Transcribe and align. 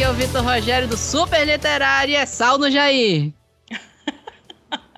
aqui 0.00 0.06
é 0.06 0.10
o 0.10 0.14
Vitor 0.14 0.42
Rogério 0.42 0.88
do 0.88 0.96
Super 0.96 1.46
Literário 1.46 2.12
e 2.12 2.16
é 2.16 2.24
Sal 2.24 2.56
no 2.56 2.70
Jair. 2.70 3.34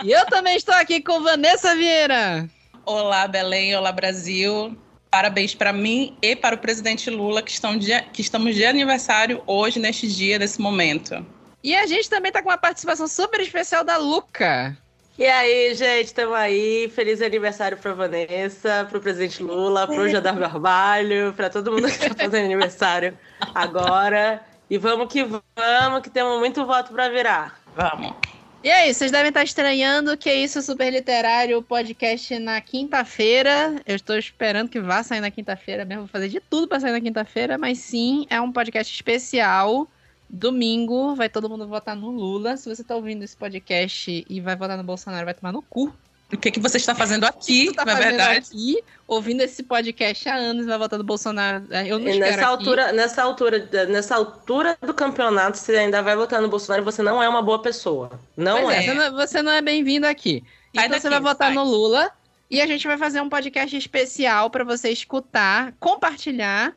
e 0.04 0.12
eu 0.12 0.24
também 0.26 0.56
estou 0.56 0.72
aqui 0.76 1.00
com 1.00 1.20
Vanessa 1.20 1.74
Vieira. 1.74 2.48
Olá, 2.86 3.26
Belém. 3.26 3.74
Olá, 3.74 3.90
Brasil. 3.90 4.78
Parabéns 5.10 5.56
para 5.56 5.72
mim 5.72 6.16
e 6.22 6.36
para 6.36 6.54
o 6.54 6.58
presidente 6.58 7.10
Lula, 7.10 7.42
que, 7.42 7.50
estão 7.50 7.76
de, 7.76 8.00
que 8.12 8.20
estamos 8.20 8.54
de 8.54 8.64
aniversário 8.64 9.42
hoje, 9.44 9.80
neste 9.80 10.06
dia, 10.06 10.38
nesse 10.38 10.60
momento. 10.60 11.26
E 11.64 11.74
a 11.74 11.84
gente 11.84 12.08
também 12.08 12.28
está 12.28 12.40
com 12.40 12.50
uma 12.50 12.58
participação 12.58 13.08
super 13.08 13.40
especial 13.40 13.82
da 13.82 13.96
Luca. 13.96 14.76
E 15.18 15.26
aí, 15.26 15.74
gente, 15.74 16.06
estamos 16.06 16.34
aí. 16.34 16.88
Feliz 16.94 17.20
aniversário 17.20 17.76
para 17.76 17.92
Vanessa, 17.92 18.86
para 18.88 18.98
o 18.98 19.00
presidente 19.00 19.42
Lula, 19.42 19.84
para 19.84 20.00
o 20.00 20.08
Jadar 20.08 20.38
Barbalho, 20.38 21.32
para 21.36 21.50
todo 21.50 21.72
mundo 21.72 21.88
que 21.88 22.06
está 22.06 22.14
fazendo 22.14 22.44
aniversário 22.44 23.18
agora. 23.52 24.51
E 24.72 24.78
vamos 24.78 25.12
que 25.12 25.22
vamos, 25.22 26.00
que 26.02 26.08
temos 26.08 26.38
muito 26.38 26.64
voto 26.64 26.94
para 26.94 27.06
virar. 27.10 27.60
Vamos. 27.76 28.14
E 28.64 28.70
aí, 28.70 28.94
vocês 28.94 29.12
devem 29.12 29.28
estar 29.28 29.44
estranhando 29.44 30.16
que 30.16 30.30
é 30.30 30.34
isso, 30.34 30.62
Super 30.62 30.90
Literário, 30.90 31.62
podcast 31.62 32.38
na 32.38 32.58
quinta-feira. 32.58 33.76
Eu 33.84 33.94
estou 33.94 34.16
esperando 34.16 34.70
que 34.70 34.80
vá 34.80 35.02
sair 35.02 35.20
na 35.20 35.30
quinta-feira 35.30 35.84
mesmo. 35.84 36.04
Vou 36.04 36.08
fazer 36.08 36.30
de 36.30 36.40
tudo 36.40 36.66
para 36.68 36.80
sair 36.80 36.92
na 36.92 37.02
quinta-feira, 37.02 37.58
mas 37.58 37.80
sim, 37.80 38.26
é 38.30 38.40
um 38.40 38.50
podcast 38.50 38.90
especial. 38.90 39.86
Domingo 40.26 41.14
vai 41.14 41.28
todo 41.28 41.50
mundo 41.50 41.68
votar 41.68 41.94
no 41.94 42.10
Lula. 42.10 42.56
Se 42.56 42.74
você 42.74 42.80
está 42.80 42.96
ouvindo 42.96 43.22
esse 43.22 43.36
podcast 43.36 44.24
e 44.26 44.40
vai 44.40 44.56
votar 44.56 44.78
no 44.78 44.84
Bolsonaro, 44.84 45.26
vai 45.26 45.34
tomar 45.34 45.52
no 45.52 45.60
cu. 45.60 45.92
O 46.32 46.38
que, 46.38 46.50
que 46.50 46.60
você 46.60 46.78
está 46.78 46.94
fazendo 46.94 47.24
aqui, 47.24 47.72
tá 47.74 47.84
na 47.84 47.92
fazendo 47.92 48.08
verdade? 48.08 48.46
Aqui, 48.48 48.82
ouvindo 49.06 49.42
esse 49.42 49.62
podcast 49.62 50.28
há 50.28 50.34
anos, 50.34 50.64
vai 50.66 50.78
votar 50.78 50.98
no 50.98 51.04
Bolsonaro. 51.04 51.66
Eu 51.86 51.98
não 51.98 52.08
E 52.08 52.12
espero 52.12 52.36
nessa 52.36 52.48
aqui. 52.48 52.50
altura, 52.50 52.92
nessa 52.92 53.22
altura, 53.22 53.86
nessa 53.86 54.14
altura 54.16 54.78
do 54.80 54.94
campeonato, 54.94 55.58
você 55.58 55.76
ainda 55.76 56.02
vai 56.02 56.16
votar 56.16 56.40
no 56.40 56.48
Bolsonaro, 56.48 56.82
você 56.84 57.02
não 57.02 57.22
é 57.22 57.28
uma 57.28 57.42
boa 57.42 57.60
pessoa. 57.60 58.18
Não 58.36 58.62
Pois 58.62 58.68
é. 58.68 58.78
é, 58.78 58.82
Você, 58.82 58.94
não, 58.94 59.12
você 59.12 59.42
não 59.42 59.52
é 59.52 59.60
bem-vindo 59.60 60.06
aqui. 60.06 60.42
Sai 60.74 60.86
então 60.86 60.98
você 60.98 61.08
daqui, 61.08 61.08
vai 61.10 61.20
votar 61.20 61.48
sai. 61.48 61.54
no 61.54 61.64
Lula 61.64 62.10
e 62.50 62.60
a 62.60 62.66
gente 62.66 62.86
vai 62.86 62.96
fazer 62.96 63.20
um 63.20 63.28
podcast 63.28 63.76
especial 63.76 64.48
para 64.50 64.64
você 64.64 64.90
escutar, 64.90 65.74
compartilhar 65.78 66.74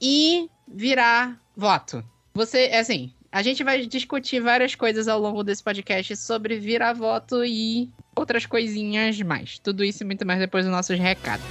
e 0.00 0.48
virar 0.66 1.38
voto. 1.56 2.04
Você, 2.34 2.66
é 2.66 2.78
assim, 2.80 3.12
a 3.30 3.42
gente 3.42 3.62
vai 3.62 3.86
discutir 3.86 4.40
várias 4.40 4.74
coisas 4.74 5.06
ao 5.08 5.20
longo 5.20 5.44
desse 5.44 5.62
podcast 5.62 6.16
sobre 6.16 6.58
virar 6.58 6.94
voto 6.94 7.44
e 7.44 7.90
outras 8.16 8.46
coisinhas 8.46 9.20
mais. 9.20 9.58
Tudo 9.58 9.84
isso 9.84 10.02
e 10.02 10.06
muito 10.06 10.26
mais 10.26 10.40
depois 10.40 10.64
dos 10.64 10.72
nossos 10.72 10.98
recados. 10.98 11.44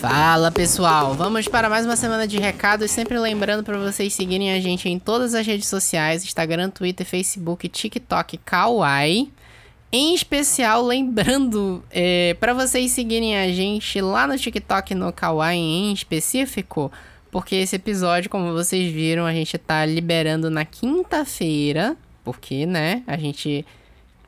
Fala 0.00 0.50
pessoal, 0.50 1.12
vamos 1.12 1.46
para 1.46 1.68
mais 1.68 1.84
uma 1.84 1.94
semana 1.94 2.26
de 2.26 2.38
recados. 2.38 2.90
Sempre 2.90 3.18
lembrando 3.18 3.62
para 3.62 3.76
vocês 3.76 4.14
seguirem 4.14 4.50
a 4.50 4.58
gente 4.58 4.88
em 4.88 4.98
todas 4.98 5.34
as 5.34 5.46
redes 5.46 5.68
sociais: 5.68 6.24
Instagram, 6.24 6.70
Twitter, 6.70 7.06
Facebook, 7.06 7.68
TikTok, 7.68 8.38
Kawaii. 8.38 9.30
Em 9.92 10.14
especial, 10.14 10.82
lembrando 10.82 11.84
para 12.40 12.54
vocês 12.54 12.92
seguirem 12.92 13.36
a 13.36 13.52
gente 13.52 14.00
lá 14.00 14.26
no 14.26 14.38
TikTok 14.38 14.94
no 14.94 15.12
Kawaii 15.12 15.60
em 15.60 15.92
específico, 15.92 16.90
porque 17.30 17.56
esse 17.56 17.76
episódio, 17.76 18.30
como 18.30 18.54
vocês 18.54 18.90
viram, 18.90 19.26
a 19.26 19.34
gente 19.34 19.58
tá 19.58 19.84
liberando 19.84 20.48
na 20.48 20.64
quinta-feira, 20.64 21.94
porque, 22.24 22.64
né, 22.64 23.02
a 23.06 23.18
gente 23.18 23.66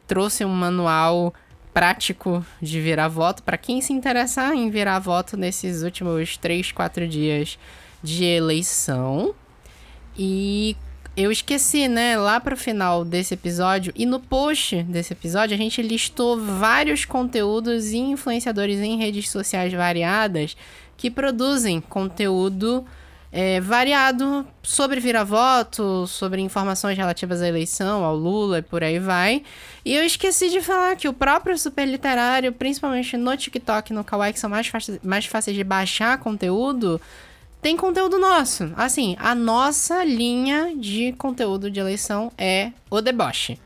trouxe 0.07 0.45
um 0.45 0.51
manual 0.51 1.33
prático 1.73 2.45
de 2.61 2.81
virar 2.81 3.09
voto 3.09 3.43
para 3.43 3.57
quem 3.57 3.81
se 3.81 3.93
interessar 3.93 4.53
em 4.53 4.71
virar 4.71 4.99
voto 4.99 5.37
nesses 5.37 5.83
últimos 5.83 6.37
3, 6.37 6.73
4 6.73 7.09
dias 7.09 7.59
de 8.03 8.25
eleição. 8.25 9.35
E 10.17 10.77
eu 11.17 11.31
esqueci, 11.31 11.89
né, 11.89 12.17
lá 12.17 12.41
pro 12.41 12.57
final 12.57 13.05
desse 13.05 13.35
episódio 13.35 13.93
e 13.97 14.07
no 14.07 14.19
post 14.19 14.83
desse 14.85 15.13
episódio 15.13 15.55
a 15.55 15.59
gente 15.59 15.81
listou 15.83 16.39
vários 16.39 17.05
conteúdos 17.05 17.93
e 17.93 17.99
influenciadores 17.99 18.81
em 18.81 18.97
redes 18.97 19.31
sociais 19.31 19.73
variadas 19.73 20.57
que 20.97 21.11
produzem 21.11 21.81
conteúdo 21.81 22.85
é, 23.33 23.61
variado 23.61 24.47
sobre 24.63 25.01
virar-voto, 25.01 26.07
sobre 26.07 26.43
informações 26.43 26.99
relativas 26.99 27.41
à 27.41 27.49
eleição, 27.49 28.05
ao 28.05 28.15
Lula 28.15 28.59
e 28.59 28.63
por 28.63 28.85
aí 28.85 28.99
vai. 28.99 29.43
E 29.85 29.95
eu 29.95 30.05
esqueci 30.05 30.51
de 30.51 30.61
falar 30.61 30.95
que 30.97 31.09
o 31.09 31.15
próprio 31.15 31.57
Super 31.59 31.89
Literário, 31.89 32.53
principalmente 32.53 33.17
no 33.17 33.35
TikTok 33.35 33.91
e 33.91 33.95
no 33.95 34.05
Kawaii, 34.05 34.35
que 34.35 34.39
são 34.39 34.51
mais, 34.51 34.67
fáceis- 34.67 35.01
mais 35.03 35.25
fáceis 35.25 35.57
de 35.57 35.65
baixar 35.65 36.19
conteúdo, 36.19 37.01
tem 37.63 37.77
conteúdo 37.77 38.19
nosso. 38.19 38.71
Assim, 38.77 39.17
a 39.19 39.35
nossa 39.35 40.05
linha 40.05 40.75
de 40.77 41.13
conteúdo 41.13 41.71
de 41.71 41.81
eleição 41.81 42.31
é 42.37 42.73
o 42.91 43.01
deboche. 43.01 43.59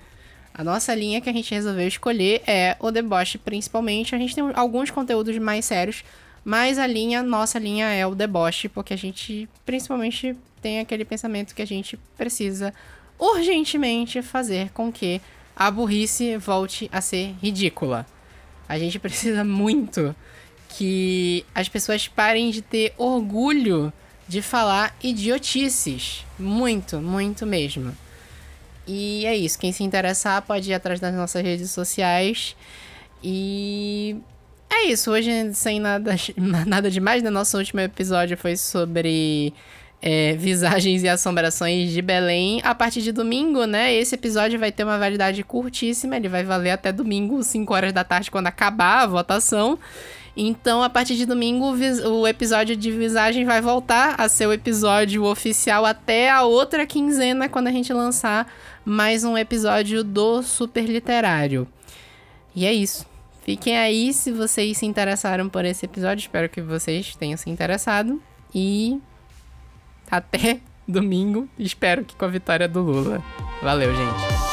A 0.54 0.62
nossa 0.62 0.94
linha 0.94 1.20
que 1.20 1.28
a 1.28 1.32
gente 1.32 1.52
resolveu 1.52 1.88
escolher 1.88 2.40
é 2.46 2.76
o 2.78 2.90
deboche, 2.90 3.36
principalmente. 3.36 4.14
A 4.14 4.18
gente 4.18 4.34
tem 4.34 4.44
alguns 4.54 4.90
conteúdos 4.90 5.36
mais 5.38 5.64
sérios, 5.64 6.02
mas 6.46 6.78
a 6.78 6.86
linha, 6.86 7.24
nossa 7.24 7.58
linha 7.58 7.88
é 7.88 8.06
o 8.06 8.14
deboche, 8.14 8.68
porque 8.68 8.94
a 8.94 8.96
gente 8.96 9.48
principalmente 9.64 10.36
tem 10.62 10.78
aquele 10.78 11.04
pensamento 11.04 11.52
que 11.52 11.60
a 11.60 11.66
gente 11.66 11.98
precisa 12.16 12.72
urgentemente 13.18 14.22
fazer 14.22 14.70
com 14.70 14.92
que 14.92 15.20
a 15.56 15.68
burrice 15.72 16.36
volte 16.36 16.88
a 16.92 17.00
ser 17.00 17.34
ridícula. 17.42 18.06
A 18.68 18.78
gente 18.78 18.96
precisa 19.00 19.42
muito 19.42 20.14
que 20.68 21.44
as 21.52 21.68
pessoas 21.68 22.06
parem 22.06 22.52
de 22.52 22.62
ter 22.62 22.94
orgulho 22.96 23.92
de 24.28 24.40
falar 24.40 24.96
idiotices. 25.02 26.24
Muito, 26.38 27.00
muito 27.00 27.44
mesmo. 27.44 27.92
E 28.86 29.26
é 29.26 29.36
isso. 29.36 29.58
Quem 29.58 29.72
se 29.72 29.82
interessar 29.82 30.42
pode 30.42 30.70
ir 30.70 30.74
atrás 30.74 31.00
das 31.00 31.12
nossas 31.12 31.42
redes 31.42 31.72
sociais. 31.72 32.54
E 33.20 34.16
é 34.70 34.84
isso. 34.86 35.10
Hoje, 35.10 35.30
sem 35.54 35.80
nada, 35.80 36.14
nada 36.66 36.90
demais, 36.90 37.22
né? 37.22 37.30
Nosso 37.30 37.56
último 37.58 37.80
episódio 37.80 38.36
foi 38.36 38.56
sobre 38.56 39.52
é, 40.00 40.34
visagens 40.34 41.02
e 41.02 41.08
assombrações 41.08 41.90
de 41.90 42.02
Belém. 42.02 42.60
A 42.64 42.74
partir 42.74 43.02
de 43.02 43.12
domingo, 43.12 43.64
né? 43.64 43.94
Esse 43.94 44.14
episódio 44.14 44.58
vai 44.58 44.70
ter 44.70 44.84
uma 44.84 44.98
validade 44.98 45.42
curtíssima. 45.42 46.16
Ele 46.16 46.28
vai 46.28 46.44
valer 46.44 46.70
até 46.70 46.92
domingo, 46.92 47.42
5 47.42 47.72
horas 47.74 47.92
da 47.92 48.04
tarde, 48.04 48.30
quando 48.30 48.46
acabar 48.46 49.02
a 49.02 49.06
votação. 49.06 49.78
Então, 50.36 50.82
a 50.82 50.90
partir 50.90 51.16
de 51.16 51.24
domingo, 51.24 51.74
o 52.08 52.28
episódio 52.28 52.76
de 52.76 52.90
visagem 52.92 53.46
vai 53.46 53.62
voltar 53.62 54.16
a 54.18 54.28
ser 54.28 54.46
o 54.46 54.52
episódio 54.52 55.24
oficial 55.24 55.86
até 55.86 56.30
a 56.30 56.42
outra 56.42 56.86
quinzena, 56.86 57.48
quando 57.48 57.68
a 57.68 57.72
gente 57.72 57.90
lançar 57.90 58.46
mais 58.84 59.24
um 59.24 59.36
episódio 59.38 60.04
do 60.04 60.42
Super 60.42 60.84
Literário. 60.84 61.66
E 62.54 62.66
é 62.66 62.72
isso. 62.72 63.15
Fiquem 63.46 63.78
aí 63.78 64.12
se 64.12 64.32
vocês 64.32 64.76
se 64.76 64.86
interessaram 64.86 65.48
por 65.48 65.64
esse 65.64 65.86
episódio. 65.86 66.20
Espero 66.20 66.48
que 66.48 66.60
vocês 66.60 67.14
tenham 67.14 67.36
se 67.36 67.48
interessado. 67.48 68.20
E 68.52 69.00
até 70.10 70.58
domingo. 70.86 71.48
Espero 71.56 72.04
que 72.04 72.16
com 72.16 72.24
a 72.24 72.28
vitória 72.28 72.66
do 72.66 72.82
Lula. 72.82 73.22
Valeu, 73.62 73.94
gente. 73.94 74.45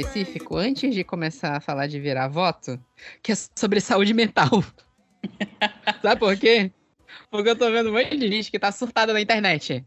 Específico, 0.00 0.56
antes 0.56 0.94
de 0.94 1.02
começar 1.02 1.56
a 1.56 1.60
falar 1.60 1.86
de 1.86 1.98
virar 1.98 2.28
voto, 2.28 2.78
que 3.22 3.32
é 3.32 3.34
sobre 3.56 3.80
saúde 3.80 4.12
mental. 4.12 4.62
Sabe 6.02 6.20
por 6.20 6.36
quê? 6.36 6.70
Porque 7.30 7.48
eu 7.48 7.56
tô 7.56 7.70
vendo 7.70 7.90
um 7.90 7.92
monte 7.92 8.16
de 8.16 8.28
gente 8.28 8.50
que 8.50 8.58
tá 8.58 8.70
surtada 8.70 9.12
na 9.12 9.20
internet. 9.20 9.84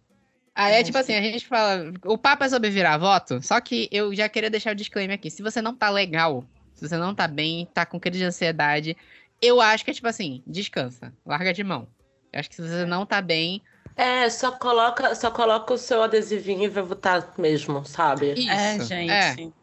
Aí 0.55 0.75
é 0.75 0.83
tipo 0.83 0.97
assim, 0.97 1.13
a 1.13 1.21
gente 1.21 1.45
fala, 1.47 1.93
o 2.05 2.17
papo 2.17 2.43
é 2.43 2.49
sobre 2.49 2.69
virar 2.69 2.97
voto, 2.97 3.41
só 3.41 3.61
que 3.61 3.87
eu 3.91 4.13
já 4.13 4.27
queria 4.27 4.49
deixar 4.49 4.73
o 4.73 4.75
disclaimer 4.75 5.15
aqui, 5.15 5.29
se 5.29 5.41
você 5.41 5.61
não 5.61 5.73
tá 5.73 5.89
legal, 5.89 6.43
se 6.73 6.87
você 6.87 6.97
não 6.97 7.15
tá 7.15 7.27
bem, 7.27 7.67
tá 7.73 7.85
com 7.85 7.99
crise 7.99 8.19
de 8.19 8.25
ansiedade, 8.25 8.97
eu 9.41 9.61
acho 9.61 9.85
que 9.85 9.91
é 9.91 9.93
tipo 9.93 10.07
assim, 10.07 10.43
descansa, 10.45 11.13
larga 11.25 11.53
de 11.53 11.63
mão. 11.63 11.87
Eu 12.33 12.39
acho 12.39 12.49
que 12.49 12.55
se 12.55 12.61
você 12.61 12.85
não 12.85 13.05
tá 13.05 13.21
bem, 13.21 13.61
É, 13.95 14.29
só 14.29 14.51
coloca, 14.51 15.13
só 15.15 15.31
coloca 15.31 15.73
o 15.73 15.77
seu 15.77 16.01
adesivinho 16.01 16.63
e 16.63 16.67
vai 16.67 16.83
votar 16.83 17.33
mesmo, 17.37 17.85
sabe? 17.85 18.33
Isso. 18.33 18.49
É, 18.49 18.79
gente. 18.79 19.11
É. 19.11 19.58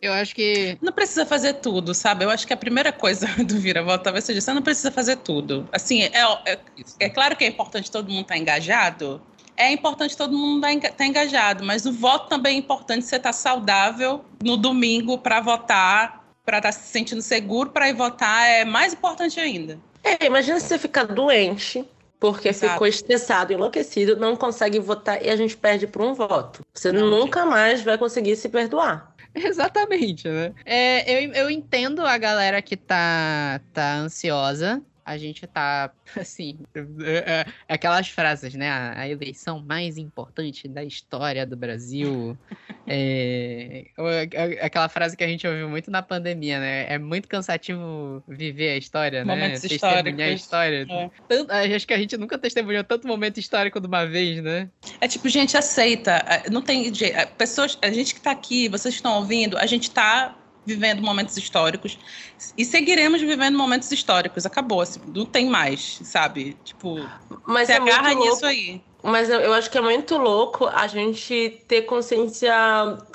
Eu 0.00 0.12
acho 0.12 0.34
que. 0.34 0.78
Não 0.80 0.92
precisa 0.92 1.26
fazer 1.26 1.54
tudo, 1.54 1.92
sabe? 1.92 2.24
Eu 2.24 2.30
acho 2.30 2.46
que 2.46 2.52
a 2.52 2.56
primeira 2.56 2.92
coisa 2.92 3.26
do 3.44 3.58
vira-voto 3.58 4.04
talvez 4.04 4.24
seja 4.24 4.40
você 4.40 4.52
não 4.52 4.62
precisa 4.62 4.90
fazer 4.90 5.16
tudo. 5.16 5.68
Assim, 5.72 6.02
é, 6.02 6.22
é, 6.46 6.58
é 7.00 7.08
claro 7.08 7.36
que 7.36 7.44
é 7.44 7.48
importante 7.48 7.90
todo 7.90 8.08
mundo 8.08 8.22
estar 8.22 8.36
engajado. 8.36 9.20
É 9.56 9.72
importante 9.72 10.16
todo 10.16 10.36
mundo 10.36 10.64
estar 10.64 10.92
tá 10.92 11.04
engajado, 11.04 11.64
mas 11.64 11.84
o 11.84 11.92
voto 11.92 12.28
também 12.28 12.54
é 12.54 12.58
importante 12.58 13.04
você 13.04 13.16
estar 13.16 13.32
saudável 13.32 14.24
no 14.40 14.56
domingo 14.56 15.18
para 15.18 15.40
votar, 15.40 16.24
para 16.44 16.58
estar 16.58 16.70
se 16.70 16.88
sentindo 16.92 17.20
seguro 17.20 17.70
para 17.70 17.88
ir 17.88 17.94
votar, 17.94 18.48
é 18.48 18.64
mais 18.64 18.92
importante 18.92 19.40
ainda. 19.40 19.80
É, 20.04 20.26
imagina 20.26 20.60
se 20.60 20.68
você 20.68 20.78
ficar 20.78 21.06
doente, 21.06 21.84
porque 22.20 22.50
Exato. 22.50 22.72
ficou 22.72 22.86
estressado, 22.86 23.52
enlouquecido, 23.52 24.16
não 24.16 24.36
consegue 24.36 24.78
votar 24.78 25.20
e 25.24 25.28
a 25.28 25.34
gente 25.34 25.56
perde 25.56 25.88
por 25.88 26.02
um 26.02 26.14
voto. 26.14 26.64
Você 26.72 26.92
Não, 26.92 27.10
nunca 27.10 27.44
mais 27.44 27.82
vai 27.82 27.98
conseguir 27.98 28.36
se 28.36 28.48
perdoar. 28.48 29.12
Exatamente, 29.34 30.28
né? 30.28 30.54
É, 30.64 31.26
eu, 31.26 31.32
eu 31.32 31.50
entendo 31.50 32.04
a 32.06 32.16
galera 32.18 32.60
que 32.62 32.76
tá, 32.76 33.60
tá 33.72 33.96
ansiosa. 33.96 34.82
A 35.08 35.16
gente 35.16 35.46
tá, 35.46 35.90
assim, 36.14 36.58
é, 36.74 37.40
é, 37.40 37.46
aquelas 37.66 38.08
frases, 38.08 38.54
né? 38.54 38.68
A, 38.68 39.00
a 39.00 39.08
eleição 39.08 39.60
mais 39.60 39.96
importante 39.96 40.68
da 40.68 40.84
história 40.84 41.46
do 41.46 41.56
Brasil. 41.56 42.36
É, 42.90 43.84
é, 43.98 44.64
aquela 44.64 44.88
frase 44.88 45.14
que 45.14 45.22
a 45.22 45.28
gente 45.28 45.46
ouviu 45.46 45.68
muito 45.68 45.90
na 45.90 46.00
pandemia, 46.00 46.58
né? 46.58 46.86
É 46.88 46.96
muito 46.98 47.28
cansativo 47.28 48.22
viver 48.26 48.70
a 48.70 48.76
história, 48.78 49.26
né? 49.26 49.34
Momentos 49.34 49.60
Testemunhar 49.60 50.30
a 50.30 50.32
história. 50.32 50.86
É. 50.88 51.10
Tanto- 51.28 51.52
acho 51.52 51.86
que 51.86 51.92
a 51.92 51.98
gente 51.98 52.16
nunca 52.16 52.38
testemunhou 52.38 52.82
tanto 52.82 53.06
momento 53.06 53.38
histórico 53.38 53.78
de 53.78 53.86
uma 53.86 54.06
vez, 54.06 54.42
né? 54.42 54.70
É 55.02 55.06
tipo, 55.06 55.28
gente, 55.28 55.54
aceita. 55.54 56.12
É, 56.12 56.48
Não 56.48 56.62
tem 56.62 56.92
jeito. 56.94 57.14
É, 57.14 57.26
Pessoas, 57.26 57.78
a 57.82 57.90
gente 57.90 58.14
que 58.14 58.22
tá 58.22 58.30
aqui, 58.30 58.70
vocês 58.70 58.94
que 58.94 59.00
estão 59.00 59.18
ouvindo, 59.18 59.58
a 59.58 59.66
gente 59.66 59.90
tá 59.90 60.37
vivendo 60.68 61.00
momentos 61.02 61.36
históricos 61.36 61.98
e 62.56 62.64
seguiremos 62.64 63.20
vivendo 63.22 63.56
momentos 63.56 63.90
históricos. 63.90 64.44
Acabou, 64.44 64.82
assim, 64.82 65.00
não 65.14 65.24
tem 65.24 65.46
mais, 65.48 66.00
sabe? 66.04 66.56
Tipo, 66.62 67.08
Mas 67.46 67.66
você 67.66 67.72
é 67.72 67.76
agarra 67.76 68.12
louco. 68.12 68.30
nisso 68.30 68.46
aí. 68.46 68.80
Mas 69.02 69.30
eu, 69.30 69.40
eu 69.40 69.52
acho 69.54 69.70
que 69.70 69.78
é 69.78 69.80
muito 69.80 70.16
louco 70.18 70.66
a 70.66 70.86
gente 70.86 71.62
ter 71.66 71.82
consciência 71.82 72.52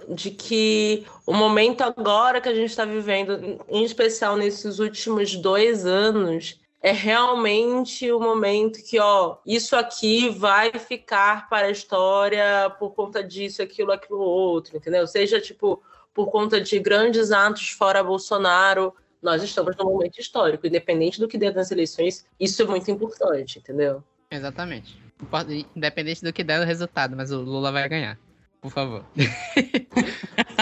de 0.10 0.32
que 0.32 1.06
o 1.26 1.34
momento 1.34 1.82
agora 1.82 2.42
que 2.42 2.50
a 2.50 2.56
gente 2.56 2.70
está 2.70 2.86
vivendo, 2.86 3.60
em 3.70 3.84
especial 3.84 4.36
nesses 4.36 4.80
últimos 4.80 5.36
dois 5.36 5.86
anos, 5.86 6.60
é 6.84 6.92
realmente 6.92 8.12
o 8.12 8.20
momento 8.20 8.84
que, 8.84 9.00
ó, 9.00 9.38
isso 9.46 9.74
aqui 9.74 10.30
vai 10.30 10.70
ficar 10.78 11.48
para 11.48 11.68
a 11.68 11.72
história 11.72 12.70
por 12.78 12.92
conta 12.92 13.24
disso, 13.24 13.62
aquilo, 13.62 13.94
aquilo 13.94 14.20
outro, 14.20 14.76
entendeu? 14.76 15.08
Seja, 15.08 15.40
tipo, 15.40 15.82
por 16.14 16.30
conta 16.32 16.60
de 16.62 16.80
grandes 16.80 17.32
atos 17.32 17.70
fora 17.72 18.04
Bolsonaro. 18.04 18.94
Nós 19.22 19.42
estamos 19.42 19.76
num 19.78 19.86
momento 19.86 20.20
histórico, 20.20 20.68
independente 20.68 21.20
do 21.20 21.28
que 21.28 21.38
der 21.38 21.54
nas 21.56 21.72
eleições, 21.72 22.26
isso 22.40 22.62
é 22.62 22.66
muito 22.66 22.92
importante, 22.92 23.60
entendeu? 23.60 24.04
Exatamente. 24.30 25.02
Independente 25.76 26.22
do 26.24 26.34
que 26.34 26.44
der 26.44 26.60
o 26.62 26.66
resultado, 26.66 27.16
mas 27.16 27.32
o 27.32 27.40
Lula 27.40 27.72
vai 27.72 27.88
ganhar. 27.88 28.18
Por 28.60 28.72
favor. 28.72 29.04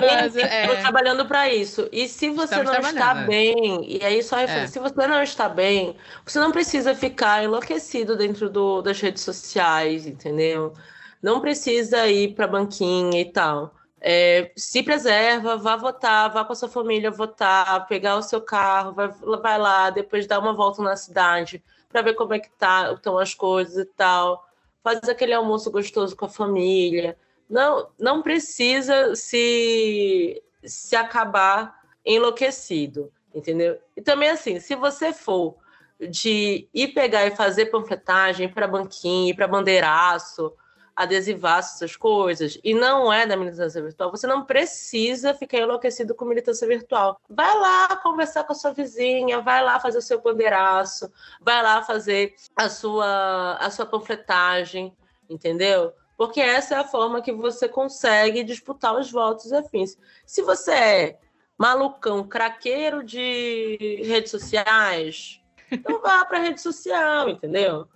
Mas, 0.02 0.36
é, 0.36 0.76
trabalhando 0.82 1.26
para 1.28 1.50
isso. 1.54 1.88
E 1.92 2.08
se 2.08 2.30
você 2.30 2.56
Estamos 2.56 2.72
não 2.74 2.90
está 2.90 3.22
é. 3.22 3.28
bem, 3.28 3.86
e 4.00 4.04
aí 4.04 4.24
só 4.24 4.38
refere- 4.38 4.62
É. 4.62 4.68
se 4.68 4.80
você 4.80 5.06
não 5.08 5.22
está 5.22 5.48
bem, 5.48 5.96
você 6.26 6.40
não 6.40 6.52
precisa 6.52 6.96
ficar 6.96 7.44
enlouquecido 7.44 8.18
dentro 8.18 8.50
do- 8.50 8.82
das 8.82 9.00
redes 9.00 9.22
sociais, 9.24 10.08
entendeu? 10.08 10.74
Não 11.22 11.40
precisa 11.40 12.08
ir 12.08 12.34
para 12.34 12.48
banquinha 12.48 13.22
e 13.22 13.26
tal. 13.26 13.76
É, 14.04 14.52
se 14.56 14.82
preserva, 14.82 15.58
vá 15.58 15.76
votar, 15.76 16.34
vá 16.34 16.44
com 16.44 16.54
a 16.54 16.56
sua 16.56 16.68
família 16.68 17.12
votar, 17.12 17.86
pegar 17.88 18.18
o 18.18 18.24
seu 18.24 18.42
carro, 18.42 18.94
vai, 18.94 19.08
vai 19.10 19.60
lá, 19.60 19.92
depois 19.92 20.26
dá 20.26 20.40
uma 20.40 20.54
volta 20.54 20.82
na 20.82 20.96
cidade 20.96 21.64
para 21.88 22.02
ver 22.02 22.16
como 22.16 22.34
é 22.34 22.40
que 22.40 22.50
tá, 22.50 22.92
estão 22.94 23.18
as 23.20 23.36
coisas 23.36 23.78
e 23.78 23.86
tal. 23.86 24.48
Faz 24.84 25.08
aquele 25.08 25.34
almoço 25.34 25.70
gostoso 25.70 26.16
com 26.16 26.26
a 26.26 26.30
família. 26.30 27.16
Não, 27.48 27.90
não 28.00 28.22
precisa 28.24 29.16
se, 29.16 30.42
se 30.64 30.96
acabar 30.96 31.80
enlouquecido, 32.04 33.12
entendeu? 33.36 33.78
E 33.96 34.02
também 34.02 34.30
assim, 34.30 34.60
se 34.60 34.76
você 34.76 35.14
for 35.14 35.58
de 36.00 36.68
ir 36.74 36.88
pegar 36.90 37.28
e 37.28 37.36
fazer 37.36 37.68
panfletagem 37.68 38.50
para 38.50 38.68
banquinho, 38.68 39.36
para 39.36 39.48
bandeiraço, 39.48 40.52
adesivaço, 40.96 41.76
essas 41.76 41.96
coisas, 41.96 42.60
e 42.64 42.74
não 42.74 43.12
é 43.12 43.26
da 43.26 43.38
militância 43.38 43.82
virtual, 43.82 44.12
você 44.12 44.28
não 44.28 44.46
precisa 44.46 45.34
ficar 45.34 45.58
enlouquecido 45.58 46.14
com 46.14 46.26
militância 46.26 46.68
virtual. 46.68 47.20
Vai 47.30 47.58
lá 47.58 47.96
conversar 47.98 48.44
com 48.44 48.54
a 48.54 48.56
sua 48.56 48.72
vizinha, 48.72 49.42
vai 49.42 49.64
lá 49.64 49.80
fazer 49.80 49.98
o 49.98 50.02
seu 50.02 50.22
bandeiraço, 50.22 51.12
vai 51.40 51.62
lá 51.64 51.82
fazer 51.82 52.36
a 52.56 52.70
sua, 52.70 53.58
a 53.60 53.70
sua 53.70 53.86
panfletagem, 53.86 54.96
entendeu? 55.30 55.94
Porque 56.18 56.40
essa 56.40 56.76
é 56.76 56.78
a 56.78 56.84
forma 56.84 57.22
que 57.22 57.32
você 57.32 57.68
consegue 57.68 58.44
disputar 58.44 58.96
os 58.96 59.12
votos 59.12 59.52
e 59.52 59.56
afins. 59.56 59.98
Se 60.26 60.42
você 60.44 60.72
é 60.72 61.20
malucão, 61.58 62.28
craqueiro 62.28 63.04
de 63.04 64.02
redes 64.04 64.32
sociais, 64.32 65.42
então 65.72 66.00
vá 66.02 66.26
para 66.26 66.40
rede 66.40 66.62
social, 66.62 67.30
entendeu? 67.30 67.88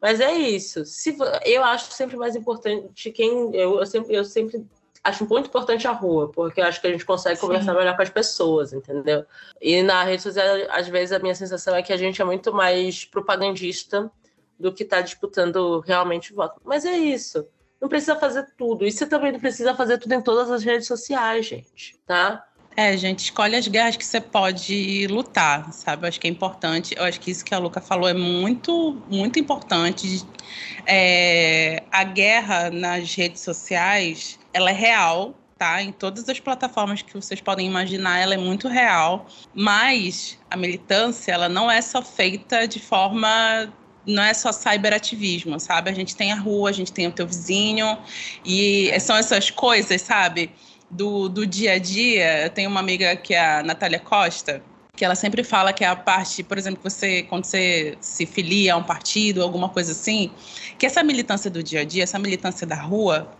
Mas 0.00 0.20
é 0.20 0.32
isso. 0.32 0.84
Se 0.84 1.16
eu 1.44 1.64
acho 1.64 1.92
sempre 1.92 2.16
mais 2.16 2.36
importante 2.36 3.10
quem 3.10 3.54
eu, 3.54 3.78
eu 3.80 3.86
sempre 3.86 4.14
eu 4.14 4.24
sempre 4.24 4.64
acho 5.02 5.26
muito 5.26 5.46
importante 5.46 5.86
a 5.86 5.92
rua, 5.92 6.28
porque 6.28 6.60
eu 6.60 6.64
acho 6.64 6.80
que 6.80 6.86
a 6.86 6.90
gente 6.90 7.04
consegue 7.04 7.36
Sim. 7.36 7.46
conversar 7.46 7.74
melhor 7.74 7.96
com 7.96 8.02
as 8.02 8.10
pessoas, 8.10 8.72
entendeu? 8.72 9.24
E 9.60 9.82
na 9.82 10.04
rede 10.04 10.22
social, 10.22 10.46
às 10.70 10.88
vezes 10.88 11.12
a 11.12 11.18
minha 11.18 11.34
sensação 11.34 11.74
é 11.74 11.82
que 11.82 11.92
a 11.92 11.96
gente 11.96 12.20
é 12.20 12.24
muito 12.24 12.52
mais 12.52 13.04
propagandista 13.04 14.10
do 14.58 14.72
que 14.72 14.82
está 14.82 15.00
disputando 15.00 15.80
realmente 15.80 16.32
o 16.32 16.36
voto. 16.36 16.60
Mas 16.64 16.84
é 16.84 16.96
isso. 16.96 17.46
Não 17.80 17.88
precisa 17.88 18.16
fazer 18.16 18.46
tudo. 18.56 18.84
E 18.84 18.90
você 18.90 19.06
também 19.06 19.32
não 19.32 19.38
precisa 19.38 19.74
fazer 19.74 19.98
tudo 19.98 20.12
em 20.12 20.20
todas 20.20 20.50
as 20.50 20.64
redes 20.64 20.86
sociais, 20.86 21.46
gente, 21.46 21.98
tá? 22.04 22.44
É, 22.78 22.96
gente, 22.96 23.24
escolhe 23.24 23.56
as 23.56 23.66
guerras 23.66 23.96
que 23.96 24.04
você 24.06 24.20
pode 24.20 25.08
lutar, 25.08 25.72
sabe? 25.72 26.04
Eu 26.04 26.08
acho 26.10 26.20
que 26.20 26.28
é 26.28 26.30
importante. 26.30 26.94
Eu 26.96 27.02
acho 27.02 27.18
que 27.18 27.28
isso 27.28 27.44
que 27.44 27.52
a 27.52 27.58
Luca 27.58 27.80
falou 27.80 28.08
é 28.08 28.14
muito, 28.14 29.02
muito 29.10 29.36
importante. 29.36 30.24
É, 30.86 31.82
a 31.90 32.04
guerra 32.04 32.70
nas 32.70 33.12
redes 33.16 33.42
sociais, 33.42 34.38
ela 34.52 34.70
é 34.70 34.72
real, 34.72 35.34
tá? 35.58 35.82
Em 35.82 35.90
todas 35.90 36.28
as 36.28 36.38
plataformas 36.38 37.02
que 37.02 37.12
vocês 37.12 37.40
podem 37.40 37.66
imaginar, 37.66 38.20
ela 38.20 38.34
é 38.34 38.38
muito 38.38 38.68
real. 38.68 39.26
Mas 39.52 40.38
a 40.48 40.56
militância, 40.56 41.32
ela 41.32 41.48
não 41.48 41.68
é 41.68 41.82
só 41.82 42.00
feita 42.00 42.68
de 42.68 42.78
forma 42.78 43.72
não 44.06 44.22
é 44.22 44.32
só 44.32 44.52
cyberativismo, 44.52 45.60
sabe? 45.60 45.90
A 45.90 45.92
gente 45.92 46.16
tem 46.16 46.32
a 46.32 46.36
rua, 46.36 46.70
a 46.70 46.72
gente 46.72 46.92
tem 46.92 47.06
o 47.06 47.12
teu 47.12 47.26
vizinho, 47.26 47.98
e 48.42 48.90
são 49.00 49.14
essas 49.16 49.50
coisas, 49.50 50.00
sabe? 50.00 50.50
Do, 50.90 51.28
do 51.28 51.46
dia 51.46 51.72
a 51.74 51.78
dia. 51.78 52.44
Eu 52.44 52.50
tenho 52.50 52.70
uma 52.70 52.80
amiga 52.80 53.14
que 53.14 53.34
é 53.34 53.58
a 53.58 53.62
Natália 53.62 53.98
Costa, 53.98 54.62
que 54.96 55.04
ela 55.04 55.14
sempre 55.14 55.44
fala 55.44 55.72
que 55.72 55.84
é 55.84 55.86
a 55.86 55.94
parte, 55.94 56.42
por 56.42 56.58
exemplo, 56.58 56.80
você, 56.82 57.22
quando 57.22 57.44
você 57.44 57.96
se 58.00 58.26
filia 58.26 58.74
a 58.74 58.76
um 58.76 58.82
partido, 58.82 59.42
alguma 59.42 59.68
coisa 59.68 59.92
assim, 59.92 60.32
que 60.76 60.84
essa 60.84 61.02
militância 61.04 61.50
do 61.50 61.62
dia 61.62 61.82
a 61.82 61.84
dia, 61.84 62.02
essa 62.02 62.18
militância 62.18 62.66
da 62.66 62.74
rua, 62.74 63.30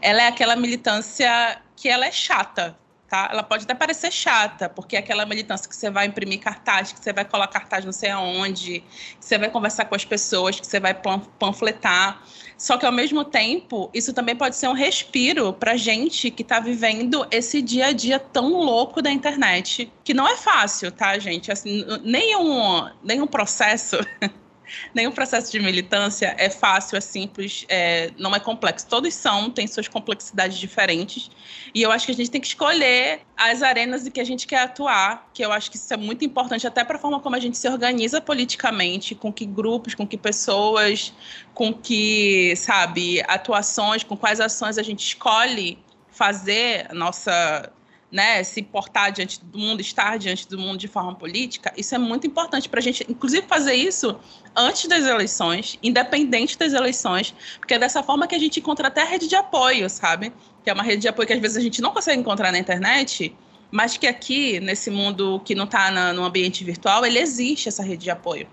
ela 0.00 0.22
é 0.22 0.28
aquela 0.28 0.54
militância 0.54 1.60
que 1.74 1.88
ela 1.88 2.06
é 2.06 2.12
chata, 2.12 2.78
tá? 3.08 3.30
Ela 3.32 3.42
pode 3.42 3.64
até 3.64 3.74
parecer 3.74 4.12
chata, 4.12 4.68
porque 4.68 4.94
é 4.94 4.98
aquela 5.00 5.26
militância 5.26 5.68
que 5.68 5.74
você 5.74 5.90
vai 5.90 6.06
imprimir 6.06 6.38
cartaz, 6.40 6.92
que 6.92 7.02
você 7.02 7.12
vai 7.12 7.24
colar 7.24 7.48
cartaz 7.48 7.84
não 7.84 7.92
sei 7.92 8.10
aonde, 8.10 8.80
que 9.18 9.24
você 9.24 9.38
vai 9.38 9.50
conversar 9.50 9.86
com 9.86 9.94
as 9.94 10.04
pessoas, 10.04 10.60
que 10.60 10.66
você 10.66 10.78
vai 10.78 10.94
pan- 10.94 11.22
panfletar. 11.38 12.22
Só 12.58 12.76
que 12.76 12.84
ao 12.84 12.90
mesmo 12.90 13.24
tempo, 13.24 13.88
isso 13.94 14.12
também 14.12 14.34
pode 14.34 14.56
ser 14.56 14.66
um 14.66 14.72
respiro 14.72 15.52
pra 15.52 15.76
gente 15.76 16.28
que 16.28 16.42
tá 16.42 16.58
vivendo 16.58 17.24
esse 17.30 17.62
dia 17.62 17.86
a 17.86 17.92
dia 17.92 18.18
tão 18.18 18.50
louco 18.60 19.00
da 19.00 19.12
internet, 19.12 19.90
que 20.02 20.12
não 20.12 20.26
é 20.26 20.36
fácil, 20.36 20.90
tá, 20.90 21.16
gente? 21.20 21.52
Assim, 21.52 21.84
nenhum, 22.02 22.90
nenhum 23.04 23.28
processo 23.28 23.96
Nenhum 24.94 25.12
processo 25.12 25.50
de 25.50 25.60
militância 25.60 26.34
é 26.38 26.50
fácil, 26.50 26.96
é 26.96 27.00
simples, 27.00 27.64
é, 27.68 28.10
não 28.18 28.34
é 28.34 28.40
complexo. 28.40 28.86
Todos 28.86 29.14
são, 29.14 29.50
têm 29.50 29.66
suas 29.66 29.88
complexidades 29.88 30.58
diferentes. 30.58 31.30
E 31.74 31.82
eu 31.82 31.90
acho 31.90 32.06
que 32.06 32.12
a 32.12 32.14
gente 32.14 32.30
tem 32.30 32.40
que 32.40 32.46
escolher 32.46 33.20
as 33.36 33.62
arenas 33.62 34.06
em 34.06 34.10
que 34.10 34.20
a 34.20 34.24
gente 34.24 34.46
quer 34.46 34.62
atuar, 34.62 35.28
que 35.32 35.44
eu 35.44 35.52
acho 35.52 35.70
que 35.70 35.76
isso 35.76 35.92
é 35.92 35.96
muito 35.96 36.24
importante, 36.24 36.66
até 36.66 36.84
para 36.84 36.96
a 36.96 36.98
forma 36.98 37.20
como 37.20 37.36
a 37.36 37.40
gente 37.40 37.56
se 37.56 37.68
organiza 37.68 38.20
politicamente, 38.20 39.14
com 39.14 39.32
que 39.32 39.46
grupos, 39.46 39.94
com 39.94 40.06
que 40.06 40.16
pessoas, 40.16 41.12
com 41.54 41.72
que, 41.72 42.54
sabe, 42.56 43.22
atuações, 43.26 44.02
com 44.02 44.16
quais 44.16 44.40
ações 44.40 44.78
a 44.78 44.82
gente 44.82 45.00
escolhe 45.00 45.78
fazer 46.10 46.92
nossa 46.92 47.70
né, 48.10 48.42
se 48.42 48.62
portar 48.62 49.12
diante 49.12 49.44
do 49.44 49.58
mundo, 49.58 49.80
estar 49.80 50.18
diante 50.18 50.48
do 50.48 50.58
mundo 50.58 50.78
de 50.78 50.88
forma 50.88 51.14
política, 51.14 51.72
isso 51.76 51.94
é 51.94 51.98
muito 51.98 52.26
importante 52.26 52.68
para 52.68 52.80
a 52.80 52.82
gente, 52.82 53.04
inclusive, 53.08 53.46
fazer 53.46 53.74
isso 53.74 54.18
antes 54.56 54.86
das 54.88 55.04
eleições, 55.04 55.78
independente 55.82 56.58
das 56.58 56.72
eleições, 56.72 57.34
porque 57.58 57.74
é 57.74 57.78
dessa 57.78 58.02
forma 58.02 58.26
que 58.26 58.34
a 58.34 58.38
gente 58.38 58.60
encontra 58.60 58.88
até 58.88 59.02
a 59.02 59.04
rede 59.04 59.28
de 59.28 59.36
apoio, 59.36 59.88
sabe? 59.90 60.32
Que 60.64 60.70
é 60.70 60.72
uma 60.72 60.82
rede 60.82 61.02
de 61.02 61.08
apoio 61.08 61.26
que 61.26 61.34
às 61.34 61.40
vezes 61.40 61.56
a 61.56 61.60
gente 61.60 61.82
não 61.82 61.92
consegue 61.92 62.20
encontrar 62.20 62.50
na 62.50 62.58
internet, 62.58 63.34
mas 63.70 63.96
que 63.96 64.06
aqui, 64.06 64.58
nesse 64.60 64.90
mundo 64.90 65.40
que 65.44 65.54
não 65.54 65.64
está 65.64 66.12
no 66.14 66.24
ambiente 66.24 66.64
virtual, 66.64 67.04
ele 67.04 67.18
existe 67.18 67.68
essa 67.68 67.82
rede 67.82 68.04
de 68.04 68.10
apoio. 68.10 68.48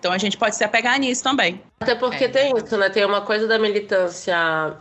Então 0.00 0.10
a 0.10 0.18
gente 0.18 0.36
pode 0.38 0.56
se 0.56 0.64
apegar 0.64 0.98
nisso 0.98 1.22
também. 1.22 1.62
Até 1.78 1.94
porque 1.94 2.24
É. 2.24 2.28
tem 2.28 2.56
isso, 2.56 2.76
né? 2.76 2.88
Tem 2.88 3.04
uma 3.04 3.20
coisa 3.20 3.46
da 3.46 3.58
militância, 3.58 4.34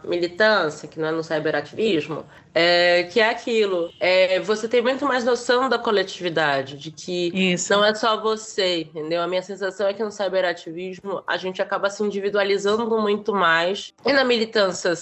militância, 0.05 0.87
que 0.87 0.97
não 0.99 1.09
é 1.09 1.11
no 1.11 1.21
cyberativismo, 1.23 2.25
é, 2.55 3.03
que 3.03 3.19
é 3.19 3.29
aquilo. 3.29 3.91
É, 3.99 4.39
você 4.39 4.67
tem 4.67 4.81
muito 4.81 5.05
mais 5.05 5.23
noção 5.25 5.67
da 5.69 5.77
coletividade, 5.77 6.77
de 6.77 6.89
que 6.91 7.31
Isso. 7.53 7.71
não 7.73 7.83
é 7.83 7.93
só 7.93 8.19
você, 8.19 8.81
entendeu? 8.81 9.21
A 9.21 9.27
minha 9.27 9.41
sensação 9.41 9.87
é 9.87 9.93
que 9.93 10.03
no 10.03 10.11
cyberativismo 10.11 11.21
a 11.27 11.35
gente 11.37 11.61
acaba 11.61 11.89
se 11.89 12.01
individualizando 12.01 12.89
muito 12.99 13.33
mais. 13.33 13.93
E 14.05 14.13
na 14.13 14.23
militância, 14.23 14.93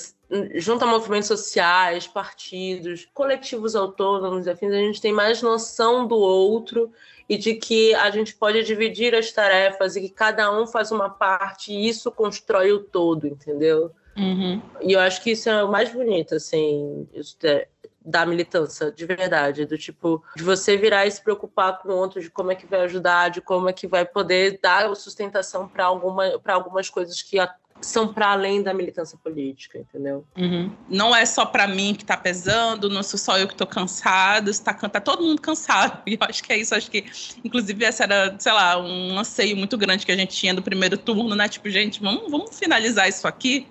junto 0.55 0.83
a 0.83 0.87
movimentos 0.87 1.27
sociais, 1.27 2.07
partidos, 2.07 3.07
coletivos 3.13 3.75
autônomos, 3.75 4.45
e 4.45 4.49
afins, 4.49 4.71
a 4.71 4.77
gente 4.77 5.01
tem 5.01 5.13
mais 5.13 5.41
noção 5.41 6.05
do 6.05 6.15
outro 6.17 6.91
e 7.29 7.37
de 7.37 7.55
que 7.55 7.93
a 7.95 8.09
gente 8.11 8.35
pode 8.35 8.63
dividir 8.63 9.15
as 9.15 9.31
tarefas 9.31 9.95
e 9.95 10.01
que 10.01 10.09
cada 10.09 10.51
um 10.51 10.67
faz 10.67 10.91
uma 10.91 11.09
parte 11.09 11.71
e 11.71 11.87
isso 11.87 12.11
constrói 12.11 12.71
o 12.71 12.79
todo, 12.79 13.27
entendeu? 13.27 13.91
Uhum. 14.17 14.61
E 14.81 14.93
eu 14.93 14.99
acho 14.99 15.21
que 15.21 15.31
isso 15.31 15.49
é 15.49 15.63
o 15.63 15.71
mais 15.71 15.91
bonito, 15.91 16.35
assim, 16.35 17.07
é- 17.43 17.67
da 18.01 18.25
militância, 18.25 18.89
de 18.89 19.05
verdade, 19.05 19.65
do 19.65 19.77
tipo, 19.77 20.23
de 20.35 20.41
você 20.41 20.77
virar 20.77 21.05
e 21.05 21.11
se 21.11 21.21
preocupar 21.21 21.77
com 21.79 21.89
o 21.89 21.95
outro, 21.95 22.21
de 22.21 22.29
como 22.29 22.49
é 22.49 22.55
que 22.55 22.65
vai 22.65 22.79
ajudar, 22.81 23.29
de 23.29 23.41
como 23.41 23.67
é 23.67 23.73
que 23.73 23.85
vai 23.85 24.05
poder 24.05 24.59
dar 24.63 24.93
sustentação 24.95 25.67
para 25.67 25.83
alguma, 25.85 26.39
algumas 26.45 26.89
coisas 26.89 27.21
que 27.21 27.37
a- 27.37 27.53
são 27.81 28.13
para 28.13 28.31
além 28.31 28.61
da 28.61 28.73
militância 28.73 29.17
política, 29.23 29.77
entendeu? 29.77 30.25
Uhum. 30.37 30.71
Não 30.89 31.15
é 31.15 31.25
só 31.25 31.45
para 31.45 31.67
mim 31.67 31.93
que 31.93 32.03
tá 32.03 32.17
pesando, 32.17 32.89
não 32.89 33.03
sou 33.03 33.19
só 33.19 33.37
eu 33.37 33.47
que 33.47 33.55
tô 33.55 33.67
cansado, 33.67 34.49
está 34.49 34.73
tá 34.73 34.99
todo 34.99 35.23
mundo 35.23 35.41
cansado. 35.41 36.01
E 36.07 36.13
eu 36.13 36.19
acho 36.21 36.43
que 36.43 36.53
é 36.53 36.57
isso, 36.57 36.73
acho 36.73 36.89
que, 36.89 37.05
inclusive, 37.43 37.83
essa 37.83 38.03
era, 38.03 38.35
sei 38.39 38.51
lá, 38.51 38.77
um 38.77 39.19
anseio 39.19 39.55
muito 39.57 39.77
grande 39.77 40.05
que 40.05 40.11
a 40.11 40.15
gente 40.15 40.35
tinha 40.35 40.53
do 40.53 40.61
primeiro 40.61 40.97
turno, 40.97 41.35
né? 41.35 41.47
Tipo, 41.47 41.69
gente, 41.69 42.01
vamos, 42.01 42.31
vamos 42.31 42.57
finalizar 42.57 43.07
isso 43.09 43.27
aqui? 43.27 43.67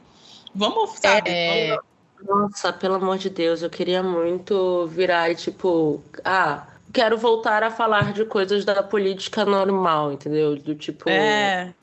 Vamos, 0.54 0.98
sabe? 0.98 1.30
É, 1.30 1.78
Nossa, 2.22 2.72
pelo 2.72 2.94
amor 2.94 3.18
de 3.18 3.30
Deus, 3.30 3.62
eu 3.62 3.70
queria 3.70 4.02
muito 4.02 4.86
virar 4.86 5.30
e 5.30 5.34
tipo, 5.34 6.02
ah, 6.24 6.66
quero 6.92 7.18
voltar 7.18 7.62
a 7.62 7.70
falar 7.70 8.12
de 8.12 8.24
coisas 8.24 8.64
da 8.64 8.82
política 8.82 9.44
normal, 9.44 10.12
entendeu? 10.12 10.56
Do 10.56 10.74
tipo, 10.74 11.08
É, 11.08 11.74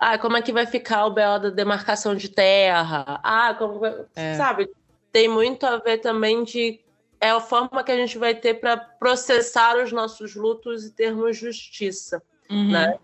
ah, 0.00 0.18
como 0.18 0.38
é 0.38 0.42
que 0.42 0.50
vai 0.50 0.64
ficar 0.64 1.04
o 1.04 1.10
BO 1.10 1.38
da 1.38 1.50
demarcação 1.50 2.14
de 2.14 2.30
terra? 2.30 3.20
Ah, 3.22 3.54
como 3.54 3.78
vai... 3.78 3.94
É. 4.16 4.34
sabe? 4.34 4.70
Tem 5.12 5.28
muito 5.28 5.66
a 5.66 5.76
ver 5.76 5.98
também 5.98 6.42
de 6.42 6.80
é 7.20 7.30
a 7.30 7.40
forma 7.40 7.84
que 7.84 7.92
a 7.92 7.96
gente 7.96 8.16
vai 8.16 8.34
ter 8.34 8.54
para 8.54 8.78
processar 8.78 9.76
os 9.76 9.92
nossos 9.92 10.34
lutos 10.34 10.86
e 10.86 10.90
termos 10.90 11.36
justiça, 11.36 12.22
uhum. 12.50 12.70
né? 12.70 12.98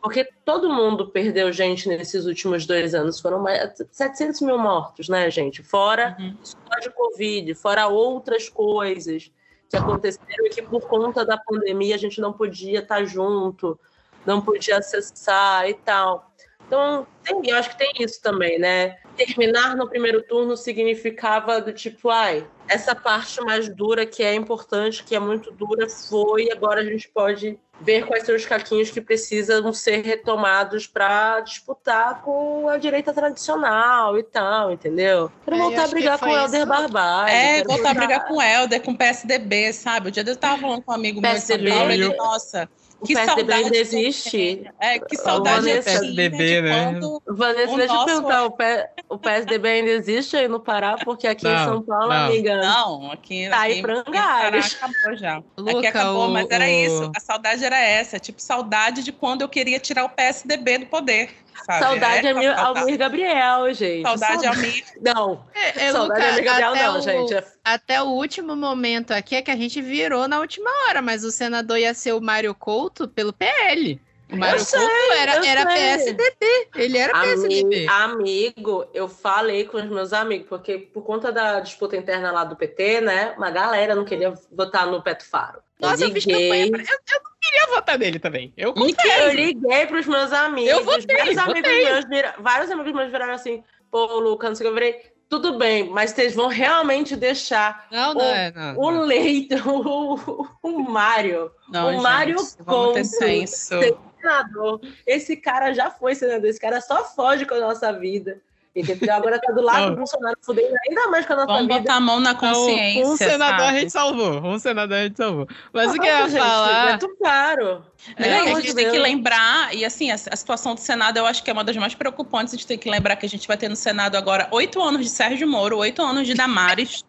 Porque 0.00 0.26
todo 0.42 0.72
mundo 0.72 1.10
perdeu 1.10 1.52
gente 1.52 1.86
nesses 1.86 2.24
últimos 2.24 2.64
dois 2.64 2.94
anos. 2.94 3.20
Foram 3.20 3.40
mais 3.40 3.74
700 3.90 4.40
mil 4.40 4.56
mortos, 4.56 5.08
né, 5.10 5.30
gente? 5.30 5.62
Fora 5.62 6.16
Uhum. 6.18 6.34
só 6.42 6.78
de 6.80 6.88
Covid, 6.88 7.54
fora 7.56 7.88
outras 7.88 8.48
coisas 8.48 9.30
que 9.68 9.76
aconteceram 9.76 10.46
e 10.46 10.50
que 10.50 10.62
por 10.62 10.86
conta 10.86 11.26
da 11.26 11.36
pandemia 11.36 11.94
a 11.94 11.98
gente 11.98 12.22
não 12.22 12.32
podia 12.32 12.78
estar 12.78 13.04
junto, 13.04 13.78
não 14.24 14.40
podia 14.40 14.78
acessar 14.78 15.68
e 15.68 15.74
tal. 15.74 16.27
Então, 16.68 17.06
tem, 17.24 17.40
eu 17.48 17.56
acho 17.56 17.70
que 17.70 17.78
tem 17.78 17.92
isso 17.98 18.20
também, 18.20 18.58
né? 18.58 18.96
Terminar 19.16 19.74
no 19.74 19.88
primeiro 19.88 20.22
turno 20.22 20.54
significava 20.54 21.60
do 21.62 21.72
tipo, 21.72 22.10
ai, 22.10 22.46
essa 22.68 22.94
parte 22.94 23.40
mais 23.40 23.74
dura 23.74 24.04
que 24.04 24.22
é 24.22 24.34
importante, 24.34 25.02
que 25.02 25.16
é 25.16 25.18
muito 25.18 25.50
dura, 25.50 25.88
foi, 25.88 26.52
agora 26.52 26.82
a 26.82 26.84
gente 26.84 27.08
pode 27.08 27.58
ver 27.80 28.04
quais 28.06 28.24
são 28.24 28.34
os 28.34 28.44
caquinhos 28.44 28.90
que 28.90 29.00
precisam 29.00 29.72
ser 29.72 30.04
retomados 30.04 30.86
para 30.86 31.40
disputar 31.40 32.20
com 32.22 32.68
a 32.68 32.76
direita 32.76 33.14
tradicional 33.14 34.18
e 34.18 34.22
tal, 34.22 34.70
entendeu? 34.70 35.32
Quero 35.44 35.56
É, 35.56 35.60
eu 35.60 35.62
voltar 35.64 35.84
a 35.84 35.88
brigar 35.88 36.18
com 36.18 36.26
o 36.26 36.36
Helder. 36.36 36.66
Barbalho. 36.66 37.30
É, 37.30 37.64
voltar 37.64 37.90
a 37.90 37.94
brigar 37.94 38.26
com 38.26 38.34
o 38.34 38.42
Helder, 38.42 38.82
com 38.82 38.90
o 38.90 38.98
PSDB, 38.98 39.72
sabe? 39.72 40.08
O 40.08 40.10
dia 40.10 40.24
eu 40.26 40.36
tava 40.36 40.60
falando 40.60 40.82
com 40.82 40.92
um 40.92 40.94
amigo 40.94 41.20
meu 41.20 41.32
de 41.32 41.40
São 41.40 41.56
PSDB, 41.56 41.70
Paulo, 41.70 41.92
ele, 41.92 42.16
nossa, 42.16 42.68
O 43.00 43.06
que 43.06 43.14
PSDB 43.14 43.36
saudade 43.52 43.64
ainda 43.64 43.76
eu 43.76 43.80
existe. 43.80 44.70
É, 44.80 44.98
que 44.98 45.16
saudade 45.16 45.68
eu 45.68 45.82
Vanessa, 45.82 45.90
tinha 45.90 46.00
PSDB, 46.00 46.36
de 46.56 46.60
né? 46.62 46.84
quando 46.92 47.22
Vanessa, 47.28 47.72
O 47.72 47.76
deixa 47.76 47.92
eu 47.92 47.96
nosso- 47.96 48.06
perguntar, 48.06 48.44
o, 48.44 48.50
P- 48.50 48.88
o 49.08 49.18
PSDB 49.18 49.68
ainda 49.68 49.90
existe 49.90 50.36
aí 50.36 50.48
no 50.48 50.58
Pará? 50.58 50.96
Porque 51.04 51.26
aqui 51.28 51.46
em 51.46 51.52
Não, 51.54 51.64
São 51.64 51.82
Paulo, 51.82 52.08
não. 52.08 52.26
amiga, 52.26 52.56
Não, 52.60 53.12
aqui, 53.12 53.48
Tá 53.48 53.60
aí 53.60 53.72
aqui, 53.74 53.82
pra 53.82 54.00
aqui 54.00 54.10
no 54.10 54.14
Pará 54.16 54.38
Angares. 54.48 54.74
acabou 54.82 55.16
já. 55.16 55.36
aqui 55.36 55.46
Luca, 55.58 55.88
acabou, 55.88 56.26
o- 56.26 56.30
mas 56.32 56.50
era 56.50 56.64
o- 56.64 56.68
isso. 56.68 57.12
A 57.16 57.20
saudade 57.20 57.64
era 57.64 57.78
essa. 57.78 58.18
Tipo, 58.18 58.42
saudade 58.42 59.04
de 59.04 59.12
quando 59.12 59.42
eu 59.42 59.48
queria 59.48 59.78
tirar 59.78 60.04
o 60.04 60.08
PSDB 60.08 60.78
do 60.78 60.86
poder. 60.86 61.30
Sabe? 61.64 61.78
saudade 61.84 62.26
É, 62.26 62.30
é 62.30 62.32
Almir, 62.32 62.58
Almir 62.58 62.96
Gabriel, 62.98 63.74
gente. 63.74 64.02
saudade 64.02 64.32
Saudade- 64.42 64.46
Almir. 64.58 64.84
Não, 65.00 65.44
É, 65.54 65.68
é, 65.86 65.92
saudade 65.92 66.20
Luca, 66.20 66.28
Almir 66.30 66.44
Gabriel 66.44 66.70
até 66.72 66.82
não, 66.86 66.98
o- 66.98 67.00
gente. 67.02 67.34
É- 67.34 67.44
Até 67.64 68.02
o 68.02 68.06
último 68.06 68.56
momento 68.56 69.12
aqui 69.12 69.36
é 69.36 69.42
que 69.42 69.50
a 69.50 69.56
gente 69.56 69.80
virou 69.82 70.26
na 70.28 70.38
última 70.40 70.70
hora, 70.88 71.02
mas 71.02 71.24
o 71.24 71.30
senador 71.30 71.78
ia 71.78 71.92
ser 71.94 72.12
o 72.12 72.20
Mário 72.20 72.54
Couto 72.54 73.06
pelo 73.08 73.32
PL. 73.32 74.00
O 74.30 74.36
Mário 74.36 74.60
sei, 74.60 74.78
Couto 74.78 75.12
era, 75.16 75.46
era. 75.46 75.66
PSDB. 75.66 76.68
Ele 76.76 76.98
era 76.98 77.18
PSDB. 77.18 77.86
Ami- 77.88 77.88
amigo, 77.88 78.86
eu 78.92 79.08
falei 79.08 79.64
com 79.64 79.78
os 79.78 79.86
meus 79.86 80.12
amigos, 80.12 80.46
porque 80.48 80.76
por 80.78 81.02
conta 81.02 81.32
da 81.32 81.60
disputa 81.60 81.96
interna 81.96 82.30
lá 82.30 82.44
do 82.44 82.54
PT, 82.54 83.00
né, 83.00 83.32
uma 83.38 83.50
galera 83.50 83.94
não 83.94 84.04
queria 84.04 84.34
votar 84.52 84.86
no 84.86 85.02
Peto 85.02 85.24
Faro. 85.24 85.60
Nossa, 85.80 86.04
eu 86.04 86.12
fiz 86.12 86.24
campanha. 86.26 86.70
pra- 86.70 86.80
Eu, 86.82 86.86
eu 86.86 87.20
não 87.22 87.30
queria 87.40 87.66
votar 87.74 87.98
nele 87.98 88.18
também. 88.18 88.52
Eu 88.56 88.68
eu 88.68 88.74
confesso. 88.74 89.36
liguei 89.36 89.86
pros 89.86 90.06
meus 90.06 90.32
amigos. 90.32 90.70
Eu 90.70 90.84
votei, 90.84 91.16
vários, 91.16 91.38
amigos 91.38 91.62
votei. 91.62 91.84
meus 91.84 92.04
vira- 92.08 92.34
vários 92.38 92.70
amigos 92.70 92.92
meus 92.92 93.10
viraram 93.10 93.34
assim, 93.34 93.62
pô, 93.90 94.04
Luca, 94.18 94.48
não 94.48 94.54
sei 94.56 94.66
o 94.66 94.70
que, 94.70 94.70
eu 94.70 94.74
virei, 94.74 95.12
tudo 95.28 95.58
bem, 95.58 95.88
mas 95.90 96.10
vocês 96.10 96.34
vão 96.34 96.48
realmente 96.48 97.14
deixar 97.14 97.86
Não, 97.92 98.14
não 98.14 98.20
O- 98.20 98.34
é. 98.34 98.50
Não, 98.52 98.76
o. 98.78 98.90
Leito, 99.04 99.54
o, 99.70 100.48
o 100.62 100.78
Mário, 100.80 101.50
O 101.68 102.00
Mário 102.02 102.36
ter 102.36 102.64
Couto. 102.64 103.04
senso. 103.04 103.74
senador. 104.20 104.80
Esse 105.06 105.36
cara 105.36 105.72
já 105.72 105.90
foi 105.90 106.14
senador, 106.14 106.48
esse 106.48 106.58
cara 106.60 106.80
só 106.80 107.04
foge 107.04 107.46
com 107.46 107.54
a 107.54 107.60
nossa 107.60 107.92
vida. 107.92 108.40
Entendeu? 108.76 109.14
Agora 109.14 109.40
tá 109.40 109.52
do 109.52 109.60
lado 109.62 109.80
Não. 109.80 109.90
do 109.90 109.96
Bolsonaro, 109.96 110.36
fudendo 110.42 110.74
ainda 110.88 111.08
mais 111.08 111.26
com 111.26 111.32
a 111.32 111.36
nossa 111.36 111.46
Vamos 111.48 111.62
vida. 111.62 111.80
botar 111.80 111.94
a 111.94 112.00
mão 112.00 112.20
na 112.20 112.32
Não, 112.32 112.38
consciência, 112.38 113.06
um 113.06 113.16
senador 113.16 113.54
a 113.54 113.58
sabe? 113.66 113.80
gente 113.80 113.90
salvou. 113.92 114.32
Um 114.44 114.58
senador 114.58 114.96
a 114.98 115.02
gente 115.04 115.16
salvou. 115.16 115.48
Mas 115.72 115.90
o 115.90 115.94
que 115.94 116.00
eu 116.00 116.04
ia 116.04 116.28
gente, 116.28 116.38
falar. 116.40 116.90
É 116.94 116.98
tudo 116.98 117.16
claro. 117.16 117.84
É, 118.16 118.22
Pelo 118.22 118.34
a 118.56 118.60
gente 118.60 118.66
de 118.68 118.74
tem 118.74 118.84
que 118.86 118.90
Deus. 118.92 119.02
lembrar, 119.02 119.74
e 119.74 119.84
assim, 119.84 120.10
a, 120.10 120.14
a 120.14 120.36
situação 120.36 120.74
do 120.74 120.80
Senado 120.80 121.16
eu 121.18 121.26
acho 121.26 121.42
que 121.42 121.50
é 121.50 121.52
uma 121.52 121.64
das 121.64 121.76
mais 121.76 121.94
preocupantes. 121.94 122.54
A 122.54 122.56
gente 122.56 122.66
tem 122.66 122.78
que 122.78 122.88
lembrar 122.88 123.16
que 123.16 123.26
a 123.26 123.28
gente 123.28 123.48
vai 123.48 123.56
ter 123.56 123.68
no 123.68 123.76
Senado 123.76 124.16
agora 124.16 124.46
oito 124.52 124.80
anos 124.80 125.02
de 125.02 125.08
Sérgio 125.10 125.48
Moro, 125.48 125.76
oito 125.78 126.00
anos 126.02 126.26
de 126.26 126.34
Damares. 126.34 127.04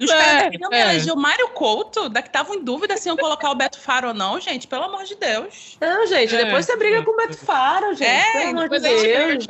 E 0.00 0.04
os 0.04 0.10
É, 0.10 0.18
caras 0.18 0.50
queriam 0.50 0.72
é. 0.72 0.80
eleger 0.80 1.12
o 1.12 1.16
Mário 1.16 1.48
Couto, 1.50 2.08
da 2.08 2.20
que 2.20 2.28
estavam 2.28 2.56
em 2.56 2.64
dúvida 2.64 2.96
se 2.96 3.08
iam 3.08 3.16
colocar 3.16 3.48
o 3.50 3.54
Beto 3.54 3.78
Faro 3.78 4.08
ou 4.08 4.14
não, 4.14 4.40
gente, 4.40 4.66
pelo 4.66 4.82
amor 4.84 5.04
de 5.04 5.14
Deus. 5.14 5.76
Não, 5.80 6.04
gente, 6.08 6.34
É. 6.34 6.44
depois 6.46 6.66
você 6.66 6.76
briga 6.76 7.02
com 7.04 7.12
o 7.12 7.16
Beto 7.16 7.36
Faro, 7.38 7.94
gente. 7.94 8.08
É, 8.08 8.32
pelo 8.32 8.58
amor 8.58 8.68
de 8.68 8.76
a 8.76 8.78
Deus. 8.80 9.46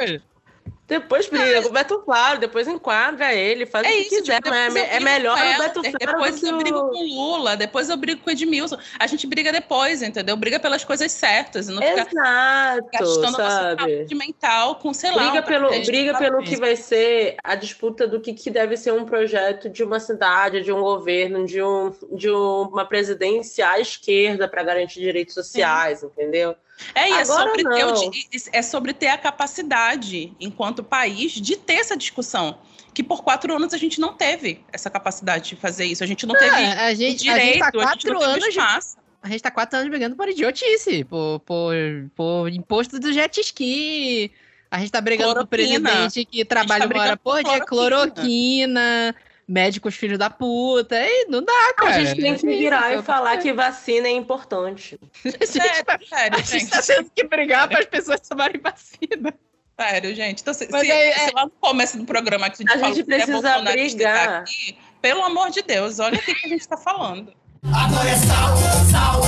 Depois 0.86 1.28
briga 1.28 1.62
com 1.62 1.68
o 1.68 1.72
Beto 1.72 2.02
Faro, 2.04 2.40
depois 2.40 2.66
enquadra 2.66 3.32
ele, 3.32 3.64
faz 3.64 3.86
É 3.86 3.88
o 3.88 3.92
que 3.92 3.98
isso, 4.00 4.16
quiser. 4.16 4.42
tipo, 4.42 4.52
é, 4.52 4.96
é 4.96 5.00
melhor 5.00 5.38
o 5.38 5.58
Beto 5.58 5.82
Faro 5.82 5.98
Depois 5.98 6.40
do 6.40 6.46
eu 6.48 6.58
brigo 6.58 6.80
com 6.90 6.96
o 6.96 7.04
Lula, 7.04 7.56
depois 7.56 7.88
eu 7.88 7.96
brigo 7.96 8.20
com 8.20 8.28
o 8.28 8.32
Edmilson. 8.32 8.76
A 8.98 9.06
gente 9.06 9.26
briga 9.26 9.52
depois, 9.52 10.02
entendeu? 10.02 10.36
Briga 10.36 10.58
pelas 10.58 10.84
coisas 10.84 11.10
certas 11.12 11.68
e 11.68 11.72
não 11.72 11.80
fica 11.80 12.08
Exato, 12.10 12.88
gastando 12.92 13.22
nossa 13.22 13.36
sabe? 13.36 13.96
saúde 13.96 14.14
mental 14.14 14.74
com, 14.76 14.92
sei 14.92 15.10
lá, 15.12 15.30
Briga 15.30 15.40
um 15.40 15.42
pelo, 15.44 15.68
briga 15.86 16.12
que 16.12 16.18
pelo 16.18 16.42
que 16.42 16.56
vai 16.56 16.76
ser 16.76 17.36
a 17.42 17.54
disputa 17.54 18.06
do 18.06 18.20
que, 18.20 18.34
que 18.34 18.50
deve 18.50 18.76
ser 18.76 18.92
um 18.92 19.04
projeto 19.04 19.70
de 19.70 19.82
uma 19.84 20.00
cidade, 20.00 20.62
de 20.62 20.72
um 20.72 20.80
governo, 20.80 21.46
de, 21.46 21.62
um, 21.62 21.94
de 22.12 22.28
uma 22.28 22.84
presidência 22.84 23.68
à 23.68 23.78
esquerda 23.78 24.48
para 24.48 24.62
garantir 24.62 25.00
direitos 25.00 25.34
sociais, 25.34 26.02
entendeu? 26.02 26.54
É, 26.94 27.08
e 27.08 27.12
é 27.12 27.22
Agora 27.22 27.50
sobre, 27.50 27.64
ter, 27.64 28.50
é 28.52 28.62
sobre 28.62 28.92
ter 28.92 29.08
a 29.08 29.18
capacidade, 29.18 30.32
enquanto 30.40 30.82
país, 30.82 31.32
de 31.32 31.56
ter 31.56 31.74
essa 31.74 31.96
discussão. 31.96 32.58
Que 32.94 33.02
por 33.02 33.22
quatro 33.22 33.54
anos 33.54 33.72
a 33.72 33.78
gente 33.78 34.00
não 34.00 34.14
teve 34.14 34.64
essa 34.72 34.90
capacidade 34.90 35.50
de 35.50 35.56
fazer 35.56 35.86
isso. 35.86 36.04
A 36.04 36.06
gente 36.06 36.26
não 36.26 36.34
teve 36.34 36.54
a 36.54 36.58
gente, 36.58 36.78
a 36.78 36.94
gente 36.94 37.22
direito, 37.22 37.58
tá 37.58 37.66
a 37.66 37.70
gente 37.70 37.82
quatro 37.82 38.12
não 38.12 38.20
teve 38.20 38.60
anos. 38.60 38.96
A 39.22 39.28
gente 39.28 39.40
tá 39.40 39.50
quatro 39.50 39.78
anos 39.78 39.88
brigando 39.88 40.16
por 40.16 40.28
idiotice, 40.28 41.04
por, 41.04 41.40
por, 41.40 41.74
por 42.14 42.48
imposto 42.52 42.98
do 42.98 43.12
jet 43.12 43.40
ski. 43.40 44.32
A 44.70 44.78
gente 44.78 44.90
tá 44.90 45.00
brigando 45.00 45.34
por 45.34 45.46
Cloroquina. 45.46 45.90
presidente 45.90 46.24
que 46.24 46.44
trabalha 46.44 46.88
tá 46.88 46.94
uma 46.94 47.02
hora 47.02 47.16
brigando 47.16 47.18
por 47.18 47.42
por 47.42 47.44
dia, 47.44 47.64
cloroquina. 47.64 48.10
cloroquina, 48.10 49.14
médicos 49.52 49.94
filhos 49.94 50.18
da 50.18 50.30
puta. 50.30 50.96
E 50.98 51.26
não 51.28 51.42
dá, 51.44 51.74
cara. 51.76 51.96
A 51.96 52.04
gente 52.04 52.20
tem 52.20 52.34
que 52.36 52.46
virar 52.46 52.94
e 52.94 53.02
falar 53.02 53.36
que 53.36 53.52
vacina 53.52 54.08
é 54.08 54.10
importante. 54.12 54.98
a 55.24 55.28
gente, 55.28 55.46
Sério, 55.46 55.84
tá, 55.84 55.98
sério, 56.08 56.38
a 56.38 56.40
gente 56.42 56.58
gente. 56.60 56.70
tá 56.70 56.82
tendo 56.82 57.10
que 57.14 57.24
brigar 57.24 57.68
para 57.68 57.80
as 57.80 57.86
pessoas 57.86 58.20
tomarem 58.20 58.60
vacina. 58.60 59.34
Sério, 59.78 60.14
gente. 60.14 60.40
Então, 60.42 60.54
se, 60.54 60.68
Mas 60.70 60.82
se, 60.82 60.90
é- 60.90 61.12
se 61.28 61.34
lá 61.34 61.44
no 61.44 61.50
começo 61.50 61.98
do 61.98 62.04
programa 62.04 62.48
que 62.48 62.54
a 62.54 62.66
gente 62.66 62.70
A 62.76 62.78
falou 62.80 62.94
gente 62.94 63.06
que 63.06 63.12
é 63.12 63.16
precisa 63.16 63.40
bolsonarista 63.40 63.96
brigar. 63.96 64.40
aqui, 64.40 64.78
pelo 65.00 65.22
amor 65.24 65.50
de 65.50 65.62
Deus, 65.62 65.98
olha 65.98 66.18
o 66.18 66.22
que, 66.22 66.34
que 66.34 66.46
a 66.46 66.48
gente 66.48 66.66
tá 66.66 66.76
falando. 66.76 67.32
Agora 67.72 68.08
é 68.08 68.16
sal, 68.16 68.56
sal, 68.90 69.20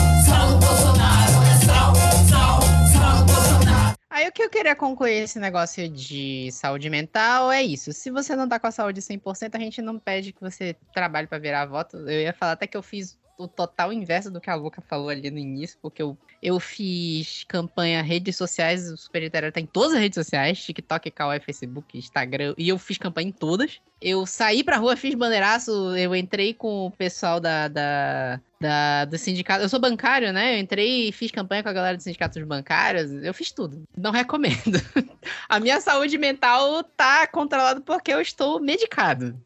O 4.27 4.33
que 4.33 4.43
eu 4.43 4.51
queria 4.51 4.75
concluir 4.75 5.23
esse 5.23 5.39
negócio 5.39 5.89
de 5.89 6.51
saúde 6.51 6.89
mental 6.89 7.53
é 7.53 7.63
isso. 7.63 7.93
Se 7.93 8.11
você 8.11 8.35
não 8.35 8.49
tá 8.49 8.59
com 8.59 8.67
a 8.67 8.71
saúde 8.71 9.01
100%, 9.01 9.55
a 9.55 9.59
gente 9.59 9.83
não 9.83 9.99
pede 9.99 10.33
que 10.33 10.41
você 10.41 10.75
trabalhe 10.95 11.27
pra 11.27 11.39
virar 11.39 11.67
voto. 11.67 11.97
Eu 11.99 12.21
ia 12.23 12.33
falar 12.33 12.53
até 12.53 12.67
que 12.67 12.77
eu 12.77 12.83
fiz 12.83 13.19
o 13.37 13.49
total 13.49 13.93
inverso 13.93 14.31
do 14.31 14.41
que 14.41 14.49
a 14.49 14.55
Luca 14.55 14.81
falou 14.81 15.09
ali 15.09 15.31
no 15.31 15.39
início, 15.39 15.79
porque 15.83 16.03
eu, 16.03 16.17
eu 16.43 16.59
fiz 16.61 17.45
campanha 17.45 18.03
redes 18.03 18.37
sociais, 18.37 18.91
o 18.91 18.97
Super 18.97 19.23
Literário 19.23 19.53
tá 19.53 19.61
em 19.61 19.67
todas 19.67 19.95
as 19.95 20.01
redes 20.01 20.15
sociais, 20.15 20.63
TikTok, 20.63 21.11
Kawaii, 21.11 21.41
Facebook, 21.41 21.99
Instagram, 21.99 22.55
e 22.57 22.69
eu 22.69 22.79
fiz 22.79 22.97
campanha 22.99 23.29
em 23.29 23.33
todas. 23.33 23.81
Eu 24.01 24.25
saí 24.27 24.63
pra 24.63 24.77
rua, 24.77 24.97
fiz 24.97 25.15
bandeiraço, 25.15 25.71
eu 25.97 26.15
entrei 26.15 26.55
com 26.55 26.87
o 26.87 26.91
pessoal 26.91 27.41
da, 27.41 27.69
da, 27.69 28.41
da- 28.65 29.05
do 29.05 29.19
sindicato. 29.19 29.63
Eu 29.63 29.69
sou 29.69 29.79
bancário, 29.79 30.33
né? 30.33 30.55
Eu 30.55 30.59
entrei 30.59 31.09
e 31.09 31.13
fiz 31.13 31.31
campanha 31.31 31.63
com 31.63 31.69
a 31.69 31.73
galera 31.73 31.97
dos 31.97 32.05
sindicatos 32.05 32.43
bancários. 32.45 33.13
Eu 33.23 33.35
fiz 33.35 33.53
tudo. 33.53 33.83
Não 33.97 34.11
recomendo. 34.11 34.81
A 35.49 35.61
minha 35.61 35.81
saúde 35.81 36.17
mental 36.17 36.83
tá 36.83 37.27
controlada 37.27 37.81
porque 37.83 38.13
eu 38.13 38.21
estou 38.21 38.59
medicado. 38.61 39.37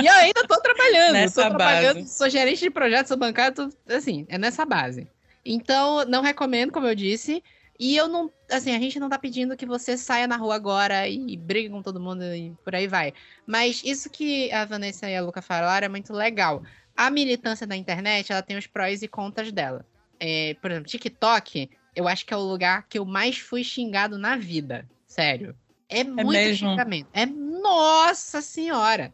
E 0.00 0.06
eu 0.06 0.12
ainda 0.12 0.46
tô 0.46 0.60
trabalhando. 0.60 1.14
Nessa 1.14 1.42
tô 1.42 1.48
trabalhando, 1.48 1.96
base. 1.96 2.08
sou 2.08 2.30
gerente 2.30 2.60
de 2.60 2.70
projeto, 2.70 3.08
sou 3.08 3.16
bancário, 3.16 3.54
tô, 3.54 3.68
assim, 3.92 4.24
é 4.28 4.38
nessa 4.38 4.64
base. 4.64 5.08
Então, 5.44 6.04
não 6.04 6.22
recomendo, 6.22 6.72
como 6.72 6.86
eu 6.86 6.94
disse. 6.94 7.42
E 7.78 7.94
eu 7.96 8.08
não, 8.08 8.30
assim, 8.50 8.74
a 8.74 8.78
gente 8.78 8.98
não 8.98 9.08
tá 9.08 9.18
pedindo 9.18 9.56
que 9.56 9.66
você 9.66 9.98
saia 9.98 10.26
na 10.26 10.36
rua 10.36 10.54
agora 10.54 11.06
e 11.08 11.36
brigue 11.36 11.68
com 11.68 11.82
todo 11.82 12.00
mundo 12.00 12.22
e 12.24 12.52
por 12.64 12.74
aí 12.74 12.86
vai. 12.86 13.12
Mas 13.46 13.82
isso 13.84 14.08
que 14.08 14.50
a 14.52 14.64
Vanessa 14.64 15.10
e 15.10 15.16
a 15.16 15.20
Luca 15.22 15.42
falaram 15.42 15.84
é 15.84 15.88
muito 15.88 16.12
legal. 16.12 16.62
A 16.96 17.10
militância 17.10 17.66
da 17.66 17.76
internet, 17.76 18.32
ela 18.32 18.42
tem 18.42 18.56
os 18.56 18.66
prós 18.66 19.02
e 19.02 19.08
contras 19.08 19.52
dela. 19.52 19.84
É, 20.18 20.54
por 20.60 20.70
exemplo, 20.70 20.88
TikTok, 20.88 21.68
eu 21.94 22.08
acho 22.08 22.24
que 22.24 22.32
é 22.32 22.36
o 22.36 22.40
lugar 22.40 22.86
que 22.88 22.98
eu 22.98 23.04
mais 23.04 23.38
fui 23.38 23.62
xingado 23.62 24.18
na 24.18 24.36
vida. 24.36 24.88
Sério. 25.06 25.54
É 25.88 26.02
muito 26.02 26.30
mesmo? 26.32 26.70
xingamento. 26.70 27.08
É 27.12 27.26
nossa 27.26 28.40
senhora. 28.40 29.12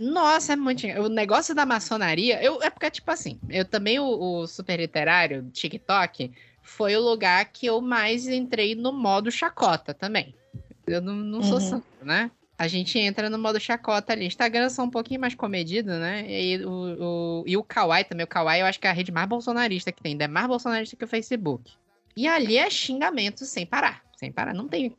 Nossa, 0.00 0.52
é 0.52 0.56
muito. 0.56 0.80
xingamento. 0.80 1.06
O 1.06 1.08
negócio 1.08 1.54
da 1.54 1.64
maçonaria, 1.64 2.42
eu, 2.42 2.62
é 2.62 2.70
porque, 2.70 2.90
tipo 2.90 3.10
assim, 3.10 3.38
eu 3.48 3.64
também, 3.64 3.98
o, 3.98 4.04
o 4.06 4.46
super 4.46 4.78
literário, 4.78 5.48
TikTok, 5.52 6.32
foi 6.62 6.96
o 6.96 7.00
lugar 7.00 7.44
que 7.46 7.66
eu 7.66 7.80
mais 7.80 8.26
entrei 8.26 8.74
no 8.74 8.92
modo 8.92 9.30
chacota 9.30 9.94
também. 9.94 10.34
Eu 10.86 11.00
não, 11.00 11.14
não 11.14 11.42
sou 11.42 11.54
Uhum. 11.54 11.60
santo, 11.60 11.86
né? 12.02 12.30
A 12.60 12.68
gente 12.68 12.98
entra 12.98 13.30
no 13.30 13.38
modo 13.38 13.58
chacota 13.58 14.12
ali. 14.12 14.26
Instagram 14.26 14.68
são 14.68 14.84
um 14.84 14.90
pouquinho 14.90 15.18
mais 15.18 15.34
comedido, 15.34 15.90
né? 15.98 16.26
E, 16.28 16.62
o, 16.62 16.70
o, 16.70 17.44
e 17.46 17.56
o 17.56 17.62
Kawaii 17.64 18.04
também. 18.04 18.24
O 18.24 18.28
Kawaii 18.28 18.60
eu 18.60 18.66
acho 18.66 18.78
que 18.78 18.86
é 18.86 18.90
a 18.90 18.92
rede 18.92 19.10
mais 19.10 19.26
bolsonarista 19.26 19.90
que 19.90 20.02
tem. 20.02 20.12
Ainda 20.12 20.24
é 20.24 20.28
mais 20.28 20.46
bolsonarista 20.46 20.94
que 20.94 21.02
o 21.04 21.08
Facebook. 21.08 21.72
E 22.14 22.28
ali 22.28 22.58
é 22.58 22.68
xingamento 22.68 23.46
sem 23.46 23.64
parar. 23.64 24.02
Sem 24.14 24.30
parar. 24.30 24.52
Não 24.52 24.68
tem. 24.68 24.94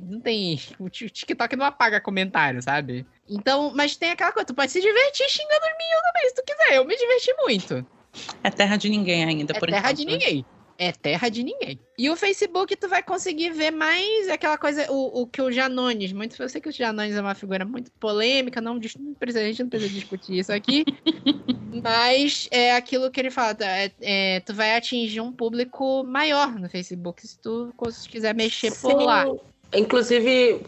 Não 0.00 0.18
tem. 0.18 0.58
O 0.78 0.88
Ti- 0.88 1.04
o 1.04 1.10
TikTok 1.10 1.54
não 1.56 1.66
apaga 1.66 2.00
comentário, 2.00 2.62
sabe? 2.62 3.04
Então, 3.28 3.70
mas 3.74 3.96
tem 3.96 4.10
aquela 4.10 4.32
coisa, 4.32 4.46
tu 4.46 4.54
pode 4.54 4.72
se 4.72 4.80
divertir 4.80 5.28
xingando 5.28 5.60
os 5.60 5.76
meninos 5.76 6.02
também, 6.06 6.28
se 6.30 6.34
tu 6.36 6.42
quiser. 6.46 6.76
Eu 6.76 6.86
me 6.86 6.96
diverti 6.96 7.34
muito. 7.42 7.86
É 8.42 8.48
terra 8.50 8.76
de 8.78 8.88
ninguém 8.88 9.24
ainda, 9.26 9.52
É 9.54 9.60
por 9.60 9.68
terra 9.68 9.90
enquanto. 9.92 9.96
de 9.98 10.06
né? 10.06 10.12
ninguém. 10.12 10.46
É 10.76 10.90
terra 10.90 11.28
de 11.28 11.44
ninguém. 11.44 11.78
E 11.96 12.10
o 12.10 12.16
Facebook, 12.16 12.74
tu 12.76 12.88
vai 12.88 13.02
conseguir 13.02 13.50
ver 13.50 13.70
mais 13.70 14.28
aquela 14.28 14.58
coisa, 14.58 14.90
o, 14.90 15.22
o 15.22 15.26
que 15.26 15.40
o 15.40 15.52
Janones, 15.52 16.12
muito, 16.12 16.40
eu 16.42 16.48
sei 16.48 16.60
que 16.60 16.68
o 16.68 16.72
Janones 16.72 17.14
é 17.14 17.20
uma 17.20 17.34
figura 17.34 17.64
muito 17.64 17.92
polêmica, 17.92 18.60
não, 18.60 18.74
não 18.74 19.14
precisa, 19.14 19.40
a 19.40 19.44
gente 19.46 19.62
não 19.62 19.70
precisa 19.70 19.92
discutir 19.92 20.38
isso 20.38 20.52
aqui, 20.52 20.84
mas 21.82 22.48
é 22.50 22.74
aquilo 22.74 23.10
que 23.10 23.20
ele 23.20 23.30
fala, 23.30 23.54
tá, 23.54 23.66
é- 23.66 23.92
é, 24.00 24.40
tu 24.40 24.52
vai 24.52 24.76
atingir 24.76 25.20
um 25.20 25.30
público 25.32 26.02
maior 26.02 26.58
no 26.58 26.68
Facebook, 26.68 27.24
se 27.26 27.38
tu 27.38 27.72
quiser 28.10 28.34
mexer 28.34 28.72
por 28.80 28.90
Sim. 28.98 29.04
lá. 29.06 29.26
Inclusive, 29.72 30.60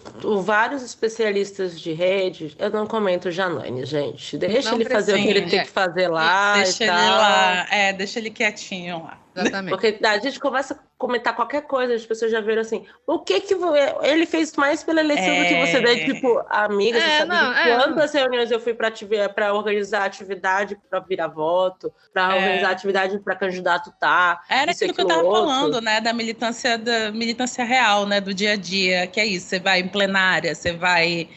vários 0.42 0.82
especialistas 0.82 1.80
de 1.80 1.92
rede, 1.92 2.56
eu 2.58 2.70
não 2.70 2.86
comento 2.86 3.28
o 3.28 3.30
Janone, 3.30 3.84
gente. 3.86 4.36
Deixa 4.36 4.70
Não 4.70 4.80
ele 4.80 4.88
fazer 4.90 5.12
o 5.12 5.16
que 5.16 5.22
precisa, 5.22 5.38
ele 5.40 5.50
tem 5.50 5.58
é. 5.60 5.64
que 5.64 5.70
fazer 5.70 6.08
lá 6.08 6.54
Deixa 6.56 6.84
e 6.84 6.88
ele 6.88 6.96
tal. 6.96 7.18
lá. 7.18 7.66
É, 7.70 7.92
deixa 7.92 8.18
ele 8.18 8.30
quietinho 8.30 9.04
lá. 9.04 9.25
Exatamente. 9.36 9.70
Porque 9.70 9.98
a 10.04 10.18
gente 10.18 10.40
começa 10.40 10.74
a 10.74 10.78
comentar 10.98 11.36
qualquer 11.36 11.62
coisa, 11.62 11.94
as 11.94 12.06
pessoas 12.06 12.30
já 12.30 12.40
viram 12.40 12.62
assim, 12.62 12.86
o 13.06 13.18
que 13.18 13.38
que 13.40 13.54
vo- 13.54 13.74
ele 14.02 14.24
fez 14.24 14.54
mais 14.56 14.82
pela 14.82 15.00
eleição 15.00 15.26
do 15.36 15.44
que 15.46 15.54
você 15.66 15.76
É. 15.76 15.80
daí, 15.82 16.04
tipo, 16.06 16.42
amiga, 16.48 16.98
você 16.98 17.06
É, 17.06 17.18
sabe 17.18 17.28
não, 17.28 17.52
é, 17.52 17.76
quantas 17.76 18.12
reuniões 18.14 18.50
eu 18.50 18.58
fui 18.58 18.72
para 18.74 19.52
organizar 19.52 20.04
atividade 20.04 20.78
para 20.88 21.00
virar 21.00 21.28
voto, 21.28 21.92
para 22.14 22.34
É. 22.34 22.38
organizar 22.38 22.70
atividade 22.70 23.18
para 23.18 23.36
candidato 23.36 23.92
tá. 24.00 24.40
Era 24.48 24.70
Isso, 24.70 24.84
aquilo 24.84 24.94
que 24.94 25.02
eu 25.02 25.06
tava 25.06 25.22
outro. 25.22 25.42
falando, 25.46 25.80
né? 25.82 26.00
Da 26.00 26.12
militância, 26.14 26.78
da 26.78 27.12
militância 27.12 27.62
real, 27.64 28.06
né? 28.06 28.20
Do 28.20 28.32
dia 28.32 28.52
a 28.52 28.56
dia, 28.56 29.06
que 29.06 29.20
é 29.20 29.26
isso. 29.26 29.48
Você 29.48 29.58
vai 29.58 29.80
em 29.80 29.88
plenária, 29.88 30.54
você 30.54 30.72
vai 30.72 31.28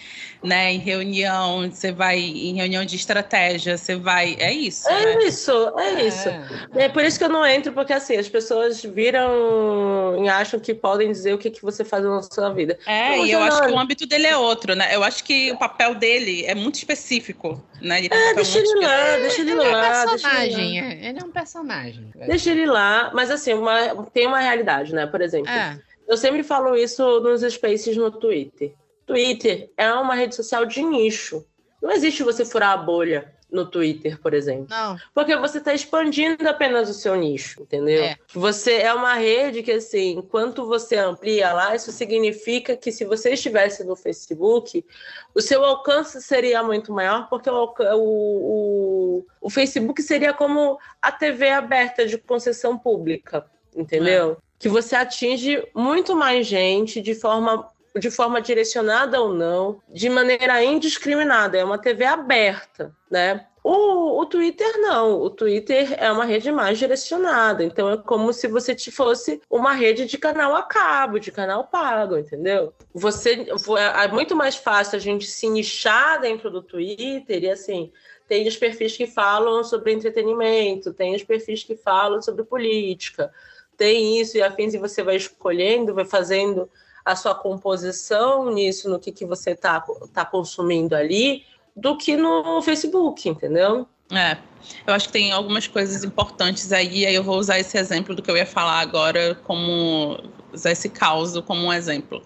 né, 0.43 0.71
em 0.71 0.77
reunião, 0.77 1.69
você 1.69 1.91
vai 1.91 2.17
em 2.19 2.55
reunião 2.55 2.85
de 2.85 2.95
estratégia, 2.95 3.77
você 3.77 3.95
vai. 3.95 4.35
É 4.39 4.51
isso. 4.53 4.87
né? 4.89 5.03
É 5.13 5.27
isso, 5.27 5.51
é 5.77 6.01
isso. 6.05 6.29
É. 6.29 6.85
É 6.85 6.89
por 6.89 7.03
isso 7.03 7.17
que 7.17 7.25
eu 7.25 7.29
não 7.29 7.45
entro, 7.45 7.73
porque 7.73 7.91
assim, 7.93 8.15
as 8.15 8.29
pessoas 8.29 8.81
viram 8.81 10.23
e 10.23 10.29
acham 10.29 10.59
que 10.59 10.73
podem 10.73 11.11
dizer 11.11 11.33
o 11.33 11.37
que, 11.37 11.49
que 11.49 11.61
você 11.61 11.83
faz 11.83 12.03
na 12.03 12.21
sua 12.21 12.49
vida. 12.53 12.77
É, 12.85 13.17
e 13.17 13.31
eu 13.31 13.39
Janone. 13.39 13.49
acho 13.49 13.61
que 13.63 13.71
o 13.71 13.79
âmbito 13.79 14.05
dele 14.07 14.27
é 14.27 14.37
outro, 14.37 14.75
né? 14.75 14.95
Eu 14.95 15.03
acho 15.03 15.23
que 15.23 15.51
o 15.51 15.57
papel 15.57 15.95
dele 15.95 16.45
é 16.45 16.55
muito 16.55 16.75
específico, 16.75 17.61
né? 17.81 17.99
Ele 17.99 18.09
um 18.11 18.15
É, 18.17 18.19
papel 18.29 18.35
deixa 18.35 18.59
ele 18.59 18.85
lá, 18.85 19.17
deixa 19.17 19.41
ele 19.41 19.51
Ele 19.51 19.61
é 19.61 19.67
um 19.67 19.71
lá. 19.71 19.81
deixa 19.81 19.91
ele 19.91 19.95
lá. 19.97 20.09
personagem, 20.09 20.79
é, 20.81 21.09
ele 21.09 21.19
é 21.19 21.23
um 21.23 21.31
personagem. 21.31 22.09
Deixa 22.15 22.51
ele 22.51 22.65
lá, 22.65 23.11
mas 23.13 23.29
assim, 23.31 23.53
uma- 23.53 24.05
tem 24.13 24.25
uma 24.27 24.39
realidade, 24.39 24.93
né? 24.93 25.05
Por 25.05 25.21
exemplo, 25.21 25.49
É, 25.51 25.77
eu 26.07 26.17
sempre 26.17 26.43
falo 26.43 26.75
isso 26.75 27.19
nos 27.19 27.41
spaces 27.53 27.95
no 27.97 28.09
Twitter. 28.11 28.73
Twitter 29.09 29.71
é 29.75 29.91
uma 29.91 30.13
rede 30.13 30.35
social 30.35 30.67
de 30.67 30.83
nicho. 30.83 31.43
Não 31.81 31.91
existe 31.91 32.21
você 32.21 32.45
furar 32.45 32.73
a 32.73 32.77
bolha 32.77 33.33
no 33.51 33.65
Twitter, 33.65 34.21
por 34.21 34.35
exemplo. 34.35 34.67
não, 34.69 34.95
Porque 35.15 35.35
você 35.35 35.57
está 35.57 35.73
expandindo 35.73 36.47
apenas 36.47 36.87
o 36.87 36.93
seu 36.93 37.15
nicho, 37.15 37.63
entendeu? 37.63 38.03
É. 38.03 38.15
Você 38.35 38.73
é 38.73 38.93
uma 38.93 39.15
rede 39.15 39.63
que, 39.63 39.71
assim, 39.71 40.11
enquanto 40.19 40.67
você 40.67 40.97
amplia 40.97 41.51
lá, 41.51 41.75
isso 41.75 41.91
significa 41.91 42.77
que 42.77 42.91
se 42.91 43.03
você 43.03 43.33
estivesse 43.33 43.83
no 43.83 43.95
Facebook, 43.95 44.85
o 45.33 45.41
seu 45.41 45.65
alcance 45.65 46.21
seria 46.21 46.61
muito 46.61 46.93
maior, 46.93 47.27
porque 47.27 47.49
o, 47.49 47.73
o, 47.79 47.95
o, 47.95 49.25
o 49.41 49.49
Facebook 49.49 50.03
seria 50.03 50.31
como 50.31 50.77
a 51.01 51.11
TV 51.11 51.49
aberta 51.49 52.05
de 52.05 52.19
concessão 52.19 52.77
pública, 52.77 53.43
entendeu? 53.75 54.37
Que 54.59 54.69
você 54.69 54.95
atinge 54.95 55.67
muito 55.73 56.15
mais 56.15 56.45
gente 56.45 57.01
de 57.01 57.15
forma 57.15 57.67
de 57.97 58.11
forma 58.11 58.41
direcionada 58.41 59.19
ou 59.21 59.33
não, 59.33 59.81
de 59.89 60.09
maneira 60.09 60.63
indiscriminada. 60.63 61.57
É 61.57 61.63
uma 61.63 61.77
TV 61.77 62.05
aberta, 62.05 62.95
né? 63.09 63.45
O, 63.63 64.21
o 64.21 64.25
Twitter 64.25 64.79
não. 64.79 65.21
O 65.21 65.29
Twitter 65.29 65.93
é 65.97 66.11
uma 66.11 66.25
rede 66.25 66.51
mais 66.51 66.77
direcionada. 66.77 67.63
Então 67.63 67.89
é 67.89 67.97
como 67.97 68.31
se 68.31 68.47
você 68.47 68.73
te 68.73 68.91
fosse 68.91 69.41
uma 69.49 69.73
rede 69.73 70.05
de 70.05 70.17
canal 70.17 70.55
a 70.55 70.63
cabo, 70.63 71.19
de 71.19 71.31
canal 71.31 71.65
pago, 71.65 72.17
entendeu? 72.17 72.73
Você 72.93 73.47
é 73.77 74.07
muito 74.07 74.35
mais 74.35 74.55
fácil 74.55 74.95
a 74.95 74.99
gente 74.99 75.25
se 75.25 75.49
nichar 75.49 76.21
dentro 76.21 76.49
do 76.49 76.61
Twitter 76.61 77.43
e 77.43 77.49
assim. 77.49 77.91
Tem 78.27 78.47
os 78.47 78.55
perfis 78.55 78.95
que 78.95 79.07
falam 79.07 79.63
sobre 79.63 79.91
entretenimento, 79.91 80.93
tem 80.93 81.15
os 81.15 81.23
perfis 81.23 81.63
que 81.63 81.75
falam 81.75 82.21
sobre 82.21 82.43
política, 82.43 83.33
tem 83.75 84.21
isso 84.21 84.37
e 84.37 84.41
afins, 84.41 84.75
e 84.75 84.77
você 84.77 85.01
vai 85.01 85.15
escolhendo, 85.15 85.95
vai 85.95 86.05
fazendo 86.05 86.69
a 87.11 87.15
sua 87.15 87.33
composição 87.33 88.53
nisso, 88.53 88.89
no 88.89 88.99
que, 88.99 89.11
que 89.11 89.25
você 89.25 89.51
está 89.51 89.83
tá 90.13 90.23
consumindo 90.23 90.95
ali, 90.95 91.43
do 91.75 91.97
que 91.97 92.15
no 92.15 92.61
Facebook, 92.61 93.27
entendeu? 93.27 93.87
É, 94.11 94.37
eu 94.85 94.93
acho 94.93 95.07
que 95.07 95.13
tem 95.13 95.31
algumas 95.31 95.67
coisas 95.67 96.03
importantes 96.03 96.71
aí, 96.71 97.05
aí 97.05 97.15
eu 97.15 97.23
vou 97.23 97.37
usar 97.37 97.59
esse 97.59 97.77
exemplo 97.77 98.15
do 98.15 98.21
que 98.21 98.29
eu 98.29 98.37
ia 98.37 98.45
falar 98.45 98.79
agora, 98.79 99.35
como 99.43 100.19
usar 100.53 100.71
esse 100.71 100.89
caos 100.89 101.39
como 101.41 101.65
um 101.65 101.73
exemplo. 101.73 102.21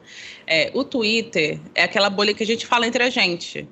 É, 0.45 0.71
o 0.73 0.83
Twitter 0.83 1.59
é 1.75 1.83
aquela 1.83 2.09
bolha 2.09 2.33
que 2.33 2.43
a 2.43 2.45
gente 2.45 2.65
fala 2.65 2.85
entre 2.85 3.03
a 3.03 3.09
gente, 3.09 3.67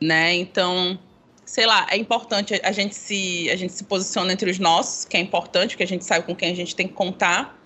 né? 0.00 0.34
Então, 0.34 0.98
sei 1.46 1.66
lá, 1.66 1.86
é 1.90 1.96
importante 1.96 2.60
a 2.62 2.72
gente 2.72 2.94
se 2.94 3.50
a 3.50 3.56
gente 3.56 3.72
se 3.72 3.84
posiciona 3.84 4.32
entre 4.32 4.50
os 4.50 4.58
nossos, 4.58 5.04
que 5.04 5.16
é 5.16 5.20
importante, 5.20 5.70
porque 5.70 5.84
a 5.84 5.88
gente 5.88 6.04
sabe 6.04 6.26
com 6.26 6.36
quem 6.36 6.52
a 6.52 6.56
gente 6.56 6.76
tem 6.76 6.88
que 6.88 6.94
contar, 6.94 7.61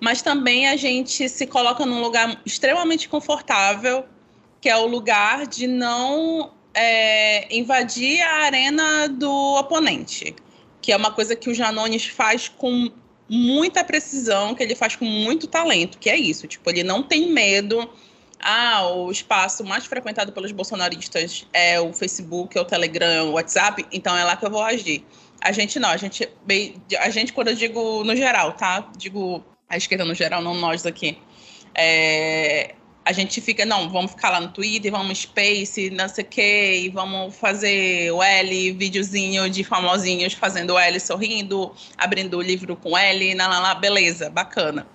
mas 0.00 0.22
também 0.22 0.68
a 0.68 0.76
gente 0.76 1.28
se 1.28 1.46
coloca 1.46 1.84
num 1.86 2.00
lugar 2.00 2.40
extremamente 2.44 3.08
confortável, 3.08 4.04
que 4.60 4.68
é 4.68 4.76
o 4.76 4.86
lugar 4.86 5.46
de 5.46 5.66
não 5.66 6.52
é, 6.74 7.54
invadir 7.56 8.20
a 8.20 8.44
arena 8.44 9.08
do 9.08 9.30
oponente, 9.58 10.34
que 10.82 10.92
é 10.92 10.96
uma 10.96 11.10
coisa 11.10 11.34
que 11.34 11.48
o 11.48 11.54
Janones 11.54 12.06
faz 12.06 12.48
com 12.48 12.90
muita 13.28 13.82
precisão, 13.82 14.54
que 14.54 14.62
ele 14.62 14.74
faz 14.74 14.94
com 14.94 15.04
muito 15.04 15.46
talento, 15.46 15.98
que 15.98 16.10
é 16.10 16.16
isso, 16.16 16.46
tipo, 16.46 16.68
ele 16.70 16.82
não 16.82 17.02
tem 17.02 17.32
medo. 17.32 17.90
Ah, 18.38 18.86
o 18.88 19.10
espaço 19.10 19.64
mais 19.64 19.86
frequentado 19.86 20.30
pelos 20.30 20.52
bolsonaristas 20.52 21.46
é 21.52 21.80
o 21.80 21.92
Facebook, 21.92 22.56
é 22.56 22.60
o 22.60 22.64
Telegram, 22.64 23.30
o 23.30 23.32
WhatsApp, 23.32 23.84
então 23.90 24.16
é 24.16 24.22
lá 24.22 24.36
que 24.36 24.44
eu 24.44 24.50
vou 24.50 24.62
agir. 24.62 25.04
A 25.40 25.52
gente 25.52 25.78
não, 25.78 25.88
a 25.88 25.96
gente, 25.96 26.28
a 26.98 27.10
gente 27.10 27.32
quando 27.32 27.48
eu 27.48 27.54
digo 27.54 28.04
no 28.04 28.14
geral, 28.14 28.52
tá? 28.52 28.90
Digo 28.96 29.44
a 29.68 29.76
esquerda 29.76 30.04
no 30.04 30.14
geral, 30.14 30.42
não 30.42 30.54
nós 30.54 30.86
aqui. 30.86 31.18
É, 31.74 32.74
a 33.04 33.12
gente 33.12 33.40
fica, 33.40 33.64
não, 33.64 33.88
vamos 33.88 34.10
ficar 34.10 34.30
lá 34.30 34.40
no 34.40 34.48
Twitter, 34.48 34.90
vamos 34.90 35.18
Space, 35.18 35.90
não 35.90 36.08
sei 36.08 36.24
o 36.24 36.26
quê, 36.26 36.80
e 36.84 36.88
vamos 36.88 37.36
fazer 37.36 38.10
o 38.10 38.20
L, 38.20 38.72
videozinho 38.72 39.48
de 39.48 39.62
famosinhos 39.62 40.32
fazendo 40.32 40.74
o 40.74 40.78
L 40.78 40.98
sorrindo, 40.98 41.72
abrindo 41.96 42.36
o 42.36 42.42
livro 42.42 42.74
com 42.74 42.98
L, 42.98 43.34
lá, 43.34 43.46
lá, 43.46 43.60
lá, 43.60 43.74
beleza, 43.76 44.28
bacana. 44.28 44.86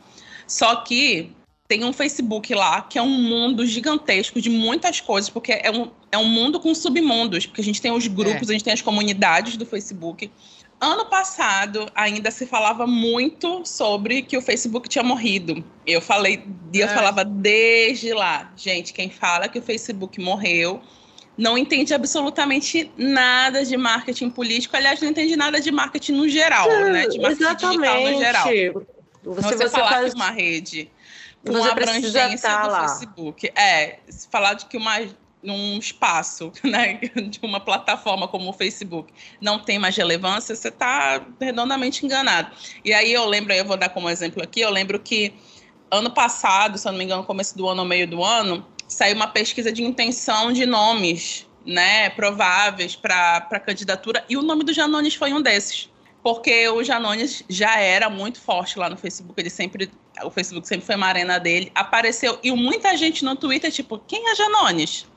Só 0.45 0.75
que 0.77 1.31
tem 1.69 1.85
um 1.85 1.93
Facebook 1.93 2.53
lá 2.53 2.81
que 2.81 2.99
é 2.99 3.01
um 3.01 3.07
mundo 3.07 3.65
gigantesco 3.65 4.41
de 4.41 4.49
muitas 4.49 4.99
coisas, 4.99 5.29
porque 5.29 5.53
é 5.53 5.71
um, 5.71 5.89
é 6.11 6.17
um 6.17 6.27
mundo 6.27 6.59
com 6.59 6.75
submundos, 6.75 7.45
porque 7.45 7.61
a 7.61 7.63
gente 7.63 7.81
tem 7.81 7.93
os 7.93 8.07
grupos, 8.07 8.49
é. 8.49 8.51
a 8.51 8.53
gente 8.55 8.63
tem 8.65 8.73
as 8.73 8.81
comunidades 8.81 9.55
do 9.55 9.65
Facebook. 9.65 10.29
Ano 10.81 11.05
passado, 11.05 11.91
ainda 11.93 12.31
se 12.31 12.47
falava 12.47 12.87
muito 12.87 13.63
sobre 13.63 14.23
que 14.23 14.35
o 14.35 14.41
Facebook 14.41 14.89
tinha 14.89 15.03
morrido. 15.03 15.63
Eu 15.85 16.01
falei, 16.01 16.43
eu 16.73 16.87
é. 16.87 16.89
falava 16.89 17.23
desde 17.23 18.11
lá, 18.13 18.51
gente, 18.57 18.91
quem 18.91 19.07
fala 19.07 19.47
que 19.47 19.59
o 19.59 19.61
Facebook 19.61 20.19
morreu 20.19 20.81
não 21.37 21.55
entende 21.55 21.93
absolutamente 21.93 22.91
nada 22.97 23.63
de 23.63 23.77
marketing 23.77 24.31
político. 24.31 24.75
Aliás, 24.75 24.99
não 24.99 25.09
entende 25.09 25.35
nada 25.35 25.61
de 25.61 25.71
marketing 25.71 26.13
no 26.13 26.27
geral, 26.27 26.69
é, 26.71 26.89
né? 26.89 27.07
De 27.07 27.19
marketing 27.19 27.43
exatamente. 27.43 27.79
digital 27.79 28.11
no 28.11 28.19
geral. 28.19 28.43
Você, 28.43 28.73
você, 29.23 29.57
você 29.57 29.69
falar 29.69 29.89
faz... 29.89 30.13
que 30.13 30.19
uma 30.19 30.31
rede 30.31 30.91
com 31.45 31.53
Você 31.53 31.69
abrangência 31.69 32.49
tá 32.49 32.61
do 32.63 32.71
lá. 32.71 32.87
Facebook. 32.87 33.51
É, 33.55 33.99
falar 34.29 34.53
de 34.53 34.65
que 34.65 34.77
uma 34.77 34.99
num 35.43 35.77
espaço, 35.77 36.51
né, 36.63 36.99
de 37.29 37.39
uma 37.43 37.59
plataforma 37.59 38.27
como 38.27 38.49
o 38.49 38.53
Facebook 38.53 39.13
não 39.39 39.59
tem 39.59 39.79
mais 39.79 39.95
relevância, 39.95 40.55
você 40.55 40.67
está 40.67 41.25
redondamente 41.39 42.05
enganado. 42.05 42.51
E 42.83 42.93
aí 42.93 43.11
eu 43.11 43.25
lembro, 43.25 43.53
eu 43.53 43.65
vou 43.65 43.77
dar 43.77 43.89
como 43.89 44.09
exemplo 44.09 44.41
aqui, 44.43 44.61
eu 44.61 44.69
lembro 44.69 44.99
que 44.99 45.33
ano 45.89 46.11
passado, 46.11 46.77
se 46.77 46.87
eu 46.87 46.91
não 46.91 46.99
me 46.99 47.05
engano, 47.05 47.23
começo 47.23 47.57
do 47.57 47.67
ano, 47.67 47.83
meio 47.83 48.07
do 48.07 48.23
ano, 48.23 48.65
saiu 48.87 49.15
uma 49.15 49.27
pesquisa 49.27 49.71
de 49.71 49.83
intenção 49.83 50.53
de 50.53 50.65
nomes, 50.65 51.47
né, 51.65 52.09
prováveis 52.11 52.95
para 52.95 53.59
candidatura, 53.59 54.23
e 54.29 54.37
o 54.37 54.41
nome 54.41 54.63
do 54.63 54.73
Janones 54.73 55.15
foi 55.15 55.33
um 55.33 55.41
desses. 55.41 55.89
Porque 56.23 56.69
o 56.69 56.83
Janones 56.83 57.43
já 57.49 57.79
era 57.79 58.07
muito 58.07 58.39
forte 58.39 58.77
lá 58.77 58.87
no 58.89 58.95
Facebook, 58.95 59.39
ele 59.39 59.49
sempre, 59.49 59.89
o 60.23 60.29
Facebook 60.29 60.67
sempre 60.67 60.85
foi 60.85 60.95
uma 60.95 61.07
arena 61.07 61.39
dele, 61.39 61.71
apareceu, 61.73 62.37
e 62.43 62.51
muita 62.51 62.95
gente 62.95 63.25
no 63.25 63.35
Twitter, 63.35 63.71
tipo, 63.71 63.97
quem 63.99 64.29
é 64.29 64.35
Janones? 64.35 65.07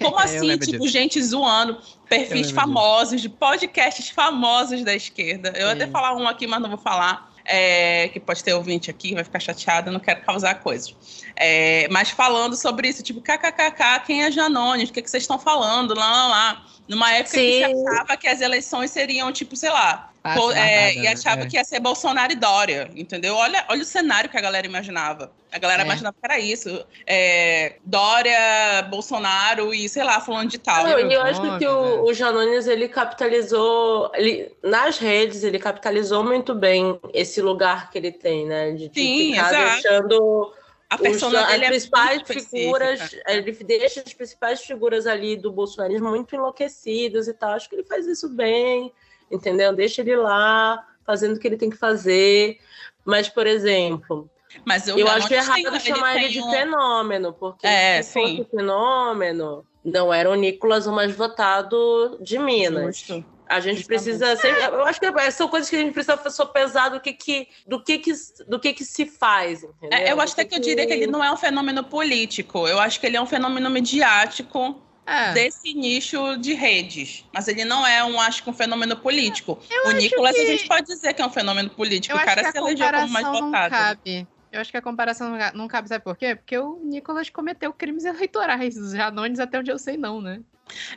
Como 0.00 0.18
assim, 0.20 0.58
tipo, 0.58 0.78
disso. 0.78 0.88
gente 0.88 1.22
zoando 1.22 1.78
perfis 2.08 2.50
famosos, 2.50 3.20
de 3.20 3.28
podcasts 3.28 4.08
famosos 4.10 4.82
da 4.82 4.94
esquerda. 4.94 5.52
Eu 5.56 5.66
ia 5.68 5.72
até 5.72 5.86
Sim. 5.86 5.92
falar 5.92 6.14
um 6.16 6.26
aqui, 6.28 6.46
mas 6.46 6.60
não 6.60 6.68
vou 6.68 6.78
falar. 6.78 7.32
é, 7.44 8.08
que 8.08 8.18
pode 8.18 8.42
ter 8.42 8.54
ouvinte 8.54 8.90
aqui, 8.90 9.14
vai 9.14 9.22
ficar 9.22 9.38
chateado, 9.38 9.90
não 9.90 10.00
quero 10.00 10.22
causar 10.22 10.54
coisas. 10.60 10.94
É, 11.36 11.86
mas 11.90 12.10
falando 12.10 12.56
sobre 12.56 12.88
isso, 12.88 13.02
tipo, 13.02 13.20
kkkk, 13.20 14.06
quem 14.06 14.24
é 14.24 14.30
Janones? 14.30 14.88
O 14.88 14.92
que, 14.92 15.02
que 15.02 15.10
vocês 15.10 15.22
estão 15.22 15.38
falando? 15.38 15.94
Lá, 15.94 16.10
lá, 16.10 16.26
lá. 16.26 16.66
Numa 16.86 17.12
época 17.12 17.38
que 17.38 17.62
se 17.62 17.64
Sim. 17.64 17.88
achava 17.88 18.16
que 18.16 18.28
as 18.28 18.40
eleições 18.40 18.90
seriam, 18.90 19.32
tipo, 19.32 19.56
sei 19.56 19.70
lá, 19.70 20.10
pô, 20.36 20.52
é, 20.52 20.54
nada, 20.54 20.92
e 20.92 21.02
né? 21.02 21.12
achava 21.12 21.42
É. 21.42 21.46
que 21.46 21.56
ia 21.56 21.64
ser 21.64 21.80
Bolsonaro 21.80 22.32
e 22.32 22.36
Dória, 22.36 22.90
entendeu? 22.94 23.34
Olha, 23.34 23.64
olha 23.68 23.80
o 23.80 23.86
cenário 23.86 24.28
que 24.28 24.36
a 24.36 24.40
galera 24.40 24.66
imaginava. 24.66 25.32
A 25.50 25.58
galera 25.58 25.82
É. 25.82 25.86
imaginava 25.86 26.14
que 26.20 26.30
era 26.30 26.38
isso. 26.38 26.84
É, 27.06 27.76
Dória, 27.84 28.82
Bolsonaro 28.90 29.72
e, 29.72 29.88
sei 29.88 30.04
lá, 30.04 30.20
fulano 30.20 30.48
de 30.48 30.58
tal. 30.58 30.84
Não, 30.84 30.98
e 31.10 31.14
eu 31.14 31.22
acho 31.22 31.40
que 31.40 31.64
né? 31.64 31.70
o, 31.70 32.04
o 32.04 32.12
Janones, 32.12 32.66
ele 32.66 32.86
capitalizou, 32.88 34.10
ele, 34.14 34.52
nas 34.62 34.98
redes, 34.98 35.42
ele 35.42 35.58
capitalizou 35.58 36.22
muito 36.22 36.54
bem 36.54 37.00
esse 37.14 37.40
lugar 37.40 37.90
que 37.90 37.96
ele 37.96 38.12
tem, 38.12 38.46
né? 38.46 38.72
De, 38.72 38.88
de 38.90 39.00
Sim, 39.00 39.32
ficar 39.32 39.54
exato. 39.54 39.82
deixando 39.82 40.54
A 40.94 40.96
os- 40.96 41.00
persona 41.02 41.40
as 41.42 41.48
dele 41.52 41.64
é 41.64 41.68
principais 41.68 42.22
figuras, 42.22 43.00
específica. 43.00 43.32
ele 43.32 43.52
deixa 43.64 44.00
as 44.00 44.12
principais 44.14 44.60
figuras 44.62 45.06
ali 45.06 45.36
do 45.36 45.50
bolsonarismo 45.52 46.08
muito 46.08 46.34
enlouquecidas 46.34 47.28
e 47.28 47.34
tal. 47.34 47.50
Acho 47.52 47.68
que 47.68 47.74
ele 47.76 47.84
faz 47.84 48.06
isso 48.06 48.28
bem, 48.28 48.92
entendeu? 49.30 49.74
Deixa 49.74 50.00
ele 50.02 50.16
lá, 50.16 50.86
fazendo 51.04 51.36
o 51.36 51.38
que 51.38 51.46
ele 51.46 51.56
tem 51.56 51.70
que 51.70 51.76
fazer. 51.76 52.58
Mas, 53.04 53.28
por 53.28 53.46
exemplo, 53.46 54.30
Mas 54.64 54.86
eu, 54.88 54.96
eu 54.98 55.08
acho 55.08 55.32
errado 55.32 55.56
tenho- 55.62 55.80
chamar 55.80 56.12
ele 56.16 56.24
tem 56.24 56.30
de 56.32 56.40
um- 56.42 56.50
fenômeno, 56.50 57.32
porque 57.32 57.66
É, 57.66 58.00
se 58.02 58.12
fosse 58.20 58.36
sim. 58.36 58.46
fenômeno, 58.50 59.66
não 59.84 60.12
era 60.14 60.30
o 60.30 60.34
Nicolas 60.34 60.86
o 60.86 60.92
mais 60.92 61.14
votado 61.14 62.18
de 62.22 62.38
Minas. 62.38 62.96
Justo. 62.98 63.24
A 63.46 63.60
gente 63.60 63.84
precisa 63.84 64.36
sempre, 64.36 64.62
eu 64.62 64.84
acho 64.86 64.98
que 64.98 65.30
são 65.32 65.48
coisas 65.48 65.68
que 65.68 65.76
a 65.76 65.80
gente 65.80 65.92
precisa 65.92 66.16
sopesar 66.30 66.88
do 66.88 67.00
que 67.00 67.12
que 67.12 67.48
do 67.66 67.82
que 67.82 67.98
que 67.98 68.12
do 68.48 68.58
que 68.58 68.72
que 68.72 68.84
se 68.84 69.04
faz, 69.06 69.62
entendeu? 69.62 69.98
É, 69.98 70.10
eu 70.12 70.20
acho 70.20 70.32
até 70.32 70.44
que 70.46 70.54
eu 70.54 70.58
diria 70.60 70.86
que 70.86 70.92
ele 70.92 71.06
não 71.06 71.22
é 71.22 71.30
um 71.30 71.36
fenômeno 71.36 71.84
político. 71.84 72.66
Eu 72.66 72.80
acho 72.80 72.98
que 72.98 73.06
ele 73.06 73.16
é 73.16 73.20
um 73.20 73.26
fenômeno 73.26 73.68
mediático 73.68 74.80
É. 75.06 75.32
desse 75.32 75.74
nicho 75.74 76.36
de 76.38 76.54
redes. 76.54 77.24
Mas 77.34 77.46
ele 77.46 77.64
não 77.64 77.86
é 77.86 78.02
um, 78.02 78.18
acho 78.18 78.42
que 78.42 78.48
um 78.48 78.54
fenômeno 78.54 78.96
político. 78.96 79.52
o 79.84 79.88
acho 79.88 79.96
Nicolas, 79.98 80.34
que- 80.34 80.40
a 80.40 80.46
gente 80.46 80.66
pode 80.66 80.86
dizer 80.86 81.12
que 81.12 81.20
é 81.20 81.26
um 81.26 81.30
fenômeno 81.30 81.68
político. 81.70 82.12
Eu 82.14 82.16
o 82.16 82.20
acho 82.20 82.26
cara 82.26 82.40
que 82.42 82.48
a 82.48 82.52
se 82.52 82.58
elegeu 82.58 82.86
como 82.86 83.08
mais 83.08 83.26
comparação 83.26 83.40
não 83.40 83.46
votado. 83.50 83.70
cabe. 83.70 84.28
Eu 84.50 84.60
acho 84.60 84.70
que 84.70 84.76
a 84.76 84.82
comparação 84.82 85.36
não 85.52 85.66
cabe, 85.68 85.88
sabe 85.88 86.02
por 86.04 86.16
quê? 86.16 86.36
Porque 86.36 86.56
o 86.56 86.80
Nicolas 86.84 87.28
cometeu 87.28 87.72
crimes 87.72 88.04
eleitorais. 88.04 88.76
Os 88.76 88.92
Janones, 88.92 89.40
até 89.40 89.58
onde 89.58 89.70
eu 89.70 89.78
sei, 89.78 89.96
não, 89.96 90.20
né? 90.20 90.40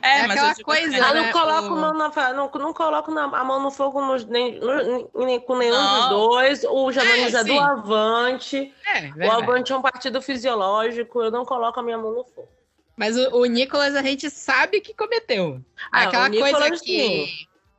É, 0.02 0.20
É 0.20 0.26
mas 0.26 0.38
aquela 0.38 0.54
coisa, 0.64 0.88
assim, 0.88 0.96
Eu 0.96 1.14
né? 1.14 1.20
não 1.22 1.32
coloco, 1.32 1.68
o- 1.68 1.76
mão 1.76 1.94
na, 1.94 2.32
não, 2.32 2.50
não 2.50 2.72
coloco 2.72 3.10
na- 3.10 3.24
a 3.24 3.44
mão 3.44 3.62
no 3.62 3.70
fogo 3.70 4.00
nos- 4.04 4.24
nem, 4.24 4.58
nem 5.14 5.38
com 5.40 5.56
nenhum 5.56 5.74
Não. 5.74 6.00
dos 6.00 6.08
dois. 6.08 6.64
O 6.64 6.90
Janones 6.90 7.34
É, 7.34 7.40
é, 7.40 7.44
do. 7.44 7.60
Avante. 7.60 8.74
É, 8.86 9.26
O. 9.26 9.30
Avante 9.30 9.72
é 9.72 9.76
um 9.76 9.82
partido 9.82 10.22
fisiológico. 10.22 11.22
Eu 11.22 11.30
não 11.30 11.44
coloco 11.44 11.78
a 11.78 11.82
minha 11.82 11.98
mão 11.98 12.12
no 12.12 12.24
fogo. 12.24 12.48
Mas 12.96 13.16
o, 13.16 13.36
o 13.36 13.44
Nicolas 13.44 13.94
a 13.94 14.02
gente 14.02 14.28
sabe 14.30 14.80
que 14.80 14.94
cometeu. 14.94 15.62
Ah, 15.92 16.02
Aquela 16.04 16.30
coisa 16.30 16.70
que 16.70 16.78
sim. 16.78 17.28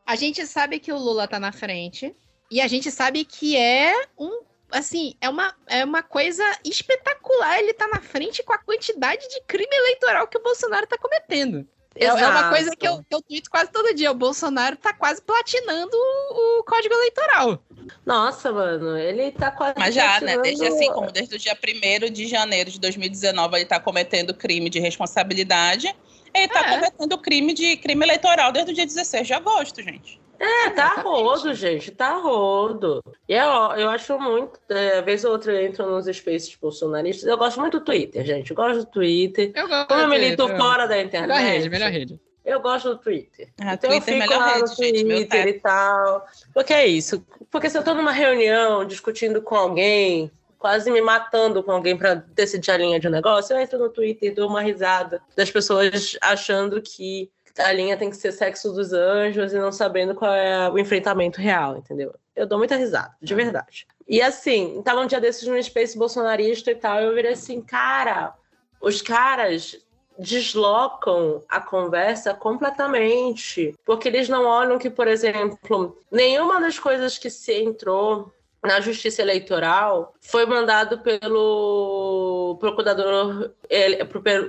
a 0.05 0.15
gente 0.15 0.45
sabe 0.47 0.79
que 0.79 0.93
o 0.93 0.97
Lula 0.97 1.27
tá 1.27 1.39
na 1.39 1.51
frente 1.51 2.15
e 2.49 2.61
a 2.61 2.67
gente 2.67 2.89
sabe 2.91 3.25
que 3.25 3.57
é 3.57 3.93
um 4.17 4.41
assim, 4.71 5.15
é 5.19 5.27
uma, 5.27 5.53
é 5.65 5.83
uma 5.83 6.03
coisa 6.03 6.43
espetacular 6.63 7.57
ele 7.59 7.73
tá 7.73 7.87
na 7.87 7.99
frente 7.99 8.43
com 8.43 8.53
a 8.53 8.57
quantidade 8.59 9.27
de 9.27 9.41
crime 9.47 9.75
eleitoral 9.75 10.27
que 10.27 10.37
o 10.37 10.43
Bolsonaro 10.43 10.85
tá 10.85 10.95
cometendo. 10.95 11.67
É, 11.99 12.05
é 12.05 12.13
uma 12.13 12.19
Exato. 12.21 12.49
coisa 12.49 12.75
que 12.75 12.87
eu, 12.87 12.97
que 13.03 13.13
eu 13.15 13.21
tweeto 13.21 13.49
quase 13.49 13.71
todo 13.71 13.93
dia. 13.93 14.09
O 14.11 14.15
Bolsonaro 14.15 14.75
tá 14.77 14.93
quase 14.93 15.21
platinando 15.21 15.91
o, 15.93 16.59
o 16.59 16.63
código 16.63 16.93
eleitoral. 16.93 17.63
Nossa, 18.05 18.51
mano, 18.51 18.97
ele 18.97 19.31
tá 19.31 19.51
quase. 19.51 19.73
Mas 19.77 19.93
já, 19.93 20.19
né? 20.21 20.29
tirando- 20.31 20.41
Desde 20.43 20.65
assim, 20.67 20.91
como 20.93 21.11
desde 21.11 21.35
o 21.35 21.37
dia 21.39 21.55
1 21.55 22.11
de 22.11 22.27
janeiro 22.27 22.71
de 22.71 22.79
2019, 22.79 23.55
ele 23.55 23.63
está 23.63 23.79
cometendo 23.79 24.33
crime 24.33 24.69
de 24.69 24.79
responsabilidade. 24.79 25.93
Ele 26.33 26.45
está 26.45 26.59
É. 26.61 26.75
cometendo 26.75 27.17
crime 27.17 27.53
de 27.53 27.75
crime 27.77 28.05
eleitoral 28.05 28.51
desde 28.51 28.71
o 28.71 28.75
dia 28.75 28.85
16 28.85 29.27
de 29.27 29.33
agosto, 29.33 29.81
gente. 29.81 30.21
É, 30.39 30.69
tá 30.69 31.01
rodo, 31.01 31.53
gente, 31.53 31.91
tá 31.91 32.13
rodo. 32.15 33.03
E 33.27 33.33
eu, 33.33 33.49
eu 33.77 33.89
acho 33.89 34.17
muito. 34.19 34.59
É, 34.69 35.01
vez 35.01 35.25
ou 35.25 35.31
outra 35.33 35.51
eu 35.53 35.65
entro 35.65 35.85
nos 35.89 36.05
spaces 36.05 36.55
bolsonaristas. 36.55 37.27
Eu 37.27 37.37
gosto 37.37 37.59
muito 37.59 37.79
do 37.79 37.85
Twitter, 37.85 38.23
gente. 38.25 38.51
Eu 38.51 38.55
gosto 38.55 38.77
do 38.79 38.85
Twitter. 38.85 39.51
Eu 39.53 39.67
gosto. 39.67 39.87
Como 39.89 40.01
eu 40.01 40.07
milito 40.07 40.43
eu- 40.43 40.57
fora 40.57 40.87
da 40.87 40.95
Melhor 40.95 41.05
internet. 41.07 41.41
rede, 41.43 41.69
melhor 41.69 41.91
rede. 41.91 42.19
Eu 42.45 42.61
gosto 42.61 42.89
do 42.89 42.97
Twitter. 42.97 43.49
Ah, 43.61 43.73
então 43.73 43.89
Twitter 43.89 44.13
é 44.13 44.17
eu 44.17 44.21
fico 44.21 44.29
melhor 44.33 44.39
lá 44.39 44.53
rede, 44.53 44.61
no 44.61 44.75
gente, 44.75 45.03
Twitter 45.03 45.27
teto. 45.45 45.49
e 45.49 45.59
tal. 45.59 46.25
Porque 46.53 46.73
é 46.73 46.87
isso. 46.87 47.23
Porque 47.51 47.69
se 47.69 47.77
eu 47.77 47.83
tô 47.83 47.93
numa 47.93 48.11
reunião 48.11 48.85
discutindo 48.85 49.41
com 49.41 49.55
alguém, 49.55 50.31
quase 50.57 50.89
me 50.89 51.01
matando 51.01 51.61
com 51.61 51.71
alguém 51.71 51.95
pra 51.97 52.15
decidir 52.15 52.71
a 52.71 52.77
linha 52.77 52.99
de 52.99 53.07
um 53.07 53.11
negócio, 53.11 53.53
eu 53.55 53.59
entro 53.59 53.77
no 53.77 53.89
Twitter 53.89 54.31
e 54.31 54.35
dou 54.35 54.47
uma 54.49 54.61
risada 54.61 55.21
das 55.35 55.51
pessoas 55.51 56.17
achando 56.21 56.81
que 56.81 57.29
a 57.59 57.71
linha 57.71 57.97
tem 57.97 58.09
que 58.09 58.17
ser 58.17 58.31
sexo 58.31 58.71
dos 58.71 58.93
anjos 58.93 59.53
e 59.53 59.57
não 59.57 59.71
sabendo 59.71 60.15
qual 60.15 60.33
é 60.33 60.69
o 60.69 60.77
enfrentamento 60.79 61.39
real, 61.39 61.77
entendeu? 61.77 62.13
Eu 62.35 62.47
dou 62.47 62.57
muita 62.57 62.75
risada, 62.75 63.13
de 63.21 63.35
verdade. 63.35 63.85
E 64.07 64.21
assim, 64.21 64.81
tava 64.83 65.01
um 65.01 65.05
dia 65.07 65.19
desses 65.19 65.47
no 65.47 65.61
Space 65.61 65.97
bolsonarista 65.97 66.71
e 66.71 66.75
tal, 66.75 66.99
eu 66.99 67.13
virei 67.13 67.33
assim, 67.33 67.61
cara, 67.61 68.33
os 68.81 69.01
caras 69.01 69.77
deslocam 70.17 71.41
a 71.47 71.61
conversa 71.61 72.33
completamente, 72.33 73.73
porque 73.85 74.07
eles 74.07 74.27
não 74.27 74.45
olham 74.45 74.77
que, 74.77 74.89
por 74.89 75.07
exemplo, 75.07 75.97
nenhuma 76.11 76.59
das 76.59 76.77
coisas 76.77 77.17
que 77.17 77.29
se 77.29 77.53
entrou 77.53 78.31
na 78.61 78.81
justiça 78.81 79.21
eleitoral 79.21 80.13
foi 80.19 80.45
mandado 80.45 80.99
pelo 80.99 82.57
procurador 82.59 83.51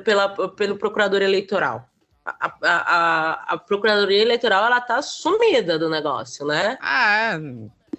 pela- 0.04 0.48
pelo 0.50 0.76
procurador 0.76 1.22
eleitoral. 1.22 1.88
A, 2.24 2.52
a, 2.62 3.54
a 3.54 3.58
Procuradoria 3.58 4.22
Eleitoral 4.22 4.64
ela 4.66 4.80
tá 4.80 5.00
sumida 5.02 5.78
do 5.78 5.88
negócio, 5.88 6.46
né? 6.46 6.78
Ah, 6.80 7.38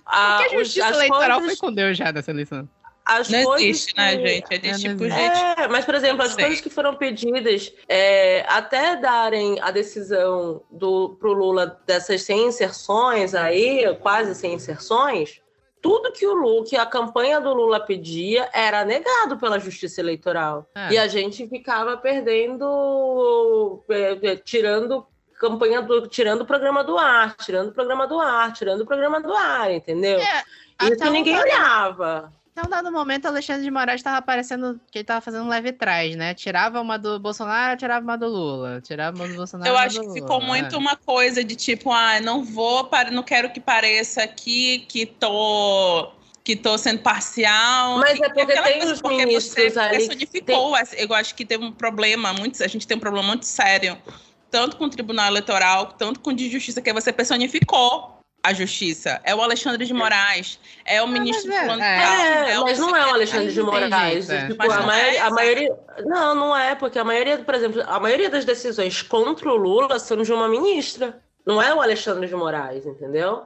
A, 0.05 0.37
porque 0.37 0.55
a 0.55 0.57
os- 0.59 0.67
justiça 0.67 0.87
as 0.87 0.95
eleitoral 0.97 1.39
coisas- 1.39 1.59
foi 1.59 1.69
com 1.69 1.73
Deus 1.75 1.97
já 1.97 2.11
nessa 2.11 2.31
eleição. 2.31 2.67
as 3.05 3.29
Não 3.29 3.43
coisas 3.43 3.67
existe, 3.67 3.97
né, 3.97 4.15
que- 4.17 4.27
gente? 4.27 4.45
É 4.51 4.55
É, 4.55 4.73
tipo, 4.73 5.03
não 5.03 5.09
gente. 5.15 5.39
É, 5.61 5.67
mas, 5.67 5.85
por 5.85 5.95
exemplo, 5.95 6.23
as 6.23 6.33
Sei. 6.33 6.43
coisas 6.45 6.61
que 6.61 6.69
foram 6.69 6.95
pedidas 6.95 7.73
é, 7.89 8.45
até 8.47 8.95
darem 8.95 9.59
a 9.59 9.71
decisão 9.71 10.61
do, 10.71 11.17
pro 11.19 11.33
Lula 11.33 11.79
dessas 11.85 12.21
100 12.21 12.47
inserções 12.47 13.33
aí, 13.35 13.95
quase 14.01 14.35
100 14.35 14.53
inserções, 14.53 15.41
tudo 15.81 16.11
que 16.11 16.25
o 16.27 16.33
Lula, 16.33 16.65
que 16.65 16.77
a 16.77 16.85
campanha 16.85 17.41
do 17.41 17.53
Lula 17.53 17.79
pedia 17.79 18.49
era 18.53 18.85
negado 18.85 19.37
pela 19.37 19.59
Justiça 19.59 19.99
Eleitoral. 19.99 20.69
É. 20.75 20.93
E 20.93 20.97
a 20.97 21.07
gente 21.07 21.47
ficava 21.47 21.97
perdendo, 21.97 23.83
é, 23.89 24.31
é, 24.31 24.35
tirando 24.35 25.05
campanha 25.39 25.81
do, 25.81 26.07
tirando 26.07 26.41
o 26.41 26.45
programa 26.45 26.83
do 26.83 26.97
ar, 26.99 27.35
tirando 27.35 27.69
o 27.69 27.73
programa 27.73 28.07
do 28.07 28.19
ar, 28.19 28.53
tirando 28.53 28.81
o 28.81 28.85
programa 28.85 29.19
do 29.19 29.33
ar, 29.33 29.71
entendeu? 29.71 30.19
É, 30.19 30.43
Isso 30.83 31.09
ninguém 31.09 31.39
olhava. 31.39 32.31
Até 32.53 32.67
um 32.67 32.69
dado 32.69 32.91
momento, 32.91 33.25
Alexandre 33.27 33.63
de 33.63 33.71
Moraes 33.71 34.01
estava 34.01 34.17
aparecendo 34.17 34.79
que 34.91 34.97
ele 34.99 35.05
tava 35.05 35.21
fazendo 35.21 35.45
um 35.45 35.47
leve 35.47 35.71
trás, 35.71 36.15
né? 36.17 36.33
Tirava 36.33 36.81
uma 36.81 36.97
do 36.99 37.17
Bolsonaro, 37.17 37.77
tirava 37.79 38.03
uma 38.03 38.17
do 38.17 38.27
Lula. 38.27 38.81
Tirava 38.81 39.15
uma 39.15 39.27
do 39.27 39.35
Bolsonaro. 39.35 39.69
Eu 39.69 39.73
uma 39.75 39.83
acho 39.83 39.95
do 39.95 40.01
que 40.01 40.07
Lula, 40.07 40.21
ficou 40.21 40.41
é. 40.41 40.45
muito 40.45 40.77
uma 40.77 40.95
coisa 40.97 41.43
de 41.45 41.55
tipo, 41.55 41.91
ah, 41.91 42.19
não 42.19 42.43
vou, 42.43 42.83
para, 42.85 43.09
não 43.09 43.23
quero 43.23 43.51
que 43.51 43.59
pareça 43.61 44.21
aqui 44.23 44.79
que 44.89 45.05
tô 45.05 46.11
que 46.43 46.55
tô 46.55 46.75
sendo 46.77 46.99
parcial. 46.99 47.99
Mas 47.99 48.17
que- 48.17 48.25
é 48.25 48.29
porque 48.29 48.41
aquela 48.41 48.67
tem 48.67 48.79
coisa, 48.79 48.93
os 48.95 49.01
porque 49.01 49.25
ministros 49.25 49.73
você 49.73 49.79
ali 49.79 49.97
personificou. 50.07 50.75
essa- 50.75 50.95
Eu 50.95 51.13
acho 51.13 51.35
que 51.35 51.45
teve 51.45 51.63
um 51.63 51.71
problema 51.71 52.33
muito, 52.33 52.61
a 52.61 52.67
gente 52.67 52.85
tem 52.87 52.97
um 52.97 52.99
problema 52.99 53.27
muito 53.27 53.45
sério, 53.45 53.95
tanto 54.49 54.75
com 54.75 54.85
o 54.85 54.89
Tribunal 54.89 55.27
Eleitoral, 55.27 55.93
tanto 55.93 56.19
com 56.19 56.31
o 56.31 56.33
de 56.33 56.49
Justiça, 56.49 56.81
que 56.81 56.91
você 56.91 57.13
personificou 57.13 58.17
a 58.43 58.53
justiça. 58.53 59.21
É 59.23 59.35
o 59.35 59.41
Alexandre 59.41 59.85
de 59.85 59.93
Moraes, 59.93 60.59
é 60.85 61.01
o 61.01 61.07
ministro 61.07 61.51
mas 61.51 61.79
é, 61.79 61.83
é. 61.83 62.53
É, 62.53 62.59
o 62.59 62.63
mas 62.63 62.79
não 62.79 62.95
é 62.95 63.05
o 63.05 63.13
Alexandre 63.13 63.51
de 63.51 63.61
Moraes. 63.61 64.29
é. 64.29 64.47
Tipo, 64.47 64.57
Mas 64.57 64.73
a, 64.73 64.81
maioria, 64.81 65.17
é, 65.17 65.21
a 65.21 65.29
maioria. 65.29 65.79
Não, 66.05 66.35
não 66.35 66.57
é, 66.57 66.75
porque 66.75 66.97
a 66.97 67.03
maioria, 67.03 67.37
por 67.37 67.53
exemplo, 67.53 67.83
a 67.85 67.99
maioria 67.99 68.29
das 68.29 68.45
decisões 68.45 69.01
contra 69.01 69.49
o 69.49 69.55
Lula 69.55 69.99
são 69.99 70.21
de 70.21 70.33
uma 70.33 70.47
ministra. 70.47 71.21
Não 71.45 71.61
é 71.61 71.73
o 71.73 71.81
Alexandre 71.81 72.27
de 72.27 72.35
Moraes, 72.35 72.85
entendeu? 72.85 73.45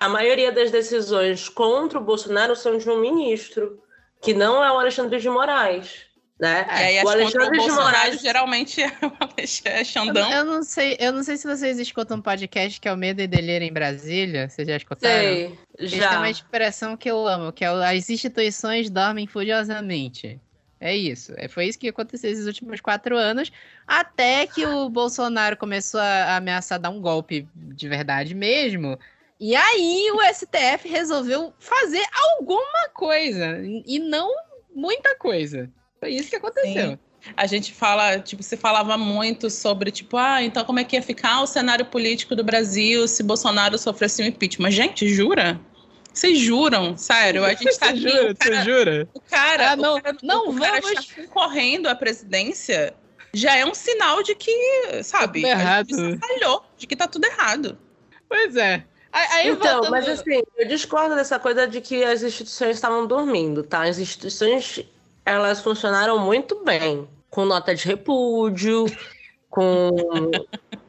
A 0.00 0.08
maioria 0.08 0.50
das 0.50 0.70
decisões 0.70 1.48
contra 1.48 1.98
o 1.98 2.02
Bolsonaro 2.02 2.56
são 2.56 2.78
de 2.78 2.88
um 2.88 2.98
ministro, 2.98 3.82
que 4.22 4.32
não 4.32 4.64
é 4.64 4.72
o 4.72 4.78
Alexandre 4.78 5.18
de 5.18 5.28
Moraes. 5.28 6.06
Né? 6.40 6.66
E 6.68 6.72
aí, 6.72 7.04
o 7.04 7.08
Alexandre 7.08 7.50
de 7.52 7.56
Bolsonaro 7.58 7.84
Moraes. 7.84 8.20
geralmente 8.20 8.82
é 8.82 8.88
o 8.88 9.12
Eu, 9.78 9.84
Xandão. 9.84 10.30
eu 10.32 10.44
não 10.44 10.62
sei, 10.64 10.96
eu 10.98 11.12
não 11.12 11.22
sei 11.22 11.36
se 11.36 11.46
vocês 11.46 11.78
escutam 11.78 12.16
um 12.16 12.22
podcast 12.22 12.80
que 12.80 12.88
é 12.88 12.92
o 12.92 12.96
Medo 12.96 13.22
e 13.22 13.26
Delírio 13.28 13.64
em 13.66 13.72
Brasília. 13.72 14.48
Vocês 14.48 14.66
já 14.66 14.76
escutaram? 14.76 15.14
Sei, 15.14 15.58
Eles 15.78 15.90
têm 15.92 16.00
já. 16.00 16.18
uma 16.18 16.28
expressão 16.28 16.96
que 16.96 17.08
eu 17.08 17.26
amo, 17.28 17.52
que 17.52 17.64
é 17.64 17.68
as 17.68 18.10
instituições 18.10 18.90
dormem 18.90 19.26
furiosamente. 19.28 20.40
É 20.80 20.94
isso. 20.94 21.32
É, 21.36 21.46
foi 21.48 21.66
isso 21.66 21.78
que 21.78 21.88
aconteceu 21.88 22.30
esses 22.30 22.46
últimos 22.46 22.80
quatro 22.80 23.16
anos, 23.16 23.50
até 23.86 24.46
que 24.46 24.66
o 24.66 24.88
Bolsonaro 24.88 25.56
começou 25.56 26.00
a 26.00 26.36
ameaçar 26.36 26.80
dar 26.80 26.90
um 26.90 27.00
golpe 27.00 27.48
de 27.54 27.88
verdade 27.88 28.34
mesmo. 28.34 28.98
E 29.38 29.54
aí 29.54 30.10
o 30.12 30.20
STF 30.34 30.88
resolveu 30.88 31.54
fazer 31.60 32.02
alguma 32.12 32.88
coisa. 32.92 33.60
E 33.86 33.98
não 34.00 34.30
muita 34.74 35.14
coisa. 35.16 35.70
Foi 36.04 36.12
isso 36.12 36.28
que 36.28 36.36
aconteceu. 36.36 36.90
Sim. 36.90 36.98
A 37.34 37.46
gente 37.46 37.72
fala, 37.72 38.18
tipo, 38.20 38.42
você 38.42 38.58
falava 38.58 38.98
muito 38.98 39.48
sobre, 39.48 39.90
tipo, 39.90 40.18
ah, 40.18 40.42
então 40.42 40.62
como 40.62 40.78
é 40.78 40.84
que 40.84 40.94
ia 40.94 41.00
ficar 41.00 41.40
o 41.40 41.46
cenário 41.46 41.86
político 41.86 42.36
do 42.36 42.44
Brasil 42.44 43.08
se 43.08 43.22
Bolsonaro 43.22 43.78
sofresse 43.78 44.22
um 44.22 44.26
impeachment? 44.26 44.70
Gente, 44.70 45.08
jura? 45.08 45.58
Vocês 46.12 46.38
juram? 46.38 46.94
Sério, 46.98 47.42
a 47.42 47.54
gente 47.54 47.78
tá 47.78 47.88
aqui, 47.88 48.06
o 48.06 48.36
cara, 48.36 48.62
jura? 48.64 49.08
o 49.14 49.20
cara, 49.20 49.70
Ah, 49.70 49.76
não, 49.76 49.96
o 49.96 50.02
cara, 50.02 50.16
não 50.22 50.48
o 50.50 50.58
cara 50.60 50.80
vamos- 50.82 50.98
está 51.00 51.22
concorrendo 51.22 51.88
à 51.88 51.94
presidência, 51.94 52.92
já 53.32 53.56
é 53.56 53.64
um 53.64 53.72
sinal 53.74 54.22
de 54.22 54.34
que, 54.34 55.02
sabe, 55.02 55.40
tudo 55.40 55.48
errado. 55.50 56.20
falhou, 56.20 56.62
de 56.76 56.86
que 56.86 56.94
tá 56.94 57.08
tudo 57.08 57.24
errado. 57.24 57.78
Pois 58.28 58.54
é. 58.56 58.84
Aí 59.10 59.48
Então, 59.48 59.76
voltando- 59.76 59.90
mas 59.90 60.06
assim, 60.08 60.42
eu 60.58 60.68
discordo 60.68 61.14
dessa 61.14 61.38
coisa 61.38 61.66
de 61.66 61.80
que 61.80 62.04
as 62.04 62.22
instituições 62.22 62.76
estavam 62.76 63.06
dormindo, 63.06 63.62
tá? 63.62 63.84
As 63.84 63.98
instituições, 63.98 64.80
elas 65.24 65.60
funcionaram 65.60 66.18
muito 66.18 66.64
bem, 66.64 67.08
com 67.30 67.44
nota 67.44 67.74
de 67.74 67.86
repúdio, 67.86 68.86
com 69.50 69.90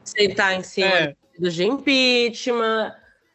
sentar 0.04 0.54
em 0.54 0.62
cima 0.62 0.94
É. 0.94 1.16
de 1.38 1.64
impeachment. 1.64 2.94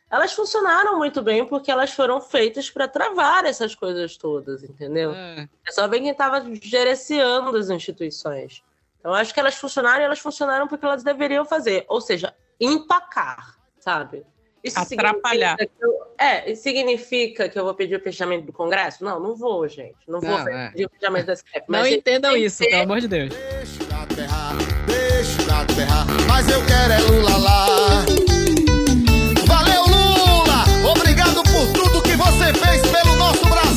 Elas 0.10 0.34
funcionaram 0.34 0.98
muito 0.98 1.22
bem 1.22 1.46
porque 1.46 1.72
elas 1.72 1.92
foram 1.94 2.20
feitas 2.20 2.70
para 2.70 2.88
travar 2.88 3.46
essas 3.46 3.74
coisas 3.74 4.18
todas, 4.18 4.62
entendeu? 4.64 5.12
Ah, 5.16 5.48
É 5.68 5.72
só 5.72 5.88
ver 5.88 6.02
quem 6.02 6.10
estava 6.10 6.44
gerenciando 6.62 7.56
as 7.56 7.70
instituições. 7.70 8.62
Então, 9.00 9.14
acho 9.14 9.34
que 9.34 9.40
elas 9.40 9.56
funcionaram 9.56 10.02
e 10.02 10.06
elas 10.06 10.20
funcionaram 10.20 10.68
porque 10.68 10.86
elas 10.86 11.02
deveriam 11.04 11.46
fazer. 11.46 11.86
Ou 11.88 12.02
seja, 12.02 12.36
empacar, 12.60 13.58
sabe? 13.80 14.24
Isso 14.64 14.80
Atrapalhar. 14.80 15.58
significa 15.58 15.86
eu- 15.86 16.02
é, 16.18 16.56
significa 16.56 17.50
que 17.50 17.58
eu 17.58 17.64
vou 17.64 17.74
pedir 17.74 17.96
o 17.96 18.00
fechamento 18.00 18.46
do 18.46 18.54
Congresso? 18.54 19.04
Não, 19.04 19.20
não 19.20 19.36
vou, 19.36 19.68
gente. 19.68 19.96
Não 20.08 20.22
vou 20.22 20.30
Não, 20.30 20.48
é. 20.48 20.70
pedir 20.70 20.86
o 20.86 20.90
fechamento 20.90 21.26
da 21.28 21.36
STF. 21.36 21.64
não 21.68 21.80
mas 21.80 21.92
entendam 21.94 22.38
isso, 22.38 22.60
ter- 22.60 22.70
pelo 22.70 22.82
amor 22.84 23.00
de 23.02 23.08
Deus. 23.08 23.30
Deixa 23.34 23.84
o 23.84 23.88
gato 23.88 24.14
berrar, 24.16 24.54
deixa 24.86 25.42
o 25.42 25.46
gato 25.46 25.74
berrar, 25.74 26.06
mas 26.28 26.48
eu 26.50 26.66
quero 26.66 26.94
é 26.94 27.00
Lula 27.00 27.38
lá. 27.38 27.66
Valeu, 29.48 29.84
Lula! 29.86 30.92
Obrigado 30.92 31.42
por 31.44 31.74
tudo 31.74 32.02
que 32.04 32.16
você 32.16 32.54
fez 32.54 32.82
pelo 32.92 33.16
nosso 33.18 33.46
Brasil! 33.48 33.71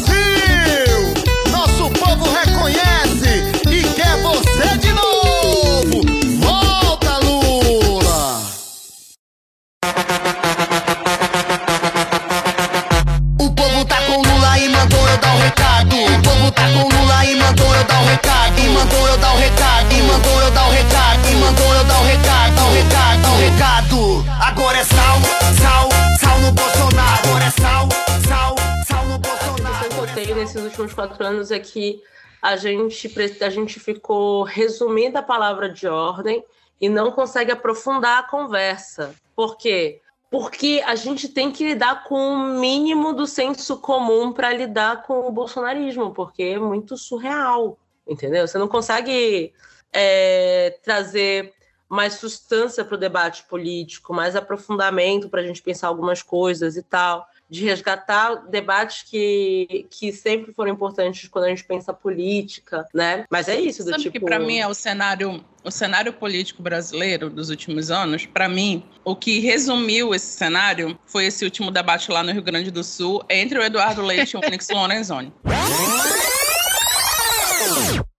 Quatro 31.15 31.27
anos 31.27 31.51
é 31.51 31.61
que 31.61 32.03
a 32.43 32.57
gente, 32.57 33.11
a 33.41 33.49
gente 33.49 33.81
ficou 33.81 34.43
resumindo 34.43 35.17
a 35.17 35.23
palavra 35.23 35.69
de 35.69 35.87
ordem 35.87 36.45
e 36.81 36.89
não 36.89 37.13
consegue 37.13 37.53
aprofundar 37.53 38.19
a 38.19 38.29
conversa. 38.29 39.15
Por 39.35 39.57
quê? 39.57 40.01
Porque 40.31 40.83
a 40.85 40.97
gente 40.97 41.29
tem 41.29 41.53
que 41.53 41.65
lidar 41.65 42.05
com 42.05 42.17
o 42.17 42.59
mínimo 42.59 43.13
do 43.13 43.27
senso 43.27 43.79
comum 43.79 44.33
para 44.33 44.53
lidar 44.53 45.05
com 45.05 45.21
o 45.21 45.31
bolsonarismo, 45.31 46.13
porque 46.13 46.43
é 46.43 46.59
muito 46.59 46.97
surreal, 46.97 47.79
entendeu? 48.07 48.47
Você 48.47 48.59
não 48.59 48.69
consegue 48.69 49.55
é, 49.93 50.77
trazer 50.83 51.55
mais 51.89 52.15
substância 52.15 52.85
para 52.85 52.97
o 52.97 52.99
debate 52.99 53.45
político, 53.45 54.13
mais 54.13 54.35
aprofundamento 54.35 55.29
para 55.29 55.41
a 55.41 55.47
gente 55.47 55.63
pensar 55.63 55.87
algumas 55.87 56.23
coisas 56.23 56.77
e 56.77 56.83
tal 56.83 57.25
de 57.55 57.65
resgatar 57.65 58.35
debates 58.49 59.05
que, 59.09 59.87
que 59.89 60.13
sempre 60.13 60.53
foram 60.53 60.73
importantes 60.73 61.29
quando 61.29 61.45
a 61.45 61.49
gente 61.49 61.63
pensa 61.63 61.93
política, 61.93 62.85
né? 62.93 63.25
Mas 63.31 63.49
é 63.49 63.59
isso, 63.59 63.85
do 63.85 63.91
Sabe 63.91 64.03
tipo... 64.03 64.19
que 64.19 64.25
para 64.25 64.41
mim 64.41 64.59
é 64.59 64.67
o 64.67 64.75
cenário, 64.75 65.43
o 65.63 65.71
cenário 65.71 66.13
político 66.13 66.61
brasileiro 66.63 67.31
dos 67.31 67.51
últimos 67.51 67.93
anos. 67.93 68.27
Para 68.27 68.49
mim, 68.49 68.85
o 69.05 69.15
que 69.15 69.39
resumiu 69.39 70.13
esse 70.13 70.37
cenário 70.37 70.99
foi 71.07 71.27
esse 71.27 71.45
último 71.45 71.71
debate 71.71 72.11
lá 72.11 72.25
no 72.25 72.33
Rio 72.33 72.43
Grande 72.43 72.73
do 72.73 72.83
Sul 72.83 73.25
entre 73.31 73.57
o 73.57 73.63
Eduardo 73.63 74.03
Leite 74.03 74.33
e 74.33 74.37
o 74.37 74.41
Onyx 74.45 74.69
Lorenzoni. 74.75 75.33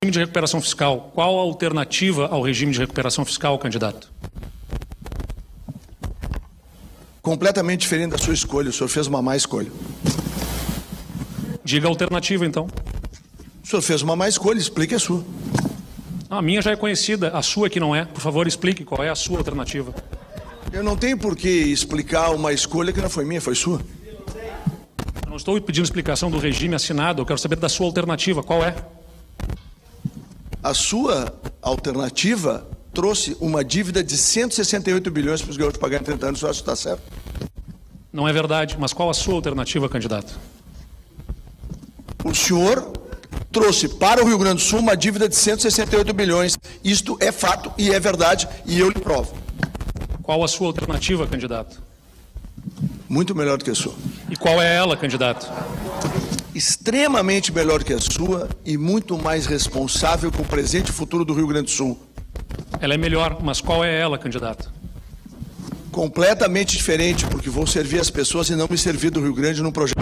Regime 0.02 0.12
de 0.12 0.20
recuperação 0.20 0.62
fiscal. 0.62 1.12
Qual 1.14 1.38
a 1.38 1.42
alternativa 1.42 2.28
ao 2.28 2.42
regime 2.42 2.72
de 2.72 2.80
recuperação 2.80 3.26
fiscal, 3.26 3.60
candidato? 3.60 4.10
Completamente 7.26 7.80
diferente 7.80 8.12
da 8.12 8.20
sua 8.20 8.36
escolha. 8.36 8.70
O 8.70 8.72
senhor 8.72 8.88
fez 8.88 9.08
uma 9.08 9.20
má 9.20 9.36
escolha. 9.36 9.72
Diga 11.64 11.88
a 11.88 11.90
alternativa, 11.90 12.46
então. 12.46 12.68
O 13.64 13.68
senhor 13.68 13.82
fez 13.82 14.04
uma 14.04 14.16
má 14.16 14.30
escolha, 14.30 14.60
explique 14.60 14.94
a 14.94 15.00
sua. 15.00 15.26
A 16.30 16.40
minha 16.40 16.62
já 16.62 16.70
é 16.70 16.76
conhecida, 16.76 17.30
a 17.36 17.42
sua 17.42 17.68
que 17.68 17.80
não 17.80 17.96
é. 17.96 18.06
Por 18.06 18.22
favor, 18.22 18.48
explique 18.48 18.86
qual 18.86 19.04
é 19.04 19.10
a 19.10 19.16
sua 19.16 19.40
alternativa. 19.40 19.92
Eu 20.72 20.84
não 20.84 20.96
tenho 20.96 21.18
por 21.18 21.36
que 21.36 21.50
explicar 21.50 22.30
uma 22.30 22.54
escolha 22.54 22.94
que 22.94 23.02
não 23.02 23.10
foi 23.10 23.26
minha, 23.26 23.42
foi 23.42 23.56
sua. 23.56 23.82
Eu 25.24 25.30
não 25.30 25.38
estou 25.38 25.60
pedindo 25.60 25.84
explicação 25.84 26.30
do 26.30 26.38
regime 26.38 26.76
assinado, 26.76 27.24
eu 27.24 27.26
quero 27.26 27.40
saber 27.40 27.56
da 27.56 27.68
sua 27.68 27.88
alternativa. 27.88 28.44
Qual 28.44 28.64
é? 28.64 28.76
A 30.62 30.76
sua 30.76 31.34
alternativa 31.60 32.70
trouxe 32.96 33.36
uma 33.42 33.64
dívida 33.64 34.02
de 34.02 34.18
168 34.18 35.12
bilhões 35.12 35.42
para 35.42 35.52
os 35.52 35.58
gaúchos 35.58 35.78
pagarem 35.78 36.02
em 36.02 36.06
30 36.06 36.28
anos. 36.28 36.40
Você 36.40 36.46
acha 36.46 36.64
que 36.64 36.72
está 36.72 36.76
certo? 36.76 37.04
Não 38.12 38.28
é 38.28 38.32
verdade, 38.32 38.78
mas 38.80 38.94
qual 38.94 39.10
a 39.10 39.14
sua 39.14 39.36
alternativa, 39.36 39.90
candidato? 39.90 40.40
O 42.24 42.34
senhor 42.34 42.94
trouxe 43.52 43.90
para 43.90 44.24
o 44.24 44.28
Rio 44.28 44.38
Grande 44.38 44.56
do 44.56 44.62
Sul 44.62 44.80
uma 44.80 44.96
dívida 44.96 45.28
de 45.28 45.36
168 45.36 46.14
bilhões. 46.14 46.58
Isto 46.84 47.18
é 47.20 47.32
fato 47.32 47.72
e 47.78 47.92
é 47.92 48.00
verdade 48.00 48.48
e 48.66 48.80
eu 48.80 48.90
lhe 48.90 49.00
provo. 49.00 49.36
Qual 50.24 50.42
a 50.44 50.48
sua 50.48 50.68
alternativa, 50.68 51.28
candidato? 51.28 51.84
Muito 53.08 53.36
melhor 53.36 53.58
do 53.58 53.66
que 53.66 53.72
a 53.72 53.76
sua. 53.76 53.94
E 54.30 54.38
qual 54.38 54.62
é 54.62 54.74
ela, 54.74 54.96
candidato? 54.96 55.52
Extremamente 56.56 57.52
melhor 57.52 57.84
que 57.84 57.94
a 57.94 58.00
sua 58.00 58.50
e 58.66 58.78
muito 58.78 59.18
mais 59.18 59.46
responsável 59.46 60.32
com 60.32 60.42
o 60.42 60.46
presente 60.46 60.90
e 60.90 60.94
futuro 60.94 61.26
do 61.26 61.34
Rio 61.34 61.48
Grande 61.48 61.66
do 61.66 61.72
Sul. 61.72 62.00
Ela 62.86 62.94
é 62.94 62.98
melhor, 62.98 63.42
mas 63.42 63.60
qual 63.60 63.84
é 63.84 64.00
ela, 64.00 64.16
candidato? 64.16 64.72
Completamente 65.92 66.78
diferente, 66.78 67.26
porque 67.26 67.50
vou 67.50 67.66
servir 67.66 68.00
as 68.00 68.12
pessoas 68.12 68.48
e 68.52 68.56
não 68.56 68.68
me 68.70 68.78
servir 68.78 69.10
do 69.10 69.20
Rio 69.20 69.34
Grande 69.34 69.64
num 69.64 69.72
projeto. 69.72 69.98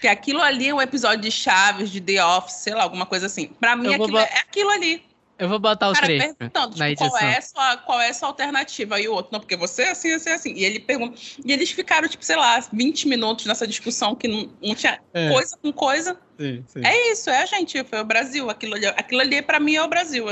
Que 0.00 0.08
aquilo 0.08 0.42
ali 0.42 0.68
é 0.70 0.74
um 0.74 0.82
episódio 0.82 1.20
de 1.22 1.30
Chaves, 1.30 1.90
de 1.90 2.00
The 2.00 2.24
Office, 2.24 2.56
sei 2.56 2.74
lá, 2.74 2.82
alguma 2.82 3.06
coisa 3.06 3.26
assim. 3.26 3.46
Pra 3.60 3.76
mim, 3.76 3.84
vou 3.96 4.06
aquilo 4.06 4.08
bo- 4.10 4.18
é 4.18 4.38
aquilo 4.40 4.70
ali. 4.70 5.00
Eu 5.36 5.48
vou 5.48 5.58
botar 5.58 5.90
o 5.90 5.92
cara 5.92 6.06
trecho 6.06 6.34
perguntando, 6.36 6.76
na 6.76 6.88
tipo, 6.90 7.04
edição. 7.04 7.10
qual 7.10 7.22
é, 7.30 7.36
a 7.38 7.42
sua, 7.42 7.76
qual 7.78 8.00
é 8.00 8.08
a 8.10 8.14
sua 8.14 8.28
alternativa? 8.28 9.00
E 9.00 9.08
o 9.08 9.12
outro, 9.14 9.32
não, 9.32 9.40
porque 9.40 9.56
você 9.56 9.82
é 9.82 9.90
assim, 9.90 10.12
assim, 10.12 10.30
assim. 10.30 10.52
E 10.54 10.64
ele 10.64 10.78
pergunta. 10.78 11.18
E 11.44 11.52
eles 11.52 11.70
ficaram, 11.72 12.08
tipo, 12.08 12.24
sei 12.24 12.36
lá, 12.36 12.60
20 12.72 13.08
minutos 13.08 13.44
nessa 13.46 13.66
discussão 13.66 14.14
que 14.14 14.28
não, 14.28 14.48
não 14.62 14.74
tinha 14.76 15.00
É. 15.12 15.28
coisa 15.30 15.56
com 15.60 15.72
coisa. 15.72 16.16
Sim, 16.38 16.64
sim. 16.68 16.80
É 16.86 17.10
isso, 17.12 17.30
é 17.30 17.42
a 17.42 17.46
gente, 17.46 17.82
foi 17.84 18.00
o 18.00 18.04
Brasil. 18.04 18.48
Aquilo 18.48 18.74
ali, 18.74 18.86
aquilo 18.86 19.20
ali 19.20 19.42
pra 19.42 19.58
mim 19.58 19.74
é 19.74 19.82
o 19.82 19.88
Brasil. 19.88 20.24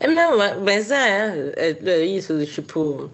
Não, 0.00 0.38
mas- 0.38 0.58
mas 0.58 0.90
é, 0.90 1.52
é, 1.56 1.70
é 1.90 2.04
isso, 2.06 2.44
tipo. 2.46 3.10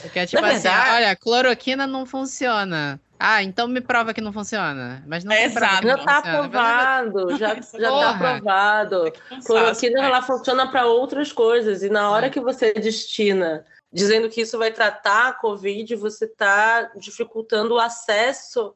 Porque 0.00 0.18
é 0.20 0.26
tipo 0.26 0.40
Na 0.40 0.48
assim, 0.52 0.60
verdade- 0.62 0.90
olha, 1.04 1.16
cloroquina 1.16 1.86
não 1.86 2.06
funciona. 2.06 2.98
Ah, 3.22 3.42
então 3.42 3.68
me 3.68 3.82
prova 3.82 4.14
que 4.14 4.20
não 4.22 4.32
funciona. 4.32 5.02
Mas 5.06 5.24
não 5.24 5.32
É 5.32 5.42
tem 5.42 5.52
prova 5.52 5.76
que 5.80 5.86
exato. 5.86 5.98
Já 6.00 6.04
tá 6.06 6.14
funciona. 6.22 6.38
aprovado, 6.38 7.36
já, 7.36 7.54
já 7.78 7.90
tá 7.90 8.10
aprovado. 8.16 9.12
Cloroquina 9.46 10.00
ela 10.02 10.22
funciona 10.22 10.66
para 10.70 10.86
outras 10.86 11.30
coisas 11.30 11.82
e 11.82 11.90
na 11.90 12.10
hora 12.10 12.26
É. 12.26 12.30
que 12.30 12.40
você 12.40 12.72
destina 12.72 13.64
dizendo 13.92 14.28
que 14.30 14.40
isso 14.40 14.56
vai 14.56 14.70
tratar 14.70 15.28
a 15.28 15.32
Covid, 15.32 15.96
você 15.96 16.24
está 16.24 16.90
dificultando 16.96 17.74
o 17.74 17.78
acesso 17.78 18.74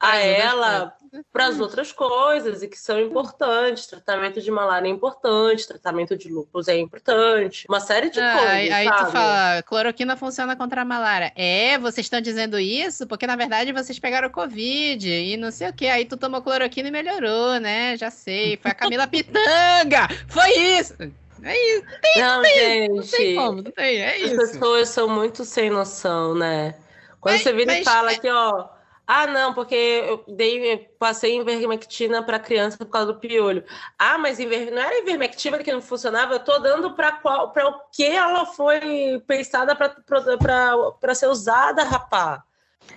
a 0.00 0.16
outras 0.16 0.40
ela 0.40 0.94
para 1.32 1.46
as 1.46 1.58
outras 1.58 1.90
coisas 1.90 2.62
e 2.62 2.68
que 2.68 2.78
são 2.78 3.00
importantes. 3.00 3.86
Tratamento 3.86 4.40
de 4.42 4.50
malária 4.50 4.86
é 4.86 4.90
importante, 4.90 5.66
tratamento 5.66 6.16
de 6.16 6.28
lúpus 6.30 6.68
é 6.68 6.76
importante, 6.78 7.64
uma 7.68 7.80
série 7.80 8.10
de 8.10 8.20
Ah, 8.20 8.32
coisas. 8.34 8.50
aí, 8.52 8.70
aí 8.72 8.86
tu 8.86 9.06
fala, 9.06 9.62
cloroquina 9.62 10.16
funciona 10.16 10.54
contra 10.54 10.82
a 10.82 10.84
malária. 10.84 11.32
É, 11.34 11.78
vocês 11.78 12.04
estão 12.04 12.20
dizendo 12.20 12.58
isso 12.58 13.06
porque 13.06 13.26
na 13.26 13.36
verdade 13.36 13.72
vocês 13.72 13.98
pegaram 13.98 14.28
Covid 14.30 15.08
e 15.08 15.36
não 15.38 15.50
sei 15.50 15.68
o 15.68 15.72
que. 15.72 15.86
Aí 15.88 16.04
tu 16.04 16.16
tomou 16.16 16.42
cloroquina 16.42 16.88
e 16.88 16.92
melhorou, 16.92 17.58
né? 17.58 17.96
Já 17.96 18.10
sei. 18.10 18.58
Foi 18.58 18.70
a 18.70 18.74
Camila 18.74 19.06
Pitanga! 19.08 20.08
Foi 20.28 20.50
isso! 20.50 20.94
É 21.42 21.56
isso, 21.76 21.84
Não, 22.16 22.36
não 22.36 22.42
tem 22.42 23.02
gente. 23.02 23.34
como, 23.36 23.62
não 23.62 23.70
tem. 23.70 23.98
É 23.98 24.16
As 24.16 24.22
isso. 24.22 24.36
pessoas 24.36 24.88
são 24.88 25.08
muito 25.08 25.44
sem 25.44 25.70
noção, 25.70 26.34
né? 26.34 26.74
Quando 27.20 27.34
Mas- 27.34 27.42
você 27.44 27.52
vira 27.52 27.72
mas- 27.72 27.82
e 27.82 27.84
fala 27.84 28.14
que, 28.16 28.28
ó, 28.28 28.66
ah, 29.10 29.26
não, 29.26 29.54
porque 29.54 29.74
eu 29.74 30.22
dei, 30.28 30.74
eu 30.74 30.78
passei 30.98 31.40
ivermectina 31.40 32.22
para 32.22 32.38
criança 32.38 32.76
por 32.76 32.88
causa 32.90 33.10
do 33.14 33.18
piolho. 33.18 33.64
Ah, 33.98 34.18
mas 34.18 34.38
iver- 34.38 34.70
não 34.70 34.82
era 34.82 34.98
ivermectina 35.00 35.58
que 35.64 35.72
não 35.72 35.80
funcionava, 35.80 36.34
eu 36.34 36.40
tô 36.40 36.58
dando 36.58 36.94
para 36.94 37.12
qual, 37.12 37.50
para 37.50 37.66
o 37.66 37.80
que 37.90 38.04
ela 38.04 38.44
foi 38.44 39.18
pensada 39.26 39.74
para 39.74 41.14
ser 41.14 41.26
usada, 41.28 41.84
rapá. 41.84 42.44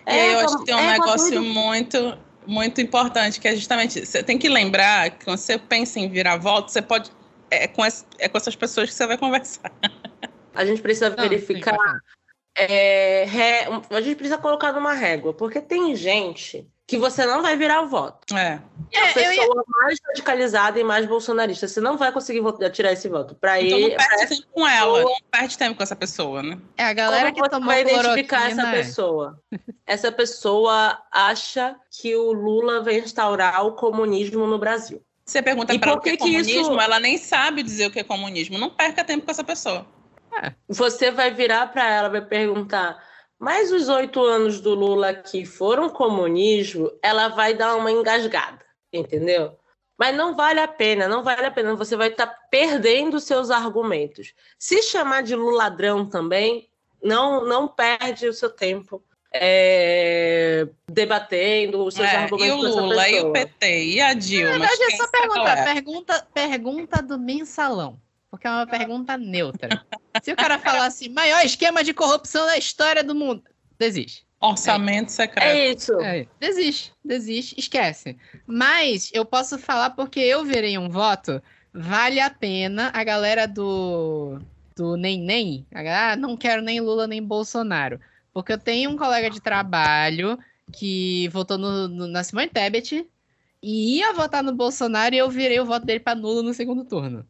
Aí 0.05 0.33
eu 0.33 0.39
acho 0.39 0.57
que 0.57 0.65
tem 0.65 0.75
um 0.75 0.79
é 0.79 0.89
a 0.89 0.91
negócio 0.91 1.41
muito, 1.41 2.17
muito 2.45 2.81
importante, 2.81 3.39
que 3.39 3.47
é 3.47 3.55
justamente, 3.55 4.05
você 4.05 4.21
tem 4.21 4.37
que 4.37 4.49
lembrar 4.49 5.11
que 5.11 5.23
quando 5.23 5.37
você 5.37 5.57
pensa 5.57 5.97
em 5.97 6.09
virar 6.09 6.35
volta, 6.37 6.67
você 6.69 6.81
pode. 6.81 7.09
É 7.49 7.67
com, 7.67 7.85
ess- 7.85 8.05
é 8.19 8.27
com 8.27 8.37
essas 8.37 8.55
pessoas 8.55 8.89
que 8.89 8.95
você 8.95 9.07
vai 9.07 9.17
conversar. 9.17 9.71
A 10.53 10.65
gente 10.65 10.81
precisa 10.81 11.09
Não, 11.09 11.17
sim, 11.17 11.29
verificar. 11.29 11.77
É, 12.55 13.25
ré- 13.27 13.67
a 13.89 14.01
gente 14.01 14.15
precisa 14.15 14.37
colocar 14.37 14.71
numa 14.73 14.93
régua, 14.93 15.33
porque 15.33 15.61
tem 15.61 15.95
gente 15.95 16.67
que 16.87 16.97
você 16.97 17.25
não 17.25 17.41
vai 17.41 17.55
virar 17.55 17.81
o 17.83 17.87
voto. 17.87 18.35
É. 18.35 18.59
É 18.91 18.99
a 18.99 19.07
É, 19.07 19.27
eu 19.27 19.31
ia- 19.33 19.41
pessoa 19.43 19.63
mais 19.81 19.97
radicalizada 20.09 20.77
e 20.77 20.83
mais 20.83 21.05
bolsonarista. 21.05 21.65
Você 21.65 21.79
não 21.79 21.97
vai 21.97 22.11
conseguir 22.11 22.41
tirar 22.71 22.91
esse 22.91 23.07
voto. 23.07 23.33
Para 23.33 23.61
Então 23.61 23.77
ele, 23.77 23.89
não 23.91 23.97
perde 23.97 24.27
tempo 24.35 24.47
com 24.51 24.67
ela, 24.67 25.01
não 25.01 25.15
perde 25.31 25.57
tempo 25.57 25.77
com 25.77 25.83
essa 25.83 25.95
pessoa, 25.95 26.43
né? 26.43 26.57
É 26.77 26.83
a 26.83 26.91
galera 26.93 27.31
como 27.31 27.35
que 27.35 27.41
você 27.41 27.49
tomou 27.49 27.67
vai 27.67 27.81
identificar 27.81 28.49
essa 28.51 28.67
é. 28.67 28.71
pessoa? 28.73 29.39
Essa 29.87 30.11
pessoa 30.11 31.01
acha 31.09 31.77
que 31.89 32.13
o 32.13 32.33
Lula 32.33 32.83
vai 32.83 32.97
instaurar 32.99 33.65
o 33.65 33.71
comunismo 33.71 34.45
no 34.45 34.59
Brasil. 34.59 35.01
Você 35.25 35.41
pergunta 35.41 35.73
E 35.73 35.79
para 35.79 35.91
por 35.91 35.99
o 35.99 36.01
que 36.01 36.09
é 36.09 36.17
que 36.17 36.23
que 36.25 36.29
isso- 36.29 36.49
comunismo, 36.51 36.81
ela 36.81 36.99
nem 36.99 37.17
sabe 37.17 37.63
dizer 37.63 37.85
o 37.87 37.91
que 37.91 37.99
é 37.99 38.03
comunismo. 38.03 38.57
Não 38.57 38.69
perca 38.69 39.01
tempo 39.01 39.23
com 39.23 39.31
essa 39.31 39.45
pessoa. 39.45 39.85
Você 40.67 41.11
vai 41.11 41.31
virar 41.31 41.67
para 41.71 41.89
ela, 41.89 42.09
vai 42.09 42.21
perguntar. 42.25 43.01
Mas 43.37 43.71
os 43.71 43.89
oito 43.89 44.23
anos 44.23 44.61
do 44.61 44.75
Lula 44.75 45.13
que 45.13 45.45
foram 45.45 45.89
comunismo, 45.89 46.91
ela 47.01 47.27
vai 47.27 47.53
dar 47.53 47.75
uma 47.75 47.91
engasgada, 47.91 48.63
entendeu? 48.93 49.57
Mas 49.97 50.15
não 50.15 50.35
vale 50.35 50.59
a 50.59 50.67
pena, 50.67 51.07
não 51.07 51.23
vale 51.23 51.45
a 51.45 51.51
pena. 51.51 51.75
Você 51.75 51.95
vai 51.95 52.09
estar 52.09 52.27
perdendo 52.49 53.19
seus 53.19 53.49
argumentos. 53.49 54.33
Se 54.57 54.81
chamar 54.81 55.23
de 55.23 55.35
Lula 55.35 55.63
ladrão 55.63 56.05
também, 56.07 56.69
não, 57.03 57.45
não 57.45 57.67
perde 57.67 58.27
o 58.27 58.33
seu 58.33 58.49
tempo 58.49 59.03
é, 59.33 60.67
debatendo 60.89 61.85
os 61.85 61.93
seus 61.93 62.07
É, 62.07 62.13
e 62.13 62.15
argumentos. 62.15 62.55
o 62.55 62.61
com 62.61 62.67
essa 62.67 62.81
Lula, 62.81 63.09
e 63.09 63.21
o. 63.21 63.31
PT, 63.31 63.85
e 63.85 64.01
a 64.01 64.13
Dilma. 64.13 64.57
Na 64.57 64.67
verdade, 64.67 64.83
é 64.83 64.97
só 64.97 65.07
sabe 65.07 65.27
qual 65.27 65.45
pergunta, 65.45 65.51
é? 65.51 65.73
pergunta, 65.73 66.27
pergunta 66.33 67.01
do 67.01 67.19
mensalão. 67.19 67.99
Porque 68.31 68.47
é 68.47 68.49
uma 68.49 68.65
pergunta 68.65 69.17
neutra. 69.17 69.85
Se 70.23 70.31
o 70.31 70.35
cara 70.37 70.57
falar 70.57 70.85
assim, 70.85 71.09
maior 71.09 71.45
esquema 71.45 71.83
de 71.83 71.93
corrupção 71.93 72.45
da 72.45 72.57
história 72.57 73.03
do 73.03 73.13
mundo, 73.13 73.43
desiste. 73.77 74.25
Orçamento 74.39 75.11
secreto. 75.11 75.45
É 75.45 75.69
isso. 75.69 76.01
É, 76.01 76.25
desiste, 76.39 76.93
desiste, 77.05 77.59
esquece. 77.59 78.17
Mas 78.47 79.11
eu 79.13 79.23
posso 79.23 79.59
falar 79.59 79.91
porque 79.91 80.19
eu 80.19 80.43
virei 80.43 80.77
um 80.77 80.89
voto, 80.89 81.43
vale 81.73 82.19
a 82.19 82.29
pena 82.29 82.89
a 82.93 83.03
galera 83.03 83.45
do 83.45 84.39
do 84.75 84.95
nem 84.95 85.19
nem, 85.19 85.67
ah, 85.73 86.15
não 86.15 86.35
quero 86.37 86.61
nem 86.61 86.79
Lula 86.79 87.05
nem 87.05 87.21
Bolsonaro, 87.21 87.99
porque 88.33 88.53
eu 88.53 88.57
tenho 88.57 88.89
um 88.89 88.97
colega 88.97 89.29
de 89.29 89.39
trabalho 89.39 90.39
que 90.71 91.27
votou 91.29 91.57
no, 91.57 91.87
no, 91.87 92.07
na 92.07 92.23
Simone 92.23 92.49
Tebet 92.49 93.07
e 93.61 93.97
ia 93.97 94.13
votar 94.13 94.41
no 94.41 94.55
Bolsonaro 94.55 95.13
e 95.13 95.17
eu 95.17 95.29
virei 95.29 95.59
o 95.59 95.65
voto 95.65 95.85
dele 95.85 95.99
para 95.99 96.15
nulo 96.17 96.41
no 96.41 96.53
segundo 96.53 96.83
turno. 96.85 97.27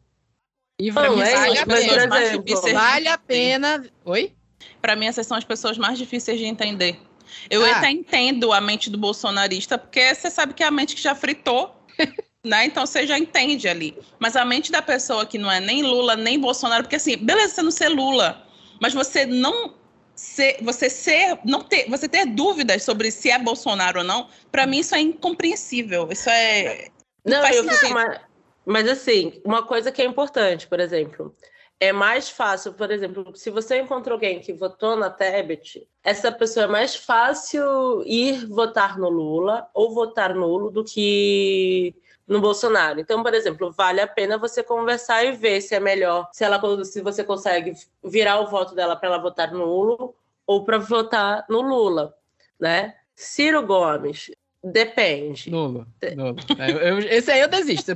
E 0.82 0.90
Não, 0.90 0.94
vale, 0.94 1.20
é 1.20 1.34
vale 1.34 1.52
isso, 1.52 1.62
a 1.62 1.66
mas, 1.66 2.08
por 2.08 2.22
exemplo, 2.22 2.72
Vale 2.74 3.08
a 3.08 3.16
pena. 3.16 3.84
Oi? 4.04 4.32
Para 4.80 4.96
mim, 4.96 5.06
essas 5.06 5.28
são 5.28 5.36
as 5.36 5.44
pessoas 5.44 5.78
mais 5.78 5.96
difíceis 5.96 6.40
de 6.40 6.44
entender. 6.44 6.98
Eu 7.48 7.64
Ah. 7.64 7.76
até 7.76 7.88
entendo 7.88 8.52
a 8.52 8.60
mente 8.60 8.90
do 8.90 8.98
bolsonarista, 8.98 9.78
porque 9.78 10.12
você 10.12 10.28
sabe 10.28 10.54
que 10.54 10.62
é 10.62 10.66
a 10.66 10.72
mente 10.72 10.96
que 10.96 11.00
já 11.00 11.14
fritou, 11.14 11.72
né? 12.44 12.64
Então 12.64 12.84
você 12.84 13.06
já 13.06 13.16
entende 13.16 13.68
ali. 13.68 13.96
Mas 14.18 14.34
a 14.34 14.44
mente 14.44 14.72
da 14.72 14.82
pessoa 14.82 15.24
que 15.24 15.38
não 15.38 15.50
é 15.50 15.60
nem 15.60 15.84
Lula, 15.84 16.16
nem 16.16 16.36
Bolsonaro, 16.36 16.82
porque 16.82 16.96
assim, 16.96 17.16
beleza 17.16 17.54
você 17.54 17.62
não 17.62 17.70
ser 17.70 17.88
Lula, 17.88 18.44
mas 18.80 18.92
você 18.92 19.24
não 19.24 19.74
ser, 20.16 20.56
você 20.62 20.90
ser, 20.90 21.38
não 21.44 21.60
ter, 21.60 21.88
você 21.88 22.08
ter 22.08 22.26
dúvidas 22.26 22.82
sobre 22.82 23.12
se 23.12 23.30
é 23.30 23.38
Bolsonaro 23.38 24.00
ou 24.00 24.04
não, 24.04 24.26
para 24.50 24.66
mim 24.66 24.80
isso 24.80 24.96
é 24.96 25.00
incompreensível. 25.00 26.08
Isso 26.10 26.28
é 26.28 26.88
Não, 27.24 27.40
faz 27.40 27.56
eu 27.56 27.68
fico 27.68 27.94
mais... 27.94 28.20
Mas 28.64 28.88
assim, 28.88 29.40
uma 29.44 29.62
coisa 29.62 29.90
que 29.90 30.00
é 30.00 30.04
importante, 30.04 30.66
por 30.66 30.80
exemplo, 30.80 31.34
é 31.80 31.92
mais 31.92 32.30
fácil, 32.30 32.72
por 32.74 32.92
exemplo, 32.92 33.34
se 33.34 33.50
você 33.50 33.80
encontra 33.80 34.12
alguém 34.14 34.38
que 34.40 34.52
votou 34.52 34.94
na 34.94 35.10
Tebet, 35.10 35.88
essa 36.04 36.30
pessoa 36.30 36.64
é 36.64 36.68
mais 36.68 36.94
fácil 36.94 38.04
ir 38.06 38.46
votar 38.46 38.96
no 38.98 39.08
Lula 39.08 39.68
ou 39.74 39.92
votar 39.92 40.32
nulo 40.32 40.70
do 40.70 40.84
que 40.84 41.92
no 42.26 42.40
Bolsonaro. 42.40 43.00
Então, 43.00 43.20
por 43.22 43.34
exemplo, 43.34 43.72
vale 43.72 44.00
a 44.00 44.06
pena 44.06 44.38
você 44.38 44.62
conversar 44.62 45.24
e 45.24 45.32
ver 45.32 45.60
se 45.60 45.74
é 45.74 45.80
melhor, 45.80 46.28
se 46.32 46.44
ela 46.44 46.84
se 46.84 47.00
você 47.00 47.24
consegue 47.24 47.72
virar 48.04 48.40
o 48.40 48.46
voto 48.46 48.76
dela 48.76 48.94
para 48.94 49.08
ela 49.08 49.18
votar 49.18 49.52
nulo 49.52 50.14
ou 50.46 50.64
para 50.64 50.78
votar 50.78 51.44
no 51.48 51.60
Lula, 51.60 52.14
né? 52.60 52.94
Ciro 53.14 53.66
Gomes, 53.66 54.30
depende. 54.62 55.50
Nulo. 55.50 55.86
nulo. 56.16 56.36
Eu- 56.58 56.78
eu- 56.78 56.98
esse 56.98 57.30
aí 57.30 57.40
eu 57.40 57.48
desisto. 57.48 57.92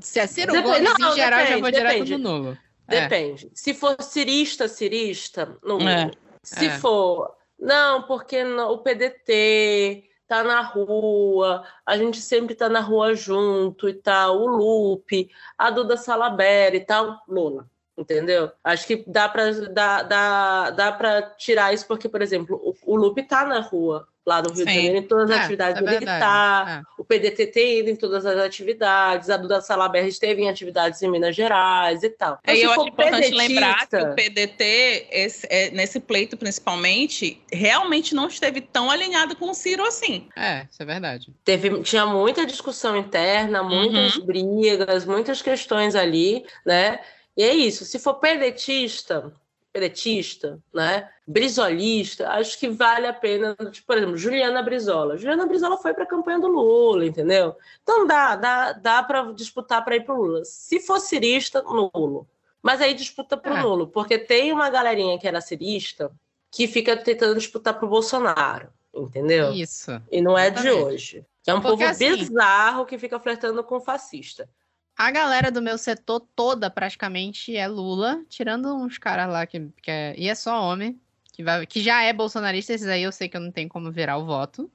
Se 0.00 0.20
é 0.20 0.26
Ciro 0.26 0.52
Depende- 0.52 0.78
Gomes, 0.78 0.98
não, 0.98 1.12
em 1.12 1.14
geral, 1.16 1.40
eu 1.40 1.46
já 1.46 1.54
depende, 1.56 1.60
vou 1.62 1.70
direto 1.70 1.92
depende. 1.92 2.16
no 2.16 2.38
nulo. 2.38 2.58
É. 2.88 3.00
Depende. 3.02 3.50
Se 3.54 3.74
for 3.74 3.96
cirista, 4.00 4.68
cirista, 4.68 5.56
não. 5.64 5.80
É. 5.88 6.10
Se 6.42 6.66
É. 6.66 6.78
for, 6.78 7.34
não, 7.58 8.02
porque 8.02 8.42
o 8.44 8.78
PDT 8.78 10.04
tá 10.28 10.42
na 10.44 10.60
rua, 10.60 11.64
a 11.84 11.96
gente 11.96 12.20
sempre 12.20 12.54
tá 12.54 12.68
na 12.68 12.80
rua 12.80 13.14
junto 13.14 13.88
e 13.88 13.94
tal, 13.94 14.40
o 14.40 14.46
Lupe, 14.46 15.30
a 15.56 15.70
Duda 15.70 15.96
Salabera 15.96 16.76
e 16.76 16.80
tal, 16.80 17.20
Lula. 17.28 17.68
Entendeu? 17.98 18.50
Acho 18.62 18.86
que 18.86 19.02
dá 19.06 19.26
para 19.28 19.50
dá, 19.70 20.02
dá, 20.02 20.70
dá 20.70 20.92
pra 20.92 21.22
tirar 21.22 21.72
isso, 21.72 21.86
porque, 21.86 22.08
por 22.08 22.20
exemplo, 22.20 22.60
o, 22.62 22.92
o 22.92 22.96
Lupe 22.96 23.22
tá 23.22 23.46
na 23.46 23.60
rua 23.60 24.06
lá 24.26 24.42
no 24.42 24.48
Rio 24.48 24.56
Sim. 24.58 24.64
de 24.64 24.72
Janeiro, 24.74 24.96
em 24.98 25.02
todas 25.02 25.30
as 25.30 25.36
É, 25.36 25.40
atividades 25.40 25.82
é 25.82 26.18
tá. 26.18 26.82
é. 26.82 27.00
O 27.00 27.04
PDT 27.04 27.46
tem 27.46 27.78
ido 27.78 27.90
em 27.90 27.96
todas 27.96 28.26
as 28.26 28.36
atividades, 28.38 29.30
a 29.30 29.36
Duda 29.36 29.60
Salaberry 29.60 30.08
esteve 30.08 30.42
em 30.42 30.48
atividades 30.48 31.00
em 31.00 31.08
Minas 31.10 31.36
Gerais 31.36 32.02
e 32.02 32.10
tal. 32.10 32.38
Então, 32.42 32.54
É, 32.54 32.58
eu 32.58 32.70
acho 32.72 32.88
importante 32.88 33.30
lembrar 33.30 33.78
que 33.80 33.86
pedetista- 33.86 34.10
o 34.10 34.14
PDT, 34.16 35.06
esse- 35.12 35.46
é, 35.48 35.70
nesse 35.70 36.00
pleito 36.00 36.36
principalmente, 36.36 37.40
realmente 37.52 38.14
não 38.14 38.26
esteve 38.26 38.60
tão 38.60 38.90
alinhado 38.90 39.36
com 39.36 39.50
o 39.50 39.54
Ciro 39.54 39.84
assim. 39.86 40.28
É, 40.36 40.66
isso 40.70 40.82
é 40.82 40.84
verdade. 40.84 41.32
teve, 41.44 41.80
tinha 41.82 42.04
muita 42.04 42.44
discussão 42.44 42.96
interna, 42.96 43.62
muitas 43.62 44.16
Uhum. 44.16 44.26
brigas, 44.26 45.04
muitas 45.04 45.40
questões 45.40 45.94
ali, 45.94 46.44
né? 46.64 46.98
E 47.36 47.44
é 47.44 47.54
isso. 47.54 47.84
Se 47.84 47.98
for 47.98 48.14
pedetista, 48.14 49.32
pedetista, 49.76 50.58
né? 50.72 51.08
Brizolista, 51.26 52.30
acho 52.30 52.58
que 52.58 52.68
vale 52.68 53.06
a 53.06 53.12
pena. 53.12 53.54
Tipo, 53.70 53.86
por 53.86 53.98
exemplo, 53.98 54.16
Juliana 54.16 54.62
Brizola. 54.62 55.18
Juliana 55.18 55.44
Brizola 55.46 55.76
foi 55.76 55.92
para 55.92 56.04
a 56.04 56.06
campanha 56.06 56.38
do 56.40 56.48
Lula, 56.48 57.04
entendeu? 57.04 57.54
Então 57.82 58.06
dá, 58.06 58.36
dá, 58.36 58.72
dá 58.72 59.02
para 59.02 59.32
disputar 59.32 59.84
para 59.84 59.96
ir 59.96 60.04
para 60.04 60.14
o 60.14 60.22
Lula. 60.22 60.44
Se 60.44 60.80
for 60.80 60.98
cirista, 60.98 61.62
nulo. 61.62 62.26
Mas 62.62 62.80
aí 62.80 62.94
disputa 62.94 63.36
para 63.36 63.54
o 63.54 63.56
É. 63.58 63.62
nulo, 63.62 63.86
porque 63.88 64.18
tem 64.18 64.50
uma 64.50 64.70
galerinha 64.70 65.18
que 65.18 65.28
era 65.28 65.40
cirista 65.40 66.10
que 66.50 66.66
fica 66.66 66.96
tentando 66.96 67.34
disputar 67.34 67.74
para 67.74 67.84
o 67.84 67.88
Bolsonaro, 67.88 68.68
entendeu? 68.94 69.52
Isso. 69.52 69.90
E 70.10 70.22
não 70.22 70.38
é 70.38 70.48
de 70.50 70.60
Exatamente. 70.60 70.84
hoje. 70.94 71.26
É 71.46 71.54
um 71.54 71.60
Porque, 71.60 71.76
povo 71.76 71.84
assim, 71.90 72.16
bizarro 72.16 72.86
que 72.86 72.98
fica 72.98 73.20
flertando 73.20 73.62
com 73.62 73.78
fascista. 73.78 74.48
A 74.96 75.10
galera 75.10 75.50
do 75.52 75.60
meu 75.60 75.76
setor 75.76 76.20
toda 76.34 76.70
praticamente 76.70 77.54
é 77.54 77.68
Lula, 77.68 78.24
tirando 78.28 78.74
uns 78.74 78.96
caras 78.96 79.28
lá 79.28 79.46
que, 79.46 79.68
que 79.82 79.90
é, 79.90 80.14
e 80.16 80.28
é 80.28 80.34
só 80.34 80.62
homem, 80.62 80.98
que, 81.32 81.44
vai, 81.44 81.66
que 81.66 81.82
já 81.82 82.02
é 82.02 82.12
bolsonarista, 82.14 82.72
esses 82.72 82.88
aí 82.88 83.02
eu 83.02 83.12
sei 83.12 83.28
que 83.28 83.36
eu 83.36 83.40
não 83.40 83.52
tenho 83.52 83.68
como 83.68 83.92
virar 83.92 84.16
o 84.16 84.24
voto. 84.24 84.70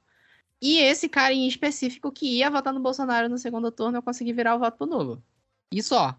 E 0.62 0.78
esse 0.78 1.10
cara 1.10 1.34
em 1.34 1.48
específico 1.48 2.12
que 2.12 2.38
ia 2.38 2.52
votar 2.52 2.72
no 2.72 2.80
Bolsonaro 2.80 3.28
no 3.28 3.38
segundo 3.40 3.72
turno, 3.72 3.98
eu 3.98 4.04
consegui 4.04 4.32
virar 4.32 4.56
o 4.56 4.60
voto 4.60 4.78
pro 4.78 4.86
Lula. 4.86 5.24
E 5.72 5.82
só. 5.82 6.16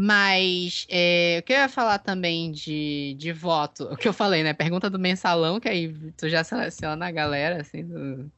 Mas 0.00 0.86
é, 0.88 1.38
o 1.40 1.42
que 1.42 1.52
eu 1.52 1.58
ia 1.58 1.68
falar 1.68 1.98
também 1.98 2.50
de, 2.50 3.14
de 3.18 3.32
voto, 3.32 3.84
o 3.92 3.96
que 3.96 4.08
eu 4.08 4.12
falei, 4.12 4.42
né? 4.42 4.54
Pergunta 4.54 4.88
do 4.88 4.98
mensalão, 4.98 5.60
que 5.60 5.68
aí 5.68 5.92
tu 6.16 6.28
já 6.30 6.42
seleciona 6.42 7.06
a 7.06 7.10
galera, 7.10 7.60
assim, 7.60 7.84
do. 7.84 8.30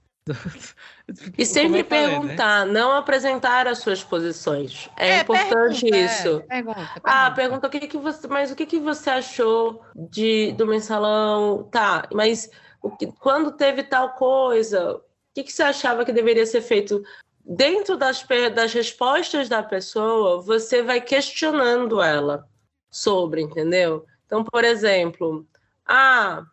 E 1.38 1.46
sempre 1.46 1.84
falei, 1.84 2.06
né? 2.06 2.18
perguntar, 2.18 2.66
não 2.66 2.92
apresentar 2.92 3.68
as 3.68 3.78
suas 3.78 4.02
posições. 4.02 4.90
É, 4.96 5.20
importante 5.20 5.82
pergunta, 5.82 5.96
é, 5.96 6.04
isso. 6.04 6.42
pergunta, 6.48 6.90
Ah, 7.04 7.30
pergunta. 7.30 7.34
pergunta 7.34 7.66
o 7.66 7.70
que, 7.70 7.86
que 7.86 7.96
você. 7.96 8.26
Mas 8.26 8.50
o 8.50 8.56
que, 8.56 8.66
que 8.66 8.80
você 8.80 9.10
achou 9.10 9.84
de, 9.94 10.52
do 10.52 10.66
mensalão? 10.66 11.64
Tá, 11.70 12.08
mas 12.12 12.50
o 12.82 12.90
que, 12.90 13.06
quando 13.20 13.52
teve 13.52 13.84
tal 13.84 14.14
coisa, 14.14 14.96
o 14.96 15.02
que, 15.32 15.44
que 15.44 15.52
você 15.52 15.62
achava 15.62 16.04
que 16.04 16.12
deveria 16.12 16.44
ser 16.44 16.60
feito? 16.60 17.02
Dentro 17.44 17.96
das, 17.96 18.26
das 18.52 18.72
respostas 18.72 19.48
da 19.48 19.62
pessoa, 19.62 20.42
você 20.42 20.82
vai 20.82 21.00
questionando 21.00 22.02
ela 22.02 22.48
sobre, 22.90 23.42
entendeu? 23.42 24.04
Então, 24.26 24.42
por 24.42 24.64
exemplo, 24.64 25.46
ah, 25.86 26.44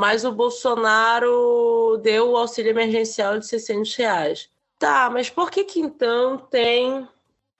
mas 0.00 0.24
o 0.24 0.32
Bolsonaro 0.32 1.98
deu 2.02 2.30
o 2.30 2.36
auxílio 2.38 2.70
emergencial 2.70 3.38
de 3.38 3.46
600 3.46 3.94
reais. 3.96 4.48
Tá, 4.78 5.10
mas 5.12 5.28
por 5.28 5.50
que 5.50 5.62
que 5.62 5.78
então 5.78 6.38
tem 6.38 7.06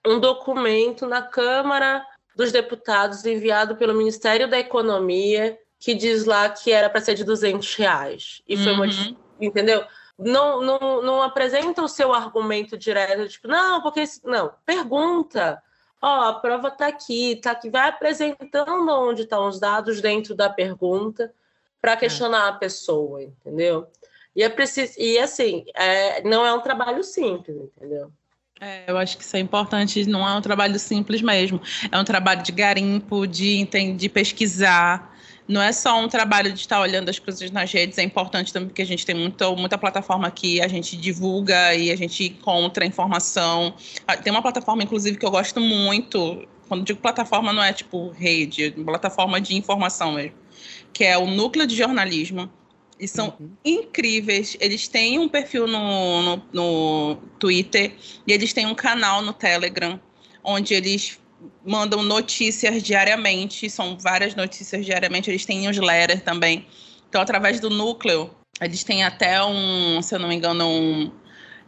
um 0.07 0.19
documento 0.19 1.07
na 1.07 1.21
Câmara 1.21 2.03
dos 2.35 2.51
Deputados 2.51 3.27
enviado 3.27 3.77
pelo 3.77 3.93
Ministério 3.93 4.49
da 4.49 4.59
Economia 4.59 5.59
que 5.79 5.95
diz 5.95 6.25
lá 6.25 6.49
que 6.49 6.73
era 6.73 6.89
para 6.89 7.03
ser 7.03 7.15
de 7.15 7.25
200 7.25 7.75
reais 7.75 8.41
e 8.49 8.57
foi 8.57 8.73
Uhum. 8.73 8.79
modificado, 8.79 9.19
entendeu? 9.39 9.85
Não, 10.19 10.63
não, 10.63 11.03
não 11.03 11.23
apresenta 11.23 11.83
o 11.83 11.89
seu 11.89 12.15
argumento 12.15 12.79
direto, 12.79 13.29
tipo, 13.29 13.49
não, 13.49 13.83
porque 13.83 14.03
não, 14.25 14.51
pergunta. 14.65 15.63
Ó, 16.01 16.23
a 16.29 16.33
prova 16.33 16.71
tá 16.71 16.87
aqui, 16.87 17.37
tá 17.37 17.51
aqui, 17.51 17.69
vai 17.69 17.91
apresentando 17.91 18.89
onde 18.89 19.23
estão 19.25 19.47
os 19.47 19.61
dados 19.61 20.01
dentro 20.01 20.35
da 20.35 20.49
pergunta 20.49 21.31
para 21.81 21.97
questionar 21.97 22.49
a 22.49 22.53
pessoa, 22.53 23.23
entendeu? 23.23 23.87
E 24.35 24.43
é 24.43 24.49
preciso, 24.49 24.95
e 24.99 25.19
assim, 25.19 25.65
é, 25.75 26.23
não 26.23 26.47
é 26.47 26.53
um 26.53 26.61
trabalho 26.61 27.03
simples, 27.03 27.57
entendeu? 27.57 28.13
É, 28.61 28.85
eu 28.87 28.99
acho 28.99 29.17
que 29.17 29.25
isso 29.25 29.37
é 29.37 29.41
importante, 29.41 30.05
não 30.07 30.29
é 30.29 30.35
um 30.37 30.41
trabalho 30.43 30.79
simples 30.79 31.23
mesmo. 31.23 31.61
É 31.91 31.99
um 31.99 32.05
trabalho 32.05 32.43
de 32.43 32.53
garimpo, 32.53 33.27
de, 33.27 33.65
de 33.97 34.09
pesquisar. 34.09 35.17
Não 35.49 35.61
é 35.63 35.73
só 35.73 35.99
um 35.99 36.07
trabalho 36.07 36.53
de 36.53 36.61
estar 36.61 36.79
olhando 36.79 37.09
as 37.09 37.19
coisas 37.19 37.51
nas 37.51 37.73
redes, 37.73 37.99
é 37.99 38.03
importante 38.03 38.53
também 38.53 38.69
porque 38.69 38.83
a 38.83 38.87
gente 38.87 39.05
tem 39.05 39.17
muito, 39.17 39.57
muita 39.57 39.77
plataforma 39.77 40.31
que 40.31 40.61
a 40.61 40.69
gente 40.69 40.97
divulga 40.97 41.75
e 41.75 41.91
a 41.91 41.97
gente 41.97 42.25
encontra 42.25 42.85
informação. 42.85 43.75
Ah, 44.07 44.17
Tem 44.17 44.31
uma 44.31 44.43
plataforma, 44.43 44.83
inclusive, 44.85 45.17
que 45.17 45.27
eu 45.27 45.31
gosto 45.31 45.59
muito. 45.59 46.47
Quando 46.69 46.85
digo 46.85 47.01
plataforma, 47.01 47.53
não 47.53 47.65
é 47.65 47.73
tipo 47.73 48.11
rede, 48.11 48.67
é 48.67 48.71
plataforma 48.71 49.41
de 49.41 49.57
informação 49.57 50.13
mesmo, 50.13 50.37
que 50.93 51.05
é 51.05 51.17
o 51.17 51.27
Núcleo 51.27 51.67
de 51.67 51.77
Jornalismo. 51.77 52.51
E 52.99 53.09
são 53.09 53.35
Uhum. 53.41 53.51
incríveis. 53.65 54.57
Eles 54.61 54.87
têm 54.87 55.19
um 55.19 55.29
perfil 55.29 55.67
no, 55.67 56.23
no, 56.23 56.43
no 56.53 57.17
Twitter 57.39 57.93
e 58.27 58.33
eles 58.33 58.53
têm 58.53 58.67
um 58.67 58.75
canal 58.75 59.23
no 59.23 59.33
Telegram, 59.33 59.99
onde 60.45 60.75
eles 60.75 61.19
mandam 61.65 62.03
notícias 62.03 62.83
diariamente. 62.83 63.71
São 63.71 63.97
várias 63.99 64.35
notícias 64.35 64.85
diariamente. 64.85 65.31
Eles 65.31 65.47
têm 65.47 65.61
newsletter 65.61 66.21
também. 66.23 66.67
Então, 67.09 67.23
através 67.23 67.59
do 67.59 67.71
núcleo, 67.71 68.31
eles 68.61 68.85
têm 68.85 69.03
até 69.03 69.43
um, 69.43 70.03
se 70.03 70.15
eu 70.15 70.19
não 70.19 70.29
me 70.29 70.35
engano, 70.35 70.69
um. 70.69 71.11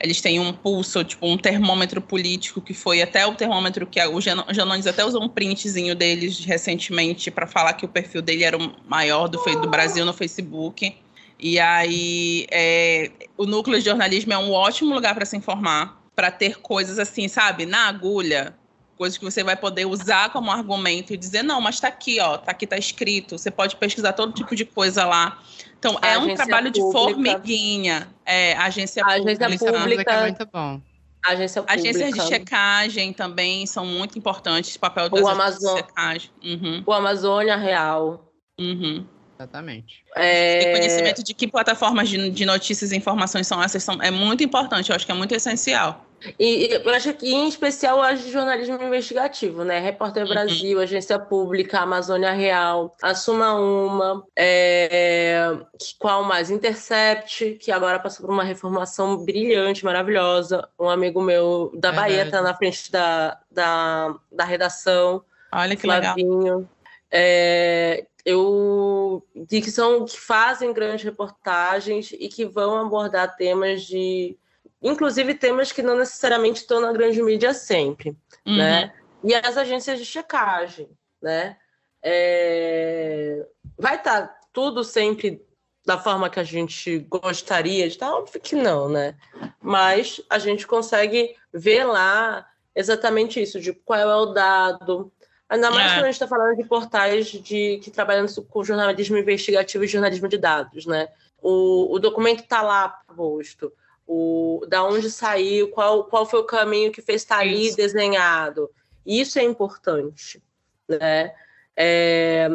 Eles 0.03 0.21
têm 0.21 0.41
um 0.41 0.53
pulso, 0.53 1.05
tipo 1.05 1.27
um 1.27 1.39
termômetro 1.39 2.01
político, 2.03 2.61
que 2.61 2.75
foi 2.75 3.01
até 3.01 3.25
o 3.27 3.35
termômetro 3.35 3.87
que 3.87 4.01
a- 4.01 4.09
o 4.11 4.21
Jano- 4.21 4.45
o 4.49 4.53
Janones 4.53 4.87
até 4.87 5.05
usou 5.05 5.23
um 5.23 5.29
printzinho 5.29 5.95
deles 5.95 6.45
recentemente 6.45 7.31
para 7.31 7.47
falar 7.47 7.75
que 7.75 7.85
o 7.85 7.89
perfil 7.89 8.21
dele 8.21 8.43
era 8.45 8.57
o 8.59 8.75
maior 8.87 9.29
do, 9.29 9.39
do 9.39 9.69
Brasil 9.71 10.05
no 10.05 10.13
Facebook. 10.13 10.95
E 11.39 11.59
aí, 11.59 12.47
é, 12.51 13.11
o 13.37 13.47
núcleo 13.47 13.79
de 13.79 13.85
jornalismo 13.85 14.33
é 14.33 14.39
um 14.39 14.53
ótimo 14.53 14.93
lugar 14.95 15.15
para 15.15 15.25
se 15.25 15.37
informar, 15.37 16.01
para 16.15 16.31
ter 16.31 16.59
coisas 16.61 16.99
assim, 16.99 17.27
sabe, 17.29 17.65
na 17.67 17.89
agulha, 17.89 18.55
coisas 18.97 19.19
que 19.19 19.25
você 19.25 19.43
vai 19.43 19.57
poder 19.57 19.85
usar 19.87 20.31
como 20.31 20.51
argumento 20.53 21.13
e 21.13 21.17
dizer, 21.17 21.43
não, 21.43 21.61
mas 21.61 21.81
tá 21.81 21.89
aqui, 21.89 22.21
ó, 22.21 22.39
tá 22.39 22.53
aqui, 22.53 22.67
tá 22.67 22.77
escrito. 22.77 23.37
Você 23.39 23.51
pode 23.51 23.75
pesquisar 23.77 24.13
todo 24.13 24.33
tipo 24.33 24.55
de 24.55 24.65
coisa 24.65 25.05
lá. 25.05 25.43
Então, 25.83 25.99
A 26.01 26.11
é 26.11 26.17
um 26.17 26.23
agência 26.23 26.37
trabalho 26.47 26.71
de 26.71 26.79
pública. 26.79 27.01
formiguinha. 27.33 28.09
É, 28.25 28.53
agência 28.57 29.03
A 29.03 29.17
pública. 29.17 29.47
agência 29.47 29.67
Isso 29.67 29.67
é 29.77 29.81
pública- 29.81 30.21
muito 30.21 30.47
bom. 30.47 30.81
Agência 31.27 31.61
pública. 31.63 31.81
Agências 31.81 32.13
de 32.15 32.21
checagem 32.29 33.13
também 33.13 33.67
são 33.67 33.85
muito 33.85 34.17
importantes. 34.17 34.77
O 34.77 34.79
papel 34.79 35.09
das 35.11 35.21
O 35.21 35.27
agências 35.27 35.59
de 35.59 35.65
Amazon. 35.67 35.77
checagem. 35.77 36.31
Uhum, 36.45 36.83
O 36.87 36.93
Amazônia 36.93 37.57
Real. 37.57 38.33
uhum. 38.61 39.05
Exatamente. 39.37 40.05
É, 40.15 40.59
Ter 40.61 40.71
conhecimento 40.79 41.25
de 41.25 41.35
que 41.35 41.49
plataformas 41.49 42.09
de, 42.09 42.31
de 42.31 42.45
notícias 42.47 42.93
e 42.93 42.97
informações 42.97 43.45
são 43.49 43.61
essas 43.61 43.83
são, 43.83 44.01
é 44.01 44.09
muito 44.09 44.45
importante, 44.45 44.91
eu 44.91 44.95
acho 44.95 45.05
que 45.05 45.11
é 45.11 45.15
muito 45.17 45.35
essencial. 45.35 46.07
E, 46.39 46.69
eu 46.73 46.91
acho 46.91 47.13
que, 47.15 47.33
em 47.33 47.49
especial, 47.49 48.01
a 48.01 48.13
de 48.13 48.31
jornalismo 48.31 48.81
investigativo, 48.83 49.65
né? 49.65 49.79
Repórter 49.79 50.23
Uhum. 50.25 50.29
Brasil, 50.29 50.81
Agência 50.81 51.19
Pública, 51.19 51.81
Amazônia 51.81 52.33
Real, 52.33 52.95
Assuma 53.03 53.55
Uma, 53.55 54.25
é, 54.37 55.57
qual 55.99 56.25
mais? 56.25 56.51
Intercept, 56.51 57.59
que 57.61 57.73
agora 57.73 57.99
passou 57.99 58.27
por 58.27 58.33
uma 58.33 58.45
reformação 58.45 59.17
brilhante, 59.25 59.85
maravilhosa. 59.85 60.69
Um 60.79 60.89
amigo 60.89 61.21
meu 61.21 61.71
da 61.75 61.91
Verdade. 61.91 62.13
Bahia 62.13 62.25
está 62.25 62.43
na 62.43 62.55
frente 62.55 62.91
da, 62.91 63.39
da, 63.51 64.15
da 64.31 64.45
redação. 64.45 65.23
Olha 65.53 65.77
que 65.77 65.87
legal. 65.87 66.15
Flavinho. 66.15 66.69
É, 67.11 68.07
eu 68.25 69.23
que 69.49 69.71
são 69.71 70.05
que 70.05 70.19
fazem 70.19 70.73
grandes 70.73 71.05
reportagens 71.05 72.13
e 72.13 72.29
que 72.29 72.45
vão 72.47 72.77
abordar 72.77 73.37
temas 73.37 73.83
de, 73.83 74.37
inclusive 74.83 75.35
temas 75.35 75.71
que 75.73 75.83
não 75.83 75.97
necessariamente 75.97 76.61
estão 76.61 76.81
na 76.81 76.93
grande 76.93 77.23
mídia 77.23 77.55
sempre, 77.55 78.11
Uhum. 78.47 78.57
né? 78.57 78.93
E 79.25 79.35
as 79.35 79.57
agências 79.57 79.99
de 79.99 80.05
checagem, 80.05 80.89
né? 81.21 81.57
É, 82.03 83.47
vai 83.79 83.97
estar 83.97 84.39
tudo 84.53 84.83
sempre 84.83 85.41
da 85.85 85.99
forma 85.99 86.29
que 86.31 86.39
a 86.41 86.45
gente 86.45 86.99
gostaria 87.09 87.85
de 87.89 87.95
estar, 87.95 88.13
óbvio 88.13 88.41
que 88.41 88.55
não, 88.55 88.89
né? 88.89 89.17
Mas 89.61 90.21
a 90.31 90.39
gente 90.39 90.67
consegue 90.67 91.35
ver 91.53 91.85
lá 91.85 92.47
exatamente 92.75 93.41
isso, 93.43 93.61
de 93.61 93.73
qual 93.73 93.99
é 93.99 94.17
o 94.17 94.27
dado. 94.27 95.13
Ainda 95.49 95.71
mais 95.71 95.93
É. 95.93 95.95
quando 95.97 96.05
a 96.05 96.07
gente 96.07 96.15
está 96.15 96.27
falando 96.29 96.57
de 96.57 96.65
portais 96.65 97.27
de, 97.27 97.79
que 97.83 97.91
trabalham 97.91 98.27
com 98.49 98.65
jornalismo 98.65 99.19
investigativo 99.19 99.85
e 99.85 99.89
jornalismo 99.89 100.29
de 100.29 100.39
dados, 100.39 100.87
né? 100.87 101.09
O, 101.41 101.95
o 101.95 101.99
documento 101.99 102.41
está 102.43 102.63
lá 102.63 102.89
posto. 103.17 103.73
O, 104.13 104.67
da 104.67 104.85
onde 104.85 105.11
saiu, 105.11 105.69
qual, 105.69 106.05
qual 106.05 106.27
foi 106.27 106.41
o 106.41 106.45
caminho 106.45 106.93
que 106.93 107.01
fez 107.01 107.23
estar 107.23 107.39
ali 107.39 107.69
Isso. 107.69 107.77
desenhado. 107.77 108.71
Isso 109.07 109.39
é 109.39 109.43
importante, 109.43 110.43
né? 110.87 111.33
É, 111.75 112.49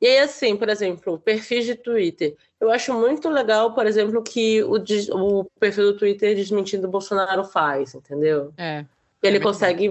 e 0.00 0.06
aí, 0.06 0.18
assim, 0.18 0.56
por 0.56 0.68
exemplo, 0.70 1.18
perfis 1.18 1.66
de 1.66 1.74
Twitter. 1.74 2.34
Eu 2.58 2.70
acho 2.70 2.94
muito 2.94 3.28
legal, 3.28 3.74
por 3.74 3.86
exemplo, 3.86 4.22
que 4.22 4.62
o, 4.62 4.76
o 5.12 5.44
perfil 5.60 5.92
do 5.92 5.98
Twitter 5.98 6.34
desmentindo 6.34 6.88
o 6.88 6.90
Bolsonaro 6.90 7.44
faz, 7.44 7.94
entendeu? 7.94 8.52
É. 8.56 8.78
Ele 9.22 9.38
verdade. 9.38 9.44
consegue, 9.44 9.90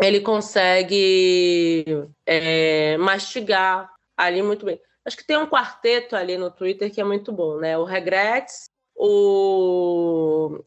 ele 0.00 0.20
consegue 0.20 1.84
é, 2.24 2.96
mastigar 2.98 3.92
ali 4.16 4.42
muito 4.42 4.64
bem. 4.64 4.80
Acho 5.04 5.16
que 5.16 5.26
tem 5.26 5.36
um 5.36 5.48
quarteto 5.48 6.14
ali 6.14 6.38
no 6.38 6.50
Twitter 6.50 6.90
que 6.90 7.00
é 7.00 7.04
muito 7.04 7.32
bom, 7.32 7.56
né? 7.58 7.76
O 7.76 7.84
Regrets, 7.84 8.70
o, 9.04 10.64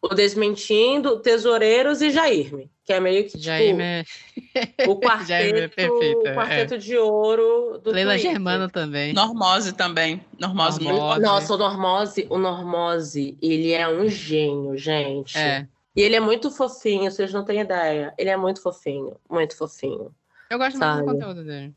o 0.00 0.08
Desmentindo, 0.14 1.10
o 1.10 1.20
Tesoureiros 1.20 2.00
e 2.00 2.10
Jairme, 2.10 2.70
que 2.82 2.92
é 2.94 2.98
meio 2.98 3.24
que 3.24 3.32
tipo, 3.32 3.42
Jaime 3.42 3.82
é... 3.82 4.04
o 4.88 4.96
quarteto, 4.98 5.28
Jaime 5.28 5.60
é 5.60 5.68
perfeito, 5.68 6.20
o 6.20 6.34
quarteto 6.34 6.78
de 6.78 6.96
ouro 6.96 7.78
do 7.78 7.90
Leila 7.90 8.14
Twitter. 8.14 8.30
Germano 8.32 8.70
também. 8.70 9.12
Normose 9.12 9.74
também. 9.74 10.24
Normose, 10.40 10.82
Normose. 10.82 11.20
Nossa, 11.20 11.54
o 11.54 11.58
Normose, 11.58 12.26
o 12.30 12.38
Normose, 12.38 13.36
ele 13.42 13.72
é 13.72 13.86
um 13.86 14.08
gênio, 14.08 14.74
gente. 14.78 15.36
É. 15.36 15.68
E 15.94 16.00
ele 16.00 16.16
é 16.16 16.20
muito 16.20 16.50
fofinho, 16.50 17.10
vocês 17.10 17.30
não 17.30 17.44
têm 17.44 17.60
ideia. 17.60 18.14
Ele 18.16 18.30
é 18.30 18.36
muito 18.38 18.62
fofinho, 18.62 19.16
muito 19.28 19.54
fofinho. 19.54 20.14
Eu 20.48 20.56
gosto 20.58 20.78
muito 20.78 20.92
do 20.92 20.96
Sabe? 20.96 21.04
conteúdo 21.04 21.44
dele. 21.44 21.74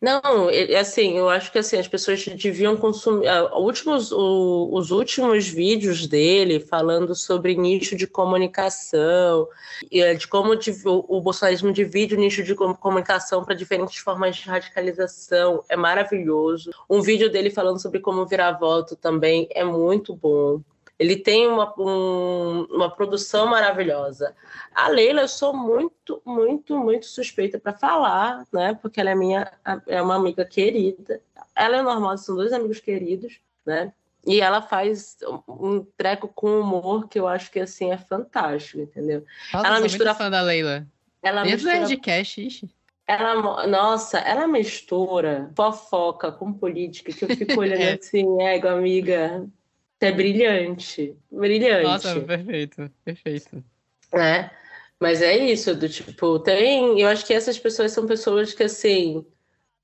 Não, 0.00 0.48
assim, 0.78 1.16
eu 1.18 1.28
acho 1.28 1.50
que 1.52 1.58
assim, 1.58 1.76
as 1.78 1.88
pessoas 1.88 2.24
deviam 2.26 2.76
consumir. 2.76 3.26
ah, 3.28 3.56
últimos, 3.58 4.12
o- 4.12 4.70
os 4.72 4.90
últimos 4.90 5.46
vídeos 5.48 6.06
dele 6.06 6.60
falando 6.60 7.14
sobre 7.14 7.54
nicho 7.56 7.96
de 7.96 8.06
comunicação, 8.06 9.48
eh, 9.92 10.14
de 10.14 10.26
como 10.28 10.52
o, 10.54 11.16
o 11.18 11.20
bolsonarismo 11.20 11.72
divide 11.72 12.14
o 12.14 12.18
nicho 12.18 12.42
de 12.42 12.54
com- 12.54 12.74
comunicação 12.74 13.44
para 13.44 13.54
diferentes 13.54 13.96
formas 13.98 14.36
de 14.36 14.42
radicalização, 14.48 15.62
é 15.68 15.76
maravilhoso. 15.76 16.70
Um 16.88 17.00
vídeo 17.02 17.30
dele 17.30 17.50
falando 17.50 17.80
sobre 17.80 18.00
como 18.00 18.26
virar 18.26 18.52
voto 18.52 18.96
também 18.96 19.48
é 19.52 19.64
muito 19.64 20.14
bom. 20.14 20.60
Ele 20.98 21.16
tem 21.16 21.46
uma, 21.46 21.74
um- 21.78 22.64
uma 22.70 22.90
produção 22.90 23.46
maravilhosa. 23.46 24.34
A 24.74 24.88
Leila, 24.88 25.22
eu 25.22 25.28
sou 25.28 25.54
muito, 25.54 26.22
muito, 26.24 26.78
muito 26.78 27.04
suspeita 27.06 27.58
para 27.58 27.72
falar, 27.74 28.46
né? 28.52 28.78
Porque 28.80 29.00
ela 29.00 29.10
é 29.10 29.14
minha, 29.14 29.50
é 29.86 30.00
uma 30.00 30.14
amiga 30.16 30.44
querida. 30.44 31.20
Ela 31.54 31.76
e 31.76 31.80
o 31.80 31.84
Normosa 31.84 32.22
são 32.22 32.34
dois 32.36 32.52
amigos 32.52 32.80
queridos, 32.80 33.38
né? 33.64 33.92
E 34.26 34.40
ela 34.40 34.60
faz 34.62 35.18
um 35.46 35.84
treco 35.96 36.26
com 36.28 36.60
humor 36.60 37.08
que 37.08 37.20
eu 37.20 37.28
acho 37.28 37.50
que 37.50 37.60
assim 37.60 37.92
é 37.92 37.98
fantástico, 37.98 38.80
entendeu? 38.80 39.24
Nossa, 39.52 39.66
Ela 39.68 39.80
mistura- 39.80 40.10
muito 40.10 40.18
fã 40.18 40.30
da 40.30 40.40
Leila. 40.40 40.86
Ela 41.22 41.42
Desde 41.42 41.66
mistura, 41.66 41.86
Nerdcast, 41.88 42.40
ixi. 42.46 42.70
ela, 43.06 43.66
nossa, 43.66 44.18
ela 44.18 44.46
mistura 44.48 45.50
fofoca 45.56 46.32
com 46.32 46.52
política 46.52 47.12
que 47.12 47.24
eu 47.24 47.28
fico 47.36 47.58
olhando 47.60 47.80
É. 47.82 47.92
assim, 48.00 48.42
ego, 48.42 48.66
amiga, 48.68 49.46
é 50.00 50.12
brilhante, 50.12 51.16
brilhante. 51.30 51.84
Nossa, 51.84 52.20
perfeito, 52.20 52.90
perfeito. 53.04 53.64
né? 54.12 54.50
Mas 54.98 55.20
é 55.20 55.36
isso, 55.36 55.74
do 55.74 55.88
tipo, 55.88 56.38
tem. 56.38 57.00
Eu 57.00 57.08
acho 57.08 57.24
que 57.26 57.34
essas 57.34 57.58
pessoas 57.58 57.92
são 57.92 58.06
pessoas 58.06 58.54
que, 58.54 58.62
assim, 58.62 59.26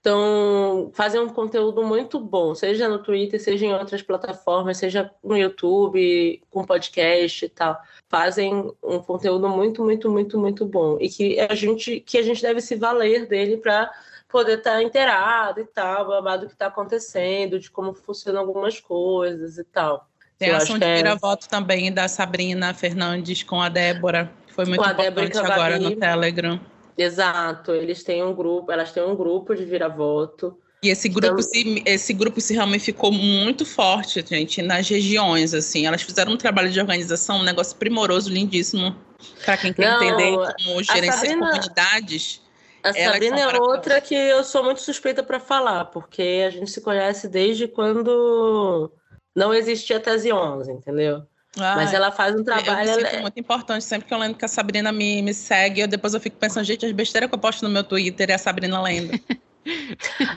tão, 0.02 0.90
fazem 0.94 1.20
um 1.20 1.28
conteúdo 1.28 1.82
muito 1.82 2.18
bom, 2.18 2.54
seja 2.54 2.88
no 2.88 3.02
Twitter, 3.02 3.40
seja 3.40 3.66
em 3.66 3.74
outras 3.74 4.02
plataformas, 4.02 4.78
seja 4.78 5.10
no 5.22 5.36
YouTube, 5.36 6.42
com 6.50 6.64
podcast 6.64 7.44
e 7.44 7.48
tal. 7.48 7.78
Fazem 8.08 8.72
um 8.82 8.98
conteúdo 9.00 9.48
muito, 9.48 9.84
muito, 9.84 10.10
muito, 10.10 10.38
muito 10.38 10.66
bom. 10.66 10.98
E 11.00 11.08
que 11.08 11.38
a 11.40 11.54
gente, 11.54 12.00
que 12.00 12.18
a 12.18 12.22
gente 12.22 12.40
deve 12.40 12.60
se 12.60 12.74
valer 12.74 13.26
dele 13.26 13.58
para 13.58 13.90
poder 14.32 14.58
estar 14.58 14.82
inteirado 14.82 15.60
e 15.60 15.64
tal, 15.66 16.08
babado 16.08 16.42
do 16.42 16.46
que 16.48 16.54
está 16.54 16.66
acontecendo, 16.66 17.60
de 17.60 17.70
como 17.70 17.92
funcionam 17.94 18.40
algumas 18.40 18.80
coisas 18.80 19.58
e 19.58 19.64
tal. 19.64 20.08
Tem 20.38 20.50
a 20.50 20.56
ação 20.56 20.78
de 20.78 20.84
é- 20.84 20.96
vira-voto 20.96 21.48
também 21.48 21.92
da 21.92 22.08
Sabrina 22.08 22.74
Fernandes 22.74 23.42
com 23.44 23.60
a 23.60 23.68
Débora, 23.68 24.32
que 24.46 24.54
foi 24.54 24.64
muito 24.64 24.82
Com 24.82 24.90
importante 24.90 25.38
agora 25.38 25.78
no 25.78 25.94
Telegram. 25.94 26.58
Exato, 26.98 27.72
eles 27.72 28.02
têm 28.02 28.22
um 28.24 28.34
grupo, 28.34 28.72
elas 28.72 28.90
têm 28.90 29.02
um 29.04 29.14
grupo 29.14 29.54
de 29.54 29.64
vira-voto. 29.64 30.58
E 30.82 30.88
esse 30.88 31.08
grupo, 31.08 31.34
Então- 31.40 31.42
se, 31.42 31.82
esse 31.86 32.12
grupo 32.12 32.40
se 32.40 32.56
ramificou 32.56 33.12
muito 33.12 33.64
forte, 33.64 34.24
gente, 34.28 34.60
nas 34.60 34.88
regiões, 34.88 35.54
assim. 35.54 35.86
Elas 35.86 36.02
fizeram 36.02 36.32
um 36.32 36.36
trabalho 36.36 36.70
de 36.70 36.80
organização, 36.80 37.38
um 37.38 37.44
negócio 37.44 37.76
primoroso, 37.76 38.28
lindíssimo. 38.28 38.96
Para 39.44 39.56
quem 39.56 39.72
quer 39.72 39.88
Não, 39.88 40.02
entender 40.02 40.36
como 40.36 40.82
gerenciar 40.82 41.12
Sabrina- 41.18 41.46
comunidades. 41.50 42.41
A 42.82 42.92
Sabrina 42.92 43.40
é 43.40 43.60
outra 43.60 44.00
que 44.00 44.14
eu 44.14 44.42
sou 44.42 44.64
muito 44.64 44.80
suspeita 44.80 45.22
para 45.22 45.38
falar, 45.38 45.86
porque 45.86 46.44
a 46.46 46.50
gente 46.50 46.70
se 46.70 46.80
conhece 46.80 47.28
desde 47.28 47.68
quando 47.68 48.92
não 49.34 49.54
existia 49.54 50.00
Tese 50.00 50.32
11, 50.32 50.72
entendeu? 50.72 51.22
Mas 51.56 51.92
ela 51.92 52.10
faz 52.10 52.34
um 52.34 52.38
eu 52.38 52.44
trabalho. 52.44 52.78
me 52.78 52.88
ela 52.88 53.00
sinto 53.00 53.16
é- 53.16 53.20
muito 53.20 53.38
importante. 53.38 53.84
Sempre 53.84 54.08
que 54.08 54.14
eu 54.14 54.18
lembro 54.18 54.38
que 54.38 54.44
a 54.44 54.48
Sabrina 54.48 54.90
me, 54.90 55.20
me 55.22 55.34
segue, 55.34 55.82
eu, 55.82 55.88
depois 55.88 56.14
eu 56.14 56.20
fico 56.20 56.36
pensando, 56.36 56.64
gente, 56.64 56.86
as 56.86 56.92
besteiras 56.92 57.28
que 57.28 57.34
eu 57.34 57.38
posto 57.38 57.62
no 57.62 57.68
meu 57.68 57.84
Twitter 57.84 58.30
é 58.30 58.34
a 58.34 58.38
Sabrina 58.38 58.80
lendo. 58.80 59.12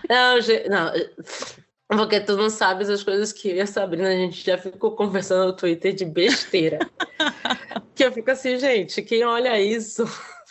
Não, 0.07 0.37
não, 0.69 0.91
porque 1.87 2.19
tu 2.19 2.37
não 2.37 2.47
sabes 2.47 2.89
as 2.89 3.01
coisas 3.01 3.33
que 3.33 3.49
eu 3.49 3.55
e 3.55 3.61
a 3.61 3.65
Sabrina 3.65 4.09
a 4.09 4.15
gente 4.15 4.45
já 4.45 4.55
ficou 4.55 4.91
conversando 4.95 5.47
no 5.47 5.53
Twitter 5.53 5.93
de 5.93 6.05
besteira. 6.05 6.77
que 7.95 8.05
eu 8.05 8.11
fico 8.11 8.29
assim, 8.29 8.59
gente, 8.59 9.01
quem 9.01 9.23
olha 9.23 9.59
isso, 9.59 10.05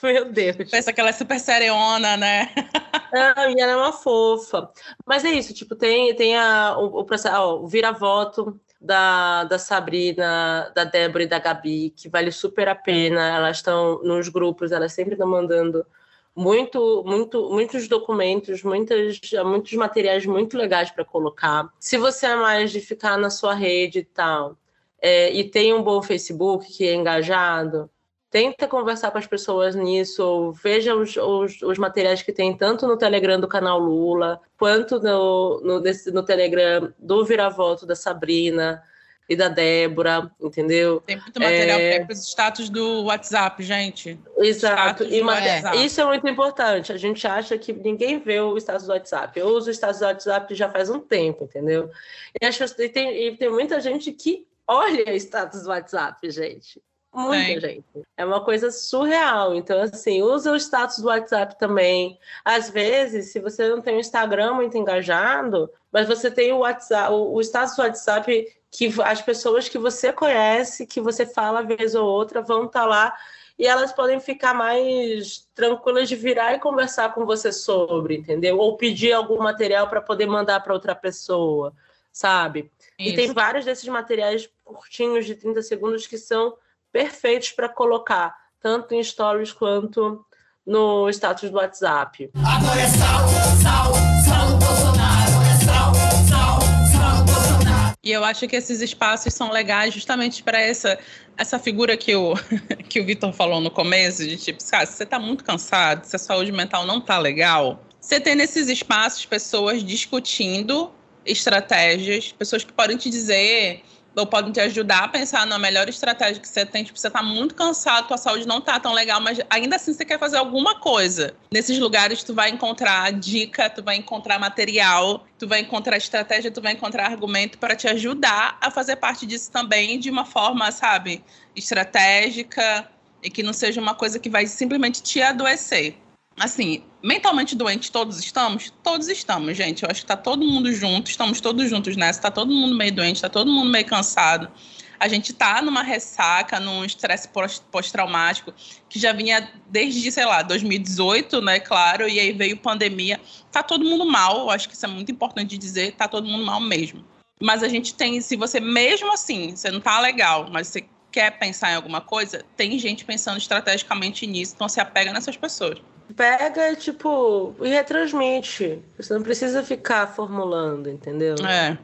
meu 0.05 0.31
Deus. 0.31 0.71
Pensa 0.71 0.93
que 0.93 1.01
ela 1.01 1.11
é 1.11 1.13
super 1.13 1.39
seriona, 1.39 2.17
né? 2.17 2.51
Ah, 3.17 3.49
e 3.49 3.61
ela 3.61 3.73
é 3.73 3.77
uma 3.77 3.93
fofa. 3.93 4.69
Mas 5.07 5.25
é 5.25 5.31
isso, 5.31 5.55
tipo, 5.55 5.77
tem, 5.77 6.13
tem 6.17 6.37
a, 6.37 6.77
o, 6.77 6.99
o 6.99 7.05
processo, 7.05 7.37
ó, 7.37 7.61
o 7.61 7.69
vira-voto 7.69 8.61
da, 8.81 9.45
da 9.45 9.57
Sabrina, 9.57 10.73
da 10.75 10.83
Débora 10.83 11.23
e 11.23 11.29
da 11.29 11.39
Gabi, 11.39 11.91
que 11.91 12.09
vale 12.09 12.33
super 12.33 12.67
a 12.69 12.75
pena. 12.75 13.37
Elas 13.37 13.59
estão 13.59 14.03
nos 14.03 14.29
grupos, 14.29 14.73
elas 14.73 14.93
sempre 14.93 15.15
estão 15.15 15.29
mandando 15.29 15.87
muito, 16.35 17.05
muito, 17.07 17.49
muitos 17.51 17.87
documentos, 17.87 18.65
muitas, 18.65 19.21
muitos 19.45 19.73
materiais 19.75 20.27
muito 20.27 20.57
legais 20.57 20.91
para 20.91 21.05
colocar. 21.05 21.69
Se 21.79 21.97
você 21.97 22.27
é 22.27 22.35
mais 22.35 22.73
de 22.73 22.81
ficar 22.81 23.17
na 23.17 23.31
sua 23.31 23.55
rede 23.55 24.01
e 24.01 24.05
tal, 24.05 24.59
é, 25.01 25.33
e 25.33 25.45
tem 25.45 25.73
um 25.73 25.83
bom 25.83 26.03
Facebook 26.03 26.67
que 26.67 26.89
é 26.89 26.95
engajado, 26.95 27.89
tenta 28.35 28.67
conversar 28.67 29.13
com 29.13 29.19
as 29.19 29.29
pessoas 29.29 29.77
nisso, 29.77 30.21
ou 30.27 30.53
veja 30.53 30.93
os, 30.97 31.17
os, 31.17 31.63
os 31.63 31.79
materiais 31.79 32.21
que 32.21 32.33
tem 32.33 32.53
tanto 32.57 32.85
no 32.85 32.97
Telegram 32.99 33.39
do 33.39 33.47
canal 33.47 33.79
Lula, 33.79 34.41
quanto 34.59 34.99
no, 34.99 35.61
no, 35.61 35.81
no 36.13 36.23
Telegram 36.25 36.93
do 36.99 37.25
Viravoto 37.25 37.87
da 37.87 37.95
Sabrina 37.95 38.83
e 39.29 39.37
da 39.37 39.47
Débora, 39.49 40.29
entendeu? 40.41 41.01
Tem 41.07 41.15
muito 41.17 41.39
material 41.41 41.79
É. 41.79 42.01
que 42.01 42.07
para 42.07 42.13
os 42.13 42.27
status 42.29 42.69
do 42.69 43.05
WhatsApp, 43.05 43.63
gente. 43.63 44.19
Exato. 44.39 45.05
E 45.05 45.23
WhatsApp. 45.23 45.85
isso 45.85 46.01
é 46.01 46.05
muito 46.05 46.29
importante. 46.29 46.93
A 46.93 46.97
gente 46.97 47.25
acha 47.29 47.57
que 47.57 47.73
ninguém 47.73 48.19
vê 48.19 48.41
o 48.41 48.57
status 48.59 48.85
do 48.85 48.93
WhatsApp. 48.93 49.39
Eu 49.39 49.47
uso 49.47 49.69
o 49.69 49.73
status 49.73 50.01
do 50.01 50.07
WhatsApp 50.07 50.53
já 50.57 50.69
faz 50.69 50.91
um 50.91 50.99
tempo, 50.99 51.45
entendeu? 51.45 51.89
E, 52.35 52.39
pessoas- 52.45 52.77
e 52.81 52.89
tem, 52.89 53.29
e 53.29 53.37
tem 53.37 53.49
muita 53.49 53.81
gente 53.81 54.11
que 54.11 54.45
olha 54.67 55.05
o 55.13 55.15
status 55.17 55.63
do 55.63 55.69
WhatsApp, 55.69 56.29
gente. 56.33 56.83
Muita 57.15 57.45
Tem. 57.45 57.61
gente. 57.61 57.85
É 58.17 58.25
uma 58.25 58.45
coisa 58.45 58.73
surreal. 58.73 59.55
Então, 59.55 59.81
assim, 59.81 60.21
usa 60.23 60.51
o 60.51 60.57
status 60.57 60.99
do 60.99 61.07
WhatsApp 61.07 61.57
também. 61.59 62.19
Às 62.45 62.69
vezes, 62.69 63.31
se 63.33 63.39
você 63.39 63.69
não 63.69 63.81
tem 63.81 63.97
um 63.97 64.01
Instagram 64.01 64.55
muito 64.55 64.77
engajado, 64.77 65.71
mas 65.93 66.09
você 66.09 66.29
tem 66.31 66.53
o 66.53 66.59
WhatsApp, 66.59 67.13
o, 67.13 67.35
o 67.35 67.41
status 67.41 67.77
do 67.77 67.83
WhatsApp 67.83 68.53
que 68.69 68.93
as 69.05 69.23
pessoas 69.23 69.69
que 69.69 69.79
você 69.79 70.13
conhece, 70.13 70.85
que 70.85 71.01
você 71.01 71.25
fala 71.25 71.63
vez 71.63 71.95
ou 71.95 72.05
outra, 72.05 72.43
vão 72.43 72.65
estar 72.65 72.85
lá 72.85 73.17
e 73.57 73.67
elas 73.67 73.93
podem 73.93 74.19
ficar 74.19 74.53
mais 74.53 75.49
tranquilas 75.55 76.09
de 76.09 76.17
virar 76.17 76.55
e 76.55 76.59
conversar 76.59 77.15
com 77.15 77.25
você 77.25 77.53
sobre, 77.53 78.17
entendeu? 78.17 78.59
Ou 78.59 78.77
pedir 78.77 79.13
algum 79.13 79.39
material 79.39 79.89
para 79.89 80.01
poder 80.01 80.27
mandar 80.27 80.59
para 80.59 80.75
outra 80.75 80.93
pessoa, 80.93 81.73
sabe? 82.13 82.69
E 82.99 83.07
Isso. 83.07 83.17
tem 83.17 83.33
vários 83.33 83.65
desses 83.65 83.89
materiais 83.89 84.51
curtinhos 84.65 85.25
de 85.25 85.37
30 85.37 85.63
segundos 85.63 86.09
que 86.09 86.19
são 86.19 86.57
perfeitos 86.95 87.51
para 87.51 87.69
colocar, 87.69 88.33
tanto 88.63 88.95
em 88.95 89.03
stories 89.03 89.53
quanto 89.53 90.25
no 90.65 91.11
status 91.11 91.51
do 91.51 91.57
WhatsApp. 91.57 92.31
Agora 92.37 92.81
é 92.81 92.87
sal, 92.87 93.29
sal, 93.61 93.93
sal 94.25 94.47
do 94.47 94.65
Bolsonaro. 94.65 95.33
Agora 95.33 95.49
é 95.49 95.65
sal, 95.65 95.95
sal, 96.31 96.61
sal 96.93 97.17
do 97.17 97.33
Bolsonaro. 97.33 97.97
E 98.01 98.13
eu 98.13 98.23
acho 98.23 98.47
que 98.47 98.55
esses 98.55 98.81
espaços 98.81 99.35
são 99.35 99.51
legais 99.51 99.93
justamente 99.93 100.41
para 100.45 100.61
essa, 100.61 100.97
essa 101.37 101.59
figura 101.59 101.97
que 101.97 102.15
o, 102.15 102.35
que 102.89 103.01
o 103.01 103.05
Vitor 103.05 103.33
falou 103.33 103.61
no 103.61 103.73
começo, 103.73 104.25
de 104.25 104.37
tipo, 104.37 104.65
cara, 104.71 104.87
se 104.87 104.93
você 104.93 105.03
está 105.03 105.19
muito 105.19 105.43
cansado, 105.43 106.05
se 106.05 106.15
a 106.15 106.19
saúde 106.19 106.53
mental 106.53 106.87
não 106.87 107.01
tá 107.01 107.19
legal, 107.19 107.83
você 108.01 108.21
tem 108.21 108.37
nesses 108.37 108.69
espaços 108.69 109.27
pessoas 109.27 109.83
discutindo 109.83 110.93
estratégias, 111.27 112.31
pessoas 112.31 112.63
que 112.63 112.73
podem 112.73 112.97
te 112.97 113.11
dizer 113.11 113.83
ou 114.17 114.27
podem 114.27 114.53
te 114.53 114.61
ajudar 114.61 115.05
a 115.05 115.09
pensar 115.09 115.47
na 115.47 115.59
melhor 115.59 115.89
estratégia 115.89 116.41
que 116.41 116.49
você 116.49 116.65
tem. 116.65 116.85
Tipo, 116.85 116.99
você 116.99 117.11
tá 117.11 117.23
muito 117.23 117.55
cansado, 117.55 118.09
tua 118.09 118.17
saúde 118.17 118.47
não 118.47 118.61
tá 118.61 118.79
tão 118.79 118.93
legal, 118.93 119.21
mas 119.21 119.41
ainda 119.51 119.77
assim 119.77 119.93
você 119.93 120.05
quer 120.05 120.19
fazer 120.19 120.37
alguma 120.37 120.79
coisa. 120.79 121.35
Nesses 121.53 121.79
lugares 121.79 122.23
tu 122.23 122.35
vai 122.35 122.51
encontrar 122.51 123.13
dica, 123.13 123.69
tu 123.69 123.83
vai 123.83 123.97
encontrar 123.97 124.39
material, 124.39 125.27
tu 125.39 125.49
vai 125.49 125.61
encontrar 125.61 125.97
estratégia, 125.97 126.51
tu 126.51 126.61
vai 126.61 126.73
encontrar 126.73 127.07
argumento 127.07 127.59
para 127.59 127.75
te 127.75 127.89
ajudar 127.89 128.59
a 128.61 128.71
fazer 128.71 128.97
parte 128.97 129.27
disso 129.27 129.51
também 129.51 129.99
de 129.99 130.11
uma 130.11 130.25
forma, 130.25 130.71
sabe, 130.71 131.25
estratégica 131.57 132.89
e 133.23 133.31
que 133.31 133.43
não 133.43 133.53
seja 133.53 133.81
uma 133.81 133.95
coisa 133.95 134.19
que 134.19 134.29
vai 134.29 134.47
simplesmente 134.47 135.03
te 135.03 135.21
adoecer 135.21 136.04
assim, 136.39 136.83
mentalmente 137.03 137.55
doente 137.55 137.93
todos 137.93 138.19
estamos? 138.19 138.73
Todos 138.83 139.09
estamos, 139.09 139.57
gente. 139.57 139.83
Eu 139.83 139.91
acho 139.91 140.01
que 140.01 140.07
tá 140.07 140.17
todo 140.17 140.45
mundo 140.45 140.73
junto, 140.73 141.11
estamos 141.11 141.41
todos 141.41 141.69
juntos 141.69 141.97
nessa, 141.97 142.23
tá 142.23 142.31
todo 142.31 142.53
mundo 142.53 142.77
meio 142.77 142.93
doente, 142.93 143.23
tá 143.23 143.29
todo 143.29 143.51
mundo 143.51 143.71
meio 143.71 143.87
cansado. 143.87 144.51
A 144.99 145.09
gente 145.09 145.33
tá 145.33 145.61
numa 145.61 145.83
ressaca, 145.83 146.59
num 146.59 146.85
estresse 146.85 147.29
pós-traumático 147.71 148.55
que 148.89 148.99
já 148.99 149.13
vinha 149.13 149.51
desde, 149.69 150.11
sei 150.11 150.25
lá, 150.25 150.41
2018, 150.43 151.41
né, 151.43 151.61
claro, 151.61 152.09
e 152.09 152.19
aí 152.19 152.33
veio 152.33 152.57
pandemia. 152.57 153.21
Tá 153.51 153.63
todo 153.63 153.85
mundo 153.85 154.07
mal, 154.07 154.39
eu 154.39 154.51
acho 154.51 154.69
que 154.69 154.75
isso 154.75 154.87
é 154.87 154.89
muito 154.89 155.11
importante 155.13 155.59
dizer, 155.59 155.93
tá 155.93 156.09
todo 156.09 156.27
mundo 156.27 156.45
mal 156.45 156.61
mesmo. 156.61 157.05
Mas 157.41 157.63
a 157.63 157.69
gente 157.69 157.95
tem, 157.95 158.21
se 158.21 158.37
você 158.37 158.61
mesmo 158.61 159.13
assim, 159.13 159.55
você 159.55 159.71
não 159.71 159.81
tá 159.81 160.01
legal, 160.01 160.49
mas 160.51 160.69
você 160.69 160.87
quer 161.11 161.39
pensar 161.39 161.73
em 161.73 161.75
alguma 161.75 162.01
coisa, 162.01 162.45
tem 162.57 162.79
gente 162.79 163.05
pensando 163.05 163.37
estrategicamente 163.37 164.27
nisso, 164.27 164.55
então 164.55 164.69
se 164.69 164.81
apega 164.81 165.13
nessas 165.13 165.37
pessoas 165.37 165.81
pega, 166.17 166.75
tipo, 166.77 167.55
e 167.61 167.69
retransmite. 167.69 168.83
Você 168.97 169.15
não 169.15 169.23
precisa 169.23 169.63
ficar 169.63 170.07
formulando, 170.07 170.91
entendeu? 170.91 171.37
É. 171.47 171.79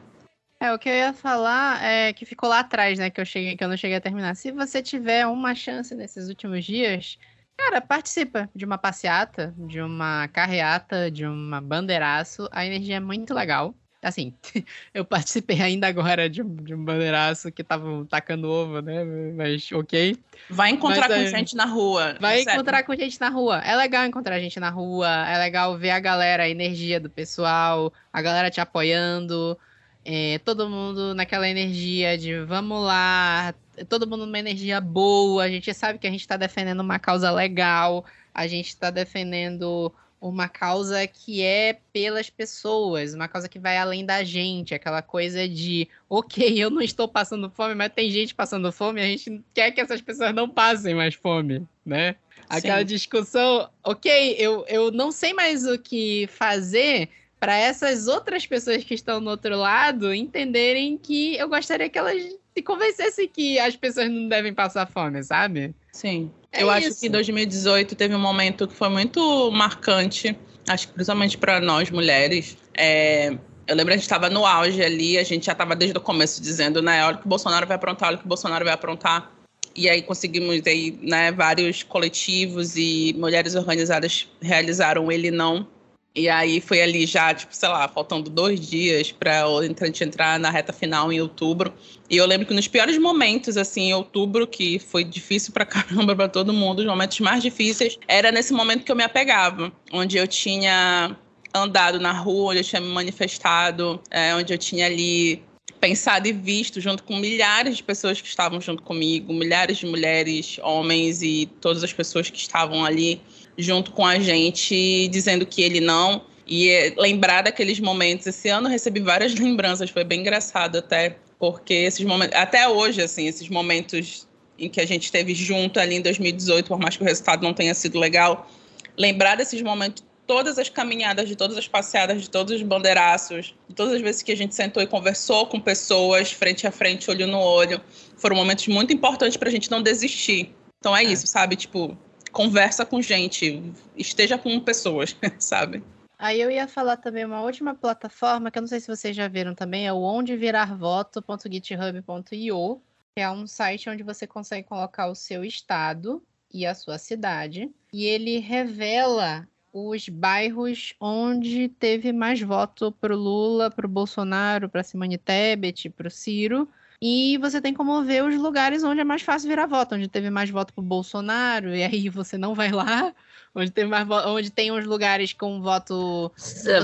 É, 0.59 0.71
o 0.71 0.77
que 0.77 0.87
eu 0.87 0.93
ia 0.93 1.11
falar 1.11 1.83
é 1.83 2.13
que 2.13 2.23
ficou 2.23 2.47
lá 2.47 2.59
atrás, 2.59 2.99
né? 2.99 3.09
Que 3.09 3.19
eu, 3.19 3.25
cheguei, 3.25 3.57
que 3.57 3.63
eu 3.63 3.67
não 3.67 3.75
cheguei 3.75 3.97
a 3.97 4.01
terminar. 4.01 4.35
Se 4.35 4.51
você 4.51 4.81
tiver 4.81 5.25
uma 5.25 5.55
chance 5.55 5.95
nesses 5.95 6.29
últimos 6.29 6.63
dias, 6.63 7.17
cara, 7.57 7.81
participa 7.81 8.47
de 8.53 8.63
uma 8.63 8.77
passeata, 8.77 9.55
de 9.57 9.81
uma 9.81 10.27
carreata, 10.27 11.09
de 11.09 11.25
uma 11.25 11.59
bandeiraço. 11.59 12.47
A 12.51 12.63
energia 12.63 12.97
é 12.97 12.99
muito 12.99 13.33
legal. 13.33 13.73
Assim, 14.01 14.33
eu 14.93 15.05
participei 15.05 15.61
ainda 15.61 15.87
agora 15.87 16.27
de 16.27 16.41
um, 16.41 16.55
de 16.55 16.73
um 16.73 16.83
bandeiraço 16.83 17.51
que 17.51 17.63
tava 17.63 18.05
tacando 18.09 18.49
ovo, 18.49 18.81
né? 18.81 19.03
Mas 19.35 19.71
ok. 19.71 20.17
Vai 20.49 20.71
encontrar 20.71 21.07
Mas, 21.07 21.29
com 21.29 21.35
é, 21.35 21.39
gente 21.39 21.55
na 21.55 21.65
rua. 21.65 22.17
Vai 22.19 22.41
encontrar 22.41 22.83
com 22.83 22.95
gente 22.95 23.19
na 23.19 23.29
rua. 23.29 23.59
É 23.59 23.75
legal 23.75 24.05
encontrar 24.05 24.39
gente 24.39 24.59
na 24.59 24.69
rua. 24.69 25.07
É 25.27 25.37
legal 25.37 25.77
ver 25.77 25.91
a 25.91 25.99
galera, 25.99 26.43
a 26.43 26.49
energia 26.49 26.99
do 26.99 27.09
pessoal, 27.09 27.93
a 28.11 28.21
galera 28.21 28.49
te 28.49 28.59
apoiando. 28.59 29.57
É, 30.03 30.39
todo 30.39 30.67
mundo 30.67 31.13
naquela 31.13 31.47
energia 31.47 32.17
de 32.17 32.39
vamos 32.39 32.83
lá, 32.83 33.53
todo 33.87 34.07
mundo 34.07 34.25
numa 34.25 34.39
energia 34.39 34.81
boa. 34.81 35.43
A 35.43 35.49
gente 35.49 35.71
sabe 35.75 35.99
que 35.99 36.07
a 36.07 36.11
gente 36.11 36.27
tá 36.27 36.37
defendendo 36.37 36.79
uma 36.79 36.97
causa 36.97 37.29
legal, 37.31 38.03
a 38.33 38.47
gente 38.47 38.75
tá 38.75 38.89
defendendo 38.89 39.93
uma 40.21 40.47
causa 40.47 41.07
que 41.07 41.41
é 41.41 41.79
pelas 41.91 42.29
pessoas, 42.29 43.15
uma 43.15 43.27
causa 43.27 43.49
que 43.49 43.57
vai 43.57 43.75
além 43.77 44.05
da 44.05 44.23
gente, 44.23 44.75
aquela 44.75 45.01
coisa 45.01 45.49
de, 45.49 45.89
ok, 46.07 46.63
eu 46.63 46.69
não 46.69 46.81
estou 46.81 47.07
passando 47.07 47.49
fome, 47.49 47.73
mas 47.73 47.91
tem 47.91 48.11
gente 48.11 48.35
passando 48.35 48.71
fome, 48.71 49.01
a 49.01 49.05
gente 49.05 49.43
quer 49.51 49.71
que 49.71 49.81
essas 49.81 49.99
pessoas 49.99 50.33
não 50.33 50.47
passem 50.47 50.93
mais 50.93 51.15
fome, 51.15 51.67
né? 51.83 52.15
Aquela 52.47 52.81
Sim. 52.81 52.85
discussão, 52.85 53.67
ok, 53.83 54.35
eu, 54.37 54.63
eu 54.67 54.91
não 54.91 55.11
sei 55.11 55.33
mais 55.33 55.65
o 55.65 55.79
que 55.79 56.27
fazer 56.27 57.09
para 57.39 57.57
essas 57.57 58.07
outras 58.07 58.45
pessoas 58.45 58.83
que 58.83 58.93
estão 58.93 59.19
no 59.19 59.31
outro 59.31 59.57
lado 59.57 60.13
entenderem 60.13 60.99
que 60.99 61.35
eu 61.37 61.49
gostaria 61.49 61.89
que 61.89 61.97
elas 61.97 62.21
se 62.53 62.61
convencessem 62.61 63.27
que 63.27 63.57
as 63.57 63.75
pessoas 63.75 64.11
não 64.11 64.27
devem 64.27 64.53
passar 64.53 64.85
fome, 64.85 65.23
sabe? 65.23 65.73
Sim. 65.91 66.31
É 66.51 66.63
eu 66.63 66.67
isso. 66.77 66.89
acho 66.89 66.99
que 66.99 67.09
2018 67.09 67.95
teve 67.95 68.15
um 68.15 68.19
momento 68.19 68.67
que 68.67 68.73
foi 68.73 68.89
muito 68.89 69.51
marcante, 69.51 70.37
acho 70.67 70.87
que 70.87 70.93
principalmente 70.93 71.37
para 71.37 71.59
nós 71.59 71.89
mulheres. 71.89 72.57
É, 72.73 73.29
eu 73.67 73.75
lembro 73.75 73.87
que 73.87 73.93
a 73.93 73.97
gente 73.97 74.01
estava 74.03 74.29
no 74.29 74.45
auge 74.45 74.83
ali, 74.83 75.17
a 75.17 75.23
gente 75.23 75.45
já 75.45 75.51
estava 75.53 75.75
desde 75.75 75.97
o 75.97 76.01
começo 76.01 76.41
dizendo, 76.41 76.81
né, 76.81 77.05
olha 77.05 77.17
que 77.17 77.25
o 77.25 77.29
Bolsonaro 77.29 77.65
vai 77.65 77.75
aprontar, 77.75 78.09
olha 78.09 78.17
que 78.17 78.25
o 78.25 78.27
Bolsonaro 78.27 78.65
vai 78.65 78.73
aprontar. 78.73 79.31
E 79.73 79.89
aí 79.89 80.01
conseguimos 80.01 80.61
aí, 80.67 80.99
né, 81.01 81.31
vários 81.31 81.83
coletivos 81.83 82.75
e 82.75 83.15
mulheres 83.17 83.55
organizadas 83.55 84.27
realizaram 84.41 85.09
ele 85.09 85.31
não 85.31 85.65
e 86.13 86.27
aí 86.27 86.59
foi 86.59 86.81
ali 86.81 87.05
já, 87.05 87.33
tipo, 87.33 87.55
sei 87.55 87.69
lá, 87.69 87.87
faltando 87.87 88.29
dois 88.29 88.59
dias 88.59 89.11
para 89.11 89.45
a 89.45 89.85
gente 89.85 90.03
entrar 90.03 90.37
na 90.37 90.49
reta 90.49 90.73
final 90.73 91.11
em 91.11 91.21
outubro. 91.21 91.73
E 92.09 92.17
eu 92.17 92.25
lembro 92.25 92.45
que 92.45 92.53
nos 92.53 92.67
piores 92.67 92.97
momentos, 92.97 93.55
assim, 93.55 93.83
em 93.83 93.93
outubro, 93.93 94.45
que 94.45 94.77
foi 94.77 95.05
difícil 95.05 95.53
pra 95.53 95.63
caramba 95.65 96.13
para 96.13 96.27
todo 96.27 96.51
mundo, 96.51 96.79
os 96.79 96.85
momentos 96.85 97.19
mais 97.21 97.41
difíceis, 97.41 97.97
era 98.07 98.31
nesse 98.31 98.51
momento 98.51 98.83
que 98.83 98.91
eu 98.91 98.95
me 98.95 99.03
apegava, 99.03 99.71
onde 99.93 100.17
eu 100.17 100.27
tinha 100.27 101.15
andado 101.53 101.99
na 101.99 102.11
rua, 102.11 102.51
onde 102.51 102.59
eu 102.59 102.63
tinha 102.63 102.81
me 102.81 102.89
manifestado, 102.89 104.01
é, 104.09 104.35
onde 104.35 104.53
eu 104.53 104.57
tinha 104.57 104.85
ali 104.85 105.41
pensado 105.79 106.27
e 106.27 106.31
visto 106.31 106.79
junto 106.79 107.03
com 107.03 107.15
milhares 107.15 107.77
de 107.77 107.83
pessoas 107.83 108.21
que 108.21 108.27
estavam 108.27 108.61
junto 108.61 108.83
comigo, 108.83 109.33
milhares 109.33 109.79
de 109.79 109.85
mulheres, 109.87 110.59
homens 110.61 111.23
e 111.23 111.49
todas 111.59 111.83
as 111.83 111.91
pessoas 111.91 112.29
que 112.29 112.37
estavam 112.37 112.85
ali 112.85 113.19
junto 113.57 113.91
com 113.91 114.05
a 114.05 114.19
gente, 114.19 115.07
dizendo 115.09 115.45
que 115.45 115.61
ele 115.61 115.79
não. 115.79 116.23
E 116.47 116.69
é 116.69 116.93
lembrar 116.97 117.43
daqueles 117.43 117.79
momentos. 117.79 118.27
Esse 118.27 118.49
ano 118.49 118.67
eu 118.67 118.71
recebi 118.71 118.99
várias 118.99 119.33
lembranças, 119.39 119.89
foi 119.89 120.03
bem 120.03 120.21
engraçado 120.21 120.77
até, 120.77 121.17
porque 121.39 121.73
esses 121.73 122.05
momentos, 122.05 122.37
até 122.37 122.67
hoje, 122.67 123.01
assim, 123.01 123.27
esses 123.27 123.49
momentos 123.49 124.27
em 124.57 124.69
que 124.69 124.79
a 124.79 124.85
gente 124.85 125.05
esteve 125.05 125.33
junto 125.33 125.79
ali 125.79 125.95
em 125.95 126.01
2018, 126.01 126.67
por 126.67 126.79
mais 126.79 126.95
que 126.95 127.03
o 127.03 127.05
resultado 127.05 127.41
não 127.41 127.53
tenha 127.53 127.73
sido 127.73 127.97
legal, 127.97 128.49
lembrar 128.97 129.35
desses 129.35 129.61
momentos, 129.61 130.03
todas 130.27 130.57
as 130.59 130.69
caminhadas, 130.69 131.27
de 131.27 131.35
todas 131.35 131.57
as 131.57 131.67
passeadas, 131.67 132.21
de 132.21 132.29
todos 132.29 132.53
os 132.55 132.61
bandeiraços, 132.61 133.55
de 133.67 133.75
todas 133.75 133.93
as 133.95 134.01
vezes 134.01 134.21
que 134.21 134.31
a 134.31 134.37
gente 134.37 134.53
sentou 134.55 134.81
e 134.81 134.87
conversou 134.87 135.47
com 135.47 135.59
pessoas 135.59 136.31
frente 136.31 136.67
a 136.67 136.71
frente, 136.71 137.09
olho 137.09 137.27
no 137.27 137.39
olho, 137.39 137.81
foram 138.17 138.35
momentos 138.35 138.67
muito 138.67 138.93
importantes 138.93 139.35
para 139.35 139.49
a 139.49 139.51
gente 139.51 139.69
não 139.69 139.81
desistir. 139.81 140.53
Então 140.79 140.95
é, 140.95 141.03
é 141.03 141.07
isso, 141.07 141.27
sabe? 141.27 141.55
Tipo, 141.55 141.97
conversa 142.31 142.85
com 142.85 143.01
gente, 143.01 143.63
esteja 143.95 144.37
com 144.37 144.59
pessoas, 144.59 145.15
sabe? 145.39 145.83
Aí 146.17 146.39
eu 146.39 146.51
ia 146.51 146.67
falar 146.67 146.97
também 146.97 147.25
uma 147.25 147.41
última 147.41 147.73
plataforma 147.73 148.51
que 148.51 148.59
eu 148.59 148.61
não 148.61 148.67
sei 148.67 148.79
se 148.79 148.87
vocês 148.87 149.15
já 149.15 149.27
viram 149.27 149.55
também, 149.55 149.87
é 149.87 149.93
o 149.93 150.01
ondevirarvoto.github.io, 150.01 152.81
que 153.15 153.21
é 153.21 153.29
um 153.29 153.47
site 153.47 153.89
onde 153.89 154.03
você 154.03 154.27
consegue 154.27 154.67
colocar 154.67 155.07
o 155.07 155.15
seu 155.15 155.43
estado 155.43 156.21
e 156.53 156.65
a 156.65 156.75
sua 156.75 156.97
cidade, 156.97 157.71
e 157.91 158.05
ele 158.05 158.37
revela 158.37 159.47
os 159.73 160.09
bairros 160.09 160.93
onde 160.99 161.69
teve 161.69 162.11
mais 162.11 162.41
voto 162.41 162.91
pro 162.91 163.15
Lula, 163.15 163.71
pro 163.71 163.87
Bolsonaro, 163.87 164.69
para 164.69 164.83
Simone 164.83 165.17
Tebet, 165.17 165.89
pro 165.89 166.11
Ciro, 166.11 166.67
e 167.01 167.37
você 167.39 167.59
tem 167.59 167.73
como 167.73 168.03
ver 168.03 168.23
os 168.23 168.35
lugares 168.35 168.83
onde 168.83 169.01
é 169.01 169.03
mais 169.03 169.23
fácil 169.23 169.49
virar 169.49 169.65
voto, 169.65 169.95
onde 169.95 170.07
teve 170.07 170.29
mais 170.29 170.51
voto 170.51 170.71
pro 170.71 170.83
Bolsonaro, 170.83 171.75
e 171.75 171.83
aí 171.83 172.09
você 172.09 172.37
não 172.37 172.53
vai 172.53 172.71
lá. 172.71 173.11
Onde 173.53 173.69
tem, 173.69 173.85
mais 173.85 174.07
onde 174.09 174.49
tem 174.49 174.71
uns 174.71 174.85
lugares 174.85 175.33
com 175.33 175.61
voto. 175.61 176.31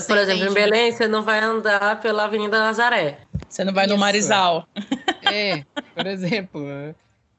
Por 0.06 0.18
exemplo, 0.18 0.48
em 0.48 0.54
Belém, 0.54 0.92
você 0.92 1.08
não 1.08 1.24
vai 1.24 1.40
andar 1.40 2.02
pela 2.02 2.26
Avenida 2.26 2.60
Nazaré. 2.60 3.20
Você 3.48 3.64
não 3.64 3.74
vai 3.74 3.86
Isso. 3.86 3.94
no 3.94 4.00
Marizal. 4.00 4.68
É, 5.24 5.64
por 5.94 6.06
exemplo. 6.08 6.62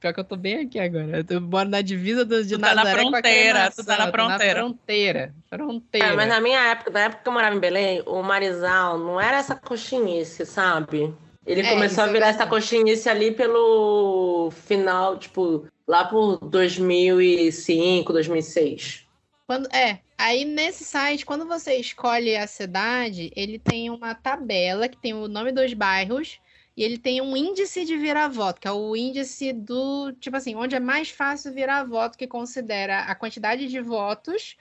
Pior 0.00 0.14
que 0.14 0.20
eu 0.20 0.24
tô 0.24 0.36
bem 0.36 0.60
aqui 0.60 0.78
agora. 0.78 1.24
Eu 1.28 1.40
moro 1.40 1.68
na 1.68 1.80
divisa 1.80 2.24
do, 2.24 2.42
de 2.42 2.54
tu 2.54 2.60
Nazaré 2.60 2.82
tá 2.82 2.84
na 2.84 3.10
fronteira, 3.10 3.70
tu 3.70 3.84
tá 3.84 3.98
na 3.98 4.10
fronteira. 4.10 4.62
Na 4.62 4.66
fronteira. 4.66 5.34
Fronteira. 5.50 6.06
É, 6.06 6.12
mas 6.12 6.28
na 6.28 6.40
minha 6.40 6.60
época, 6.70 6.90
na 6.90 7.00
época 7.00 7.22
que 7.22 7.28
eu 7.28 7.32
morava 7.32 7.54
em 7.56 7.60
Belém, 7.60 8.02
o 8.06 8.22
Marizal 8.22 8.98
não 8.98 9.20
era 9.20 9.38
essa 9.38 9.54
coxinice, 9.54 10.46
sabe? 10.46 11.14
Ele 11.48 11.62
é, 11.62 11.70
começou 11.70 12.04
a 12.04 12.06
virar 12.08 12.26
é 12.26 12.30
essa 12.30 12.46
coxinice 12.46 13.08
ali 13.08 13.32
pelo 13.32 14.50
final, 14.50 15.16
tipo, 15.16 15.66
lá 15.86 16.04
por 16.04 16.36
2005, 16.36 18.12
2006. 18.12 19.06
Quando, 19.46 19.66
é, 19.74 20.00
aí 20.18 20.44
nesse 20.44 20.84
site, 20.84 21.24
quando 21.24 21.46
você 21.46 21.76
escolhe 21.76 22.36
a 22.36 22.46
cidade, 22.46 23.32
ele 23.34 23.58
tem 23.58 23.88
uma 23.88 24.14
tabela 24.14 24.90
que 24.90 25.00
tem 25.00 25.14
o 25.14 25.26
nome 25.26 25.50
dos 25.50 25.72
bairros 25.72 26.38
e 26.76 26.84
ele 26.84 26.98
tem 26.98 27.22
um 27.22 27.34
índice 27.34 27.82
de 27.86 27.96
virar-voto, 27.96 28.60
que 28.60 28.68
é 28.68 28.72
o 28.72 28.94
índice 28.94 29.50
do, 29.54 30.12
tipo 30.20 30.36
assim, 30.36 30.54
onde 30.54 30.76
é 30.76 30.80
mais 30.80 31.08
fácil 31.08 31.54
virar 31.54 31.82
voto, 31.82 32.18
que 32.18 32.26
considera 32.26 33.00
a 33.00 33.14
quantidade 33.14 33.68
de 33.68 33.80
votos 33.80 34.54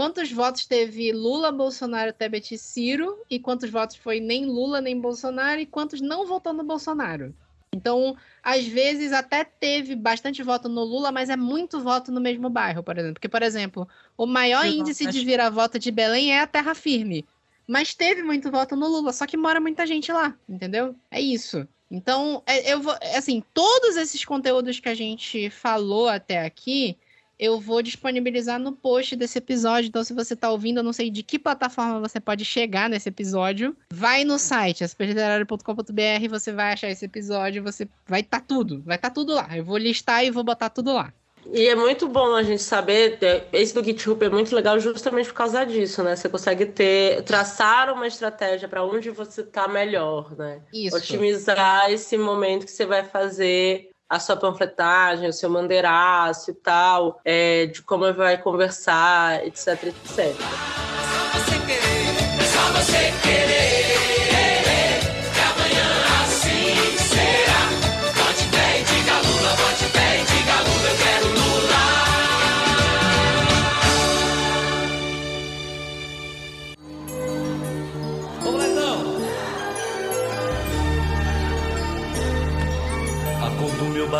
quantos 0.00 0.32
votos 0.32 0.64
teve 0.64 1.12
Lula, 1.12 1.52
Bolsonaro, 1.52 2.10
Tebet 2.10 2.54
e 2.54 2.56
Ciro, 2.56 3.18
e 3.28 3.38
quantos 3.38 3.68
votos 3.68 3.96
foi 3.96 4.18
nem 4.18 4.46
Lula 4.46 4.80
nem 4.80 4.98
Bolsonaro, 4.98 5.60
e 5.60 5.66
quantos 5.66 6.00
não 6.00 6.26
votou 6.26 6.54
no 6.54 6.64
Bolsonaro. 6.64 7.34
Então, 7.70 8.16
às 8.42 8.66
vezes 8.66 9.12
até 9.12 9.44
teve 9.44 9.94
bastante 9.94 10.42
voto 10.42 10.70
no 10.70 10.82
Lula, 10.82 11.12
mas 11.12 11.28
é 11.28 11.36
muito 11.36 11.82
voto 11.82 12.10
no 12.10 12.18
mesmo 12.18 12.48
bairro, 12.48 12.82
por 12.82 12.96
exemplo. 12.96 13.12
Porque, 13.12 13.28
por 13.28 13.42
exemplo, 13.42 13.86
o 14.16 14.24
maior 14.24 14.64
índice 14.64 15.04
de 15.04 15.22
vira-voto 15.22 15.78
de 15.78 15.90
Belém 15.90 16.32
é 16.32 16.40
a 16.40 16.46
Terra 16.46 16.74
Firme. 16.74 17.26
mas 17.68 17.92
teve 17.92 18.22
muito 18.22 18.50
voto 18.50 18.74
no 18.74 18.88
Lula, 18.88 19.12
só 19.12 19.26
que 19.26 19.36
mora 19.36 19.60
muita 19.60 19.86
gente 19.86 20.10
lá, 20.10 20.34
entendeu? 20.48 20.96
É 21.10 21.20
isso. 21.20 21.68
Então, 21.90 22.42
é, 22.46 22.72
eu 22.72 22.80
vou, 22.80 22.96
assim, 23.14 23.44
todos 23.52 23.98
esses 23.98 24.24
conteúdos 24.24 24.80
que 24.80 24.88
a 24.88 24.94
gente 24.94 25.50
falou 25.50 26.08
até 26.08 26.42
aqui, 26.42 26.96
eu 27.40 27.58
vou 27.58 27.80
disponibilizar 27.80 28.60
no 28.60 28.72
post 28.72 29.16
desse 29.16 29.38
episódio. 29.38 29.88
Então, 29.88 30.04
se 30.04 30.12
você 30.12 30.34
está 30.34 30.50
ouvindo, 30.50 30.80
eu 30.80 30.84
não 30.84 30.92
sei 30.92 31.10
de 31.10 31.22
que 31.22 31.38
plataforma 31.38 31.98
você 31.98 32.20
pode 32.20 32.44
chegar 32.44 32.90
nesse 32.90 33.08
episódio. 33.08 33.74
Vai 33.90 34.24
no 34.24 34.38
site, 34.38 34.84
asperliterário.com.br, 34.84 36.28
você 36.28 36.52
vai 36.52 36.74
achar 36.74 36.90
esse 36.90 37.06
episódio, 37.06 37.62
você 37.62 37.88
vai 38.06 38.20
estar 38.20 38.40
tá 38.40 38.44
tudo, 38.46 38.82
vai 38.84 38.96
estar 38.96 39.08
tá 39.08 39.14
tudo 39.14 39.32
lá. 39.32 39.48
Eu 39.56 39.64
vou 39.64 39.78
listar 39.78 40.22
e 40.22 40.30
vou 40.30 40.44
botar 40.44 40.68
tudo 40.68 40.92
lá. 40.92 41.10
E 41.52 41.66
é 41.66 41.74
muito 41.74 42.06
bom 42.06 42.34
a 42.34 42.42
gente 42.42 42.62
saber, 42.62 43.18
é, 43.22 43.44
esse 43.52 43.72
do 43.74 43.82
GitHub 43.82 44.22
é 44.24 44.28
muito 44.28 44.54
legal 44.54 44.78
justamente 44.78 45.28
por 45.28 45.34
causa 45.34 45.64
disso, 45.64 46.02
né? 46.02 46.14
Você 46.14 46.28
consegue 46.28 46.66
ter, 46.66 47.22
traçar 47.22 47.92
uma 47.92 48.06
estratégia 48.06 48.68
para 48.68 48.84
onde 48.84 49.10
você 49.10 49.40
está 49.40 49.66
melhor, 49.66 50.36
né? 50.36 50.60
Isso. 50.72 50.96
Otimizar 50.96 51.90
esse 51.90 52.18
momento 52.18 52.66
que 52.66 52.70
você 52.70 52.84
vai 52.84 53.02
fazer 53.02 53.89
a 54.10 54.18
sua 54.18 54.36
panfletagem, 54.36 55.28
o 55.28 55.32
seu 55.32 55.48
mandeiraço 55.48 56.50
e 56.50 56.54
tal, 56.54 57.20
é, 57.24 57.66
de 57.66 57.80
como 57.80 58.12
vai 58.12 58.36
conversar, 58.36 59.46
etc, 59.46 59.84
etc. 59.84 60.89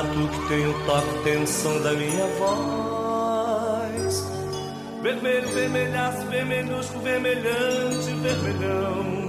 batuque 0.03 0.49
tem 0.49 0.67
o 0.67 0.73
toque, 0.87 1.25
tem 1.25 1.43
o 1.43 1.47
som 1.47 1.81
da 1.83 1.93
minha 1.93 2.27
voz. 2.39 4.25
Vermelho, 5.03 5.49
vermelhaço, 5.49 6.27
vermelhusco, 6.27 6.99
vermelhante, 7.01 8.13
vermelhão. 8.23 9.21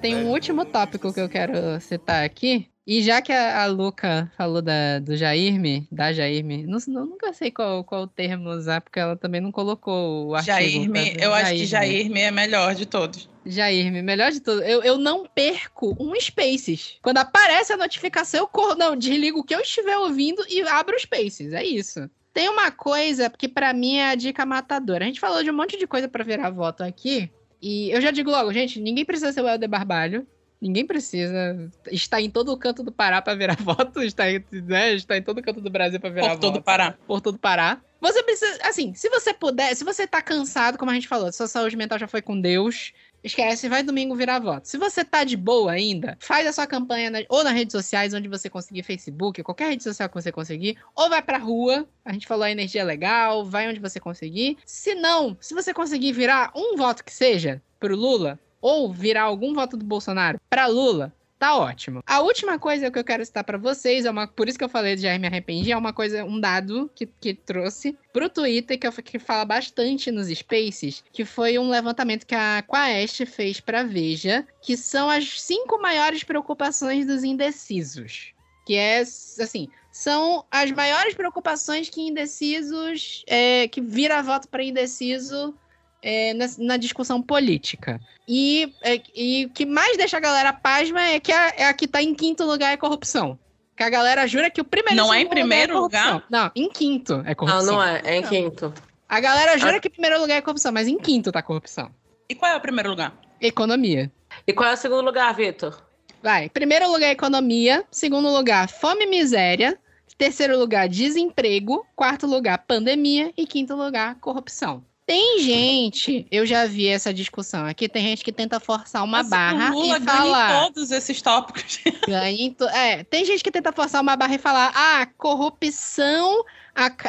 Tem 0.00 0.16
um 0.16 0.30
último 0.30 0.64
tópico 0.64 1.12
que 1.12 1.20
eu 1.20 1.28
quero 1.28 1.80
citar 1.80 2.24
aqui. 2.24 2.68
E 2.86 3.02
já 3.02 3.20
que 3.20 3.32
a, 3.32 3.64
a 3.64 3.66
Luca 3.66 4.32
falou 4.34 4.62
da, 4.62 4.98
do 4.98 5.14
Jairme, 5.14 5.86
da 5.92 6.10
Jairme, 6.10 6.66
não, 6.66 6.78
não, 6.88 7.04
nunca 7.04 7.34
sei 7.34 7.50
qual, 7.50 7.84
qual 7.84 8.06
termo 8.06 8.48
usar, 8.48 8.80
porque 8.80 8.98
ela 8.98 9.14
também 9.14 9.42
não 9.42 9.52
colocou 9.52 10.28
o 10.28 10.34
artigo. 10.34 10.56
Jairme, 10.56 11.14
eu 11.20 11.34
acho 11.34 11.52
que 11.52 11.66
Jairme 11.66 12.20
é 12.20 12.30
melhor 12.30 12.74
de 12.74 12.86
todos. 12.86 13.28
Jairme, 13.48 14.02
melhor 14.02 14.30
de 14.30 14.40
tudo, 14.40 14.62
eu, 14.62 14.82
eu 14.82 14.98
não 14.98 15.26
perco 15.26 15.96
um 15.98 16.14
Spaces. 16.20 16.98
Quando 17.02 17.18
aparece 17.18 17.72
a 17.72 17.76
notificação, 17.76 18.40
eu 18.40 18.46
corro, 18.46 18.74
não, 18.74 18.96
desligo 18.96 19.40
o 19.40 19.44
que 19.44 19.54
eu 19.54 19.60
estiver 19.60 19.96
ouvindo 19.96 20.44
e 20.48 20.60
abro 20.62 20.94
o 20.94 21.00
Spaces. 21.00 21.52
É 21.52 21.64
isso. 21.64 22.08
Tem 22.32 22.48
uma 22.48 22.70
coisa 22.70 23.30
que 23.30 23.48
para 23.48 23.72
mim 23.72 23.96
é 23.96 24.10
a 24.10 24.14
dica 24.14 24.46
matadora. 24.46 25.04
A 25.04 25.08
gente 25.08 25.18
falou 25.18 25.42
de 25.42 25.50
um 25.50 25.56
monte 25.56 25.76
de 25.78 25.86
coisa 25.86 26.06
para 26.06 26.22
virar 26.22 26.50
voto 26.50 26.84
aqui. 26.84 27.30
E 27.60 27.90
eu 27.90 28.00
já 28.00 28.10
digo 28.10 28.30
logo, 28.30 28.52
gente, 28.52 28.80
ninguém 28.80 29.04
precisa 29.04 29.32
ser 29.32 29.42
o 29.42 29.48
Helder 29.48 29.68
Barbalho. 29.68 30.26
Ninguém 30.60 30.84
precisa 30.84 31.70
estar 31.90 32.20
em 32.20 32.28
todo 32.28 32.52
o 32.52 32.56
canto 32.56 32.82
do 32.82 32.90
Pará 32.90 33.22
para 33.22 33.36
virar 33.36 33.56
voto, 33.62 34.02
está 34.02 34.30
em, 34.30 34.44
né, 34.52 34.92
está 34.92 35.16
em 35.16 35.22
todo 35.22 35.38
o 35.38 35.42
canto 35.42 35.60
do 35.60 35.70
Brasil 35.70 36.00
para 36.00 36.10
virar 36.10 36.28
Por 36.28 36.34
voto. 36.34 36.40
Por 36.40 36.52
todo 36.52 36.62
Pará. 36.62 36.94
Por 37.06 37.20
todo 37.20 37.38
Pará. 37.38 37.80
Você 38.00 38.22
precisa, 38.22 38.58
assim, 38.62 38.94
se 38.94 39.08
você 39.08 39.34
puder, 39.34 39.74
se 39.74 39.84
você 39.84 40.06
tá 40.06 40.22
cansado, 40.22 40.78
como 40.78 40.90
a 40.90 40.94
gente 40.94 41.08
falou, 41.08 41.32
sua 41.32 41.48
saúde 41.48 41.76
mental 41.76 41.98
já 41.98 42.06
foi 42.06 42.22
com 42.22 42.40
Deus, 42.40 42.92
Esquece, 43.22 43.68
vai 43.68 43.82
domingo 43.82 44.14
virar 44.14 44.38
voto. 44.38 44.68
Se 44.68 44.78
você 44.78 45.04
tá 45.04 45.24
de 45.24 45.36
boa 45.36 45.72
ainda, 45.72 46.16
faz 46.20 46.46
a 46.46 46.52
sua 46.52 46.66
campanha 46.66 47.10
na, 47.10 47.18
ou 47.28 47.42
nas 47.42 47.52
redes 47.52 47.72
sociais, 47.72 48.14
onde 48.14 48.28
você 48.28 48.48
conseguir, 48.48 48.82
Facebook, 48.82 49.42
qualquer 49.42 49.70
rede 49.70 49.82
social 49.82 50.08
que 50.08 50.14
você 50.14 50.30
conseguir, 50.30 50.78
ou 50.94 51.08
vai 51.08 51.20
pra 51.20 51.38
rua, 51.38 51.88
a 52.04 52.12
gente 52.12 52.26
falou 52.26 52.44
a 52.44 52.50
energia 52.50 52.84
legal, 52.84 53.44
vai 53.44 53.68
onde 53.68 53.80
você 53.80 53.98
conseguir. 53.98 54.56
Se 54.64 54.94
não, 54.94 55.36
se 55.40 55.52
você 55.52 55.74
conseguir 55.74 56.12
virar 56.12 56.52
um 56.54 56.76
voto 56.76 57.04
que 57.04 57.12
seja 57.12 57.60
pro 57.80 57.96
Lula, 57.96 58.38
ou 58.60 58.92
virar 58.92 59.22
algum 59.22 59.54
voto 59.54 59.76
do 59.76 59.84
Bolsonaro 59.84 60.40
para 60.50 60.66
Lula, 60.66 61.12
Tá 61.38 61.56
ótimo. 61.56 62.02
A 62.04 62.20
última 62.20 62.58
coisa 62.58 62.90
que 62.90 62.98
eu 62.98 63.04
quero 63.04 63.24
citar 63.24 63.44
para 63.44 63.56
vocês, 63.56 64.04
é 64.04 64.10
uma, 64.10 64.26
por 64.26 64.48
isso 64.48 64.58
que 64.58 64.64
eu 64.64 64.68
falei 64.68 64.96
de 64.96 65.02
já 65.02 65.16
me 65.18 65.28
arrependi, 65.28 65.70
é 65.70 65.76
uma 65.76 65.92
coisa, 65.92 66.24
um 66.24 66.40
dado 66.40 66.90
que, 66.96 67.06
que 67.06 67.32
trouxe 67.32 67.96
pro 68.12 68.28
Twitter, 68.28 68.76
que, 68.76 68.86
eu, 68.86 68.92
que 68.92 69.20
fala 69.20 69.44
bastante 69.44 70.10
nos 70.10 70.26
Spaces, 70.26 71.04
que 71.12 71.24
foi 71.24 71.56
um 71.56 71.70
levantamento 71.70 72.26
que 72.26 72.34
a 72.34 72.64
Quaest 72.66 73.24
fez 73.26 73.60
pra 73.60 73.84
Veja, 73.84 74.44
que 74.60 74.76
são 74.76 75.08
as 75.08 75.40
cinco 75.40 75.80
maiores 75.80 76.24
preocupações 76.24 77.06
dos 77.06 77.22
indecisos. 77.22 78.32
Que 78.66 78.74
é, 78.74 78.98
assim, 78.98 79.68
são 79.92 80.44
as 80.50 80.72
maiores 80.72 81.14
preocupações 81.14 81.88
que 81.88 82.00
indecisos, 82.00 83.24
é, 83.28 83.68
que 83.68 83.80
vira 83.80 84.22
voto 84.22 84.48
para 84.48 84.64
indeciso 84.64 85.54
é, 86.02 86.34
na, 86.34 86.46
na, 86.58 86.76
discussão 86.76 87.20
política. 87.22 88.00
E, 88.26 88.72
é, 88.82 89.00
e 89.14 89.46
o 89.46 89.50
que 89.50 89.66
mais 89.66 89.96
deixa 89.96 90.16
a 90.16 90.20
galera 90.20 90.52
pasma 90.52 91.02
é 91.02 91.20
que 91.20 91.32
a, 91.32 91.48
é 91.56 91.64
a 91.66 91.74
que 91.74 91.88
tá 91.88 92.02
em 92.02 92.14
quinto 92.14 92.44
lugar 92.44 92.72
é 92.72 92.76
corrupção. 92.76 93.38
Que 93.76 93.82
a 93.82 93.90
galera 93.90 94.26
jura 94.26 94.50
que 94.50 94.60
o 94.60 94.64
primeiro 94.64 94.96
Não 94.96 95.14
é 95.14 95.20
em 95.20 95.28
primeiro 95.28 95.74
é 95.74 95.78
lugar? 95.78 96.24
Não, 96.28 96.50
em 96.54 96.68
quinto 96.68 97.22
é 97.24 97.34
corrupção. 97.34 97.66
Não, 97.66 97.72
não 97.74 97.82
é, 97.82 98.02
é 98.04 98.16
em 98.16 98.22
quinto. 98.22 98.72
A 99.08 99.20
galera 99.20 99.56
jura 99.56 99.76
ah. 99.76 99.80
que 99.80 99.88
primeiro 99.88 100.20
lugar 100.20 100.36
é 100.36 100.40
corrupção, 100.40 100.72
mas 100.72 100.88
em 100.88 100.98
quinto 100.98 101.32
tá 101.32 101.42
corrupção. 101.42 101.90
E 102.28 102.34
qual 102.34 102.52
é 102.52 102.56
o 102.56 102.60
primeiro 102.60 102.90
lugar? 102.90 103.14
Economia. 103.40 104.12
E 104.46 104.52
qual 104.52 104.68
é 104.68 104.74
o 104.74 104.76
segundo 104.76 105.02
lugar, 105.02 105.34
Vitor? 105.34 105.80
Vai. 106.22 106.48
Primeiro 106.48 106.90
lugar, 106.90 107.10
economia. 107.10 107.84
Segundo 107.90 108.28
lugar, 108.28 108.68
fome 108.68 109.04
e 109.04 109.06
miséria. 109.06 109.78
Terceiro 110.16 110.58
lugar, 110.58 110.88
desemprego. 110.88 111.86
Quarto 111.94 112.26
lugar, 112.26 112.58
pandemia. 112.66 113.32
E 113.36 113.46
quinto 113.46 113.74
lugar, 113.76 114.16
corrupção. 114.16 114.84
Tem 115.08 115.40
gente, 115.40 116.26
eu 116.30 116.44
já 116.44 116.66
vi 116.66 116.86
essa 116.86 117.14
discussão 117.14 117.64
aqui, 117.64 117.88
tem 117.88 118.02
gente 118.02 118.22
que 118.22 118.30
tenta 118.30 118.60
forçar 118.60 119.02
uma 119.02 119.22
Mas 119.22 119.30
barra 119.30 119.70
o 119.70 119.80
Lula 119.80 119.96
e 119.96 120.02
falar. 120.02 120.64
todos 120.64 120.90
esses 120.90 121.22
tópicos. 121.22 121.78
Ganha 122.06 122.52
to... 122.52 122.64
É, 122.68 123.04
tem 123.04 123.24
gente 123.24 123.42
que 123.42 123.50
tenta 123.50 123.72
forçar 123.72 124.02
uma 124.02 124.14
barra 124.16 124.34
e 124.34 124.38
falar: 124.38 124.70
ah, 124.74 125.08
corrupção 125.16 126.44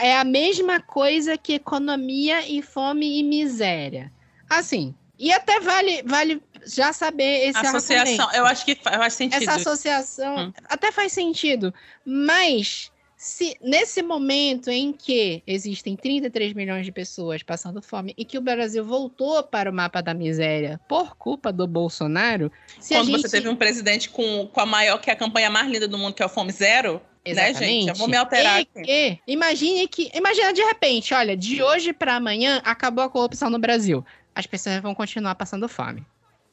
é 0.02 0.18
a 0.18 0.24
mesma 0.24 0.80
coisa 0.80 1.38
que 1.38 1.56
economia 1.56 2.47
e 2.47 2.62
fome 2.62 3.20
e 3.20 3.22
miséria. 3.22 4.10
Assim, 4.50 4.95
e 5.18 5.34
até 5.34 5.60
vale, 5.60 6.02
vale 6.04 6.41
já 6.66 6.93
saber 6.93 7.50
esse 7.50 7.58
associação. 7.58 8.28
Argumento. 8.28 8.36
Eu 8.38 8.45
acho 8.45 8.64
que 8.64 8.76
faz 8.76 9.14
sentido. 9.14 9.43
Essa 9.43 9.56
associação 9.56 10.38
hum. 10.38 10.54
até 10.70 10.89
faz 10.89 11.12
sentido, 11.12 11.74
mas 12.06 12.93
se 13.20 13.58
nesse 13.62 14.02
momento 14.02 14.70
em 14.70 14.94
que 14.94 15.44
existem 15.46 15.94
33 15.98 16.54
milhões 16.54 16.86
de 16.86 16.92
pessoas 16.92 17.44
passando 17.44 17.82
fome 17.82 18.14
e 18.18 18.24
que 18.24 18.38
o 18.38 18.42
Brasil 18.42 18.82
voltou 18.86 19.44
para 19.44 19.70
o 19.70 19.74
mapa 19.74 20.02
da 20.02 20.14
miséria 20.14 20.80
por 20.88 21.18
culpa 21.18 21.52
do 21.52 21.68
Bolsonaro, 21.68 22.50
quando 22.88 23.08
gente... 23.08 23.22
você 23.22 23.30
teve 23.30 23.50
um 23.50 23.58
presidente 23.58 24.10
com, 24.10 24.48
com 24.48 24.62
a 24.62 24.66
maior 24.66 25.00
que 25.00 25.10
é 25.10 25.14
a 25.14 25.18
campanha 25.18 25.50
mais 25.50 25.70
linda 25.70 25.86
do 25.86 25.98
mundo, 25.98 26.14
que 26.14 26.24
é 26.24 26.26
o 26.26 26.30
Fome 26.30 26.54
Zero, 26.54 27.02
Exatamente. 27.26 27.60
né, 27.60 27.68
gente? 27.68 27.90
Eu 27.90 27.96
vou 27.96 28.08
me 28.08 28.16
alterar. 28.16 28.62
E 28.62 28.66
que, 28.66 29.20
imagine 29.28 29.86
que, 29.90 30.10
imagina 30.14 30.54
de 30.54 30.64
repente, 30.64 31.14
olha, 31.14 31.36
de 31.36 31.62
hoje 31.62 31.92
para 31.92 32.16
amanhã 32.16 32.62
acabou 32.64 33.04
a 33.04 33.10
corrupção 33.10 33.50
no 33.50 33.60
Brasil. 33.60 34.06
As 34.34 34.48
pessoas 34.48 34.80
vão 34.80 34.96
continuar 34.96 35.36
passando 35.36 35.68
fome. 35.68 36.06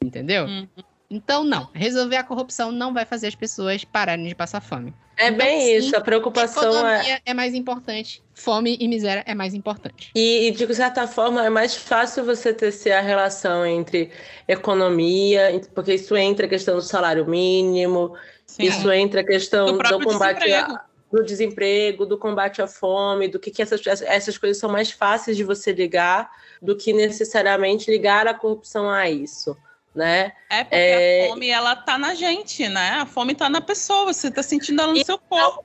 Entendeu? 0.03 0.47
Uhum. 0.47 0.69
Então, 1.11 1.45
não. 1.45 1.69
Resolver 1.73 2.17
a 2.17 2.25
corrupção 2.25 2.73
não 2.73 2.93
vai 2.93 3.05
fazer 3.05 3.29
as 3.29 3.35
pessoas 3.35 3.85
pararem 3.85 4.27
de 4.27 4.35
passar 4.35 4.61
fome. 4.61 4.93
É 5.17 5.29
então, 5.29 5.39
bem 5.39 5.61
sim, 5.61 5.77
isso, 5.77 5.97
a 5.97 6.01
preocupação 6.01 6.87
é... 6.87 7.21
é 7.25 7.33
mais 7.33 7.55
importante, 7.55 8.23
fome 8.35 8.77
e 8.79 8.87
miséria 8.87 9.25
é 9.27 9.35
mais 9.35 9.55
importante. 9.55 10.11
E, 10.15 10.49
e, 10.49 10.51
de 10.51 10.75
certa 10.75 11.07
forma, 11.07 11.45
é 11.45 11.49
mais 11.49 11.75
fácil 11.75 12.23
você 12.23 12.53
tecer 12.53 12.93
a 12.93 13.01
relação 13.01 13.65
entre 13.65 14.11
economia, 14.47 15.59
porque 15.75 15.95
isso 15.95 16.15
entra 16.17 16.45
a 16.45 16.49
questão 16.49 16.75
do 16.75 16.83
salário 16.83 17.27
mínimo, 17.27 18.15
sim. 18.47 18.65
isso 18.65 18.93
entra 18.93 19.23
a 19.23 19.25
questão 19.25 19.79
do, 19.79 19.79
do 19.79 20.01
combate 20.01 20.53
a, 20.53 20.85
do 21.11 21.25
desemprego, 21.25 22.05
do 22.05 22.19
combate 22.19 22.61
à 22.61 22.67
fome, 22.67 23.27
do 23.27 23.39
que, 23.39 23.51
que 23.51 23.63
essas, 23.63 23.81
essas 23.87 24.37
coisas 24.37 24.59
são 24.59 24.69
mais 24.69 24.91
fáceis 24.91 25.35
de 25.35 25.45
você 25.45 25.73
ligar 25.73 26.31
do 26.61 26.77
que 26.77 26.93
necessariamente 26.93 27.91
ligar 27.91 28.27
a 28.27 28.35
corrupção 28.35 28.91
a 28.91 29.09
isso 29.09 29.57
né? 29.97 30.33
É 30.51 30.63
porque 30.63 30.77
é... 30.77 31.25
a 31.27 31.29
fome, 31.31 31.49
ela 31.49 31.75
tá 31.75 31.99
na 31.99 32.15
gente, 32.15 32.69
né? 32.69 32.91
A 33.01 33.07
fome 33.07 33.35
tá 33.35 33.49
na 33.49 33.61
pessoa, 33.61 34.13
você 34.13 34.31
tá 34.31 34.43
sentindo 34.43 34.83
ela 34.83 34.93
no 34.93 34.99
e, 34.99 35.05
seu 35.05 35.19
corpo. 35.19 35.65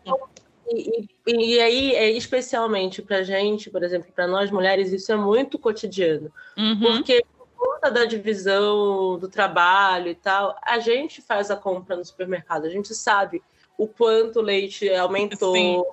E, 0.71 1.07
e, 1.27 1.55
e 1.55 1.59
aí, 1.59 1.95
é, 1.95 2.09
especialmente 2.11 3.01
pra 3.01 3.23
gente, 3.23 3.69
por 3.69 3.84
exemplo, 3.84 4.11
para 4.15 4.25
nós 4.25 4.49
mulheres, 4.49 4.91
isso 4.91 5.11
é 5.11 5.15
muito 5.15 5.59
cotidiano. 5.59 6.32
Uhum. 6.57 6.79
Porque 6.79 7.23
por 7.38 7.47
conta 7.55 7.91
da 7.91 8.05
divisão 8.05 9.19
do 9.19 9.27
trabalho 9.27 10.07
e 10.07 10.15
tal, 10.15 10.55
a 10.63 10.79
gente 10.79 11.21
faz 11.21 11.51
a 11.51 11.57
compra 11.57 11.95
no 11.95 12.05
supermercado, 12.05 12.65
a 12.65 12.69
gente 12.69 12.95
sabe 12.95 13.43
o 13.77 13.88
quanto 13.88 14.39
o 14.39 14.41
leite 14.41 14.89
aumentou, 14.89 15.53
Sim 15.53 15.84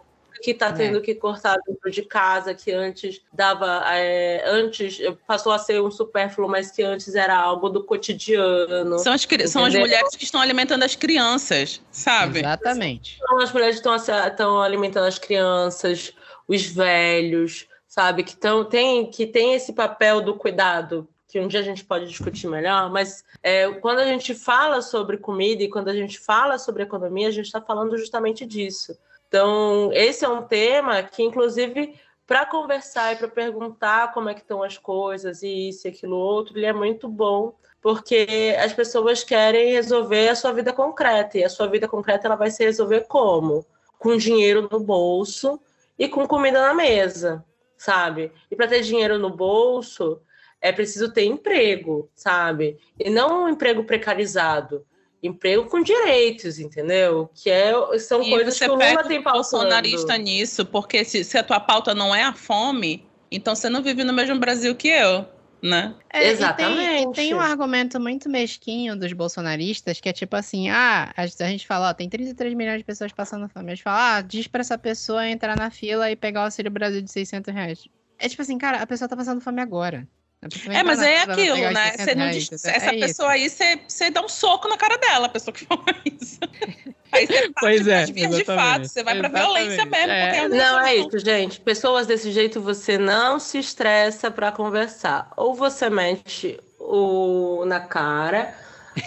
que 0.41 0.53
está 0.53 0.73
tendo 0.73 1.01
que 1.01 1.15
cortar 1.15 1.59
dentro 1.67 1.91
de 1.91 2.03
casa, 2.03 2.55
que 2.55 2.73
antes 2.73 3.21
dava, 3.33 3.83
é, 3.95 4.43
antes 4.47 4.99
passou 5.27 5.53
a 5.53 5.59
ser 5.59 5.81
um 5.83 5.91
supérfluo, 5.91 6.49
mas 6.49 6.71
que 6.71 6.83
antes 6.83 7.15
era 7.15 7.37
algo 7.37 7.69
do 7.69 7.85
cotidiano. 7.85 8.99
São 8.99 9.13
as, 9.13 9.27
são 9.47 9.65
as 9.65 9.75
mulheres 9.75 10.15
que 10.17 10.25
estão 10.25 10.41
alimentando 10.41 10.85
as 10.85 10.95
crianças, 10.95 11.83
sabe? 11.91 12.41
Exatamente. 12.41 13.19
São 13.19 13.41
as 13.41 13.53
mulheres 13.53 13.81
que 13.81 13.89
estão, 13.89 13.97
estão 14.27 14.63
alimentando 14.63 15.07
as 15.07 15.19
crianças, 15.19 16.13
os 16.47 16.65
velhos, 16.67 17.67
sabe? 17.87 18.23
Que, 18.23 18.37
tão, 18.37 18.65
tem, 18.65 19.11
que 19.11 19.27
tem 19.27 19.55
esse 19.55 19.73
papel 19.73 20.21
do 20.21 20.35
cuidado 20.35 21.09
que 21.29 21.39
um 21.39 21.47
dia 21.47 21.61
a 21.61 21.63
gente 21.63 21.85
pode 21.85 22.09
discutir 22.09 22.49
melhor, 22.49 22.91
mas 22.91 23.23
é, 23.43 23.71
quando 23.71 23.99
a 23.99 24.07
gente 24.07 24.35
fala 24.35 24.81
sobre 24.81 25.19
comida 25.19 25.63
e 25.63 25.69
quando 25.69 25.89
a 25.89 25.95
gente 25.95 26.19
fala 26.19 26.59
sobre 26.59 26.83
economia, 26.83 27.29
a 27.29 27.31
gente 27.31 27.45
está 27.45 27.61
falando 27.61 27.99
justamente 27.99 28.47
disso. 28.47 28.97
Então, 29.29 29.91
esse 29.93 30.25
é 30.25 30.29
um 30.29 30.43
tema 30.43 31.03
que, 31.03 31.23
inclusive, 31.23 31.95
para 32.27 32.47
conversar 32.47 33.13
e 33.13 33.17
para 33.17 33.29
perguntar 33.29 34.13
como 34.13 34.29
é 34.29 34.35
que 34.35 34.41
estão 34.41 34.63
as 34.63 34.77
coisas 34.77 35.43
e 35.43 35.69
isso 35.69 35.87
e 35.87 35.91
aquilo 35.91 36.17
outro, 36.17 36.59
ele 36.59 36.67
é 36.67 36.73
muito 36.73 37.09
bom, 37.09 37.55
porque 37.81 38.57
as 38.63 38.73
pessoas 38.73 39.23
querem 39.23 39.73
resolver 39.73 40.29
a 40.29 40.35
sua 40.35 40.53
vida 40.53 40.73
concreta, 40.73 41.39
e 41.39 41.45
a 41.45 41.49
sua 41.49 41.67
vida 41.67 41.87
concreta 41.87 42.27
ela 42.27 42.37
vai 42.37 42.51
se 42.51 42.65
resolver 42.65 43.03
como? 43.03 43.65
Com 43.99 44.17
dinheiro 44.17 44.69
no 44.71 44.81
bolso 44.81 45.61
e 45.99 46.09
com 46.09 46.27
comida 46.27 46.61
na 46.61 46.75
mesa, 46.75 47.45
sabe? 47.77 48.33
E 48.51 48.57
para 48.57 48.69
ter 48.69 48.81
dinheiro 48.81 49.19
no 49.19 49.31
bolso, 49.31 50.21
é 50.61 50.73
preciso 50.73 51.13
ter 51.13 51.25
emprego, 51.25 52.11
sabe? 52.15 52.79
E 52.99 53.11
não 53.11 53.45
um 53.45 53.49
emprego 53.49 53.85
precarizado. 53.85 54.85
Emprego 55.23 55.65
com 55.65 55.83
direitos, 55.83 56.61
entendeu? 56.61 57.29
Que 57.35 57.51
é, 57.51 57.73
são 57.99 58.23
e 58.23 58.31
coisas 58.31 58.55
você 58.57 58.67
que 58.67 58.71
o 58.71 58.75
Lula 58.75 59.03
tem 59.03 59.21
pautando. 59.21 59.33
bolsonarista 59.33 60.17
nisso, 60.17 60.65
porque 60.65 61.05
se, 61.05 61.25
se 61.25 61.37
a 61.37 61.43
tua 61.43 61.59
pauta 61.59 61.93
não 61.93 62.15
é 62.15 62.23
a 62.23 62.33
fome, 62.33 63.05
então 63.31 63.55
você 63.55 63.69
não 63.69 63.83
vive 63.83 64.05
no 64.05 64.13
mesmo 64.13 64.39
Brasil 64.39 64.75
que 64.77 64.87
eu, 64.87 65.27
né? 65.61 65.95
É, 66.13 66.29
Exatamente. 66.29 67.03
tem, 67.05 67.13
tem 67.13 67.35
um 67.35 67.41
argumento 67.41 67.99
muito 67.99 68.29
mesquinho 68.29 68.97
dos 68.97 69.13
bolsonaristas 69.13 70.01
que 70.01 70.09
é 70.09 70.13
tipo 70.13 70.37
assim: 70.37 70.69
ah, 70.71 71.13
a, 71.17 71.23
a 71.23 71.49
gente 71.49 71.67
fala, 71.67 71.91
ó, 71.91 71.95
tem 71.95 72.09
33 72.09 72.55
milhões 72.55 72.79
de 72.79 72.85
pessoas 72.85 73.13
passando 73.13 73.49
fome. 73.49 73.73
A 73.73 73.75
gente 73.75 73.83
fala, 73.83 74.17
ah, 74.17 74.21
diz 74.21 74.47
pra 74.47 74.61
essa 74.61 74.79
pessoa 74.79 75.29
entrar 75.29 75.57
na 75.57 75.71
fila 75.71 76.11
e 76.11 76.17
pegar 76.17 76.43
o 76.43 76.45
Auxílio 76.45 76.71
Brasil 76.71 77.03
de 77.03 77.11
600 77.11 77.53
reais. 77.53 77.89
É 78.19 78.29
tipo 78.29 78.43
assim, 78.43 78.57
cara, 78.57 78.83
a 78.83 78.87
pessoa 78.87 79.09
tá 79.09 79.17
passando 79.17 79.41
fome 79.41 79.61
agora. 79.61 80.07
Vai 80.41 80.51
É, 80.77 80.81
entrar 80.81 80.85
mas 80.85 81.03
é 81.03 81.27
vai 81.27 81.35
aquilo, 81.35 81.57
né? 81.71 81.91
600 81.91 82.05
Você 82.05 82.15
não 82.15 82.23
reais, 82.23 82.37
diz, 82.37 82.53
entendeu? 82.53 82.77
essa 82.77 82.91
É 82.91 82.95
isso. 82.97 83.07
pessoa 83.07 83.31
aí, 83.31 83.51
você, 83.51 83.81
você 83.89 84.11
dá 84.11 84.21
um 84.23 84.29
soco 84.29 84.69
na 84.69 84.77
cara 84.77 84.97
dela, 84.99 85.27
a 85.27 85.29
pessoa 85.31 85.53
que 85.53 85.65
fala 85.65 85.83
isso. 86.21 86.39
Aí 87.11 87.27
você 87.27 87.49
parte 87.51 87.55
Pois 87.61 87.89
é, 87.89 88.05
de 88.05 88.45
fato, 88.45 88.87
você 88.87 89.03
vai 89.03 89.19
pra 89.19 89.29
violência 89.31 89.85
mesmo. 89.87 90.11
É. 90.13 90.41
Porque 90.43 90.49
Não 90.57 90.79
é 90.81 90.95
isso, 90.95 91.19
gente. 91.19 91.59
Pessoas 91.59 92.07
desse 92.07 92.31
jeito 92.31 92.61
você 92.61 92.99
não 92.99 93.41
se 93.41 93.59
estressa 93.59 94.31
para 94.31 94.53
conversar. 94.53 95.33
Ou 95.35 95.55
você 95.55 95.89
mete 95.89 96.61
o 96.79 97.65
na 97.67 97.81
cara, 97.81 98.55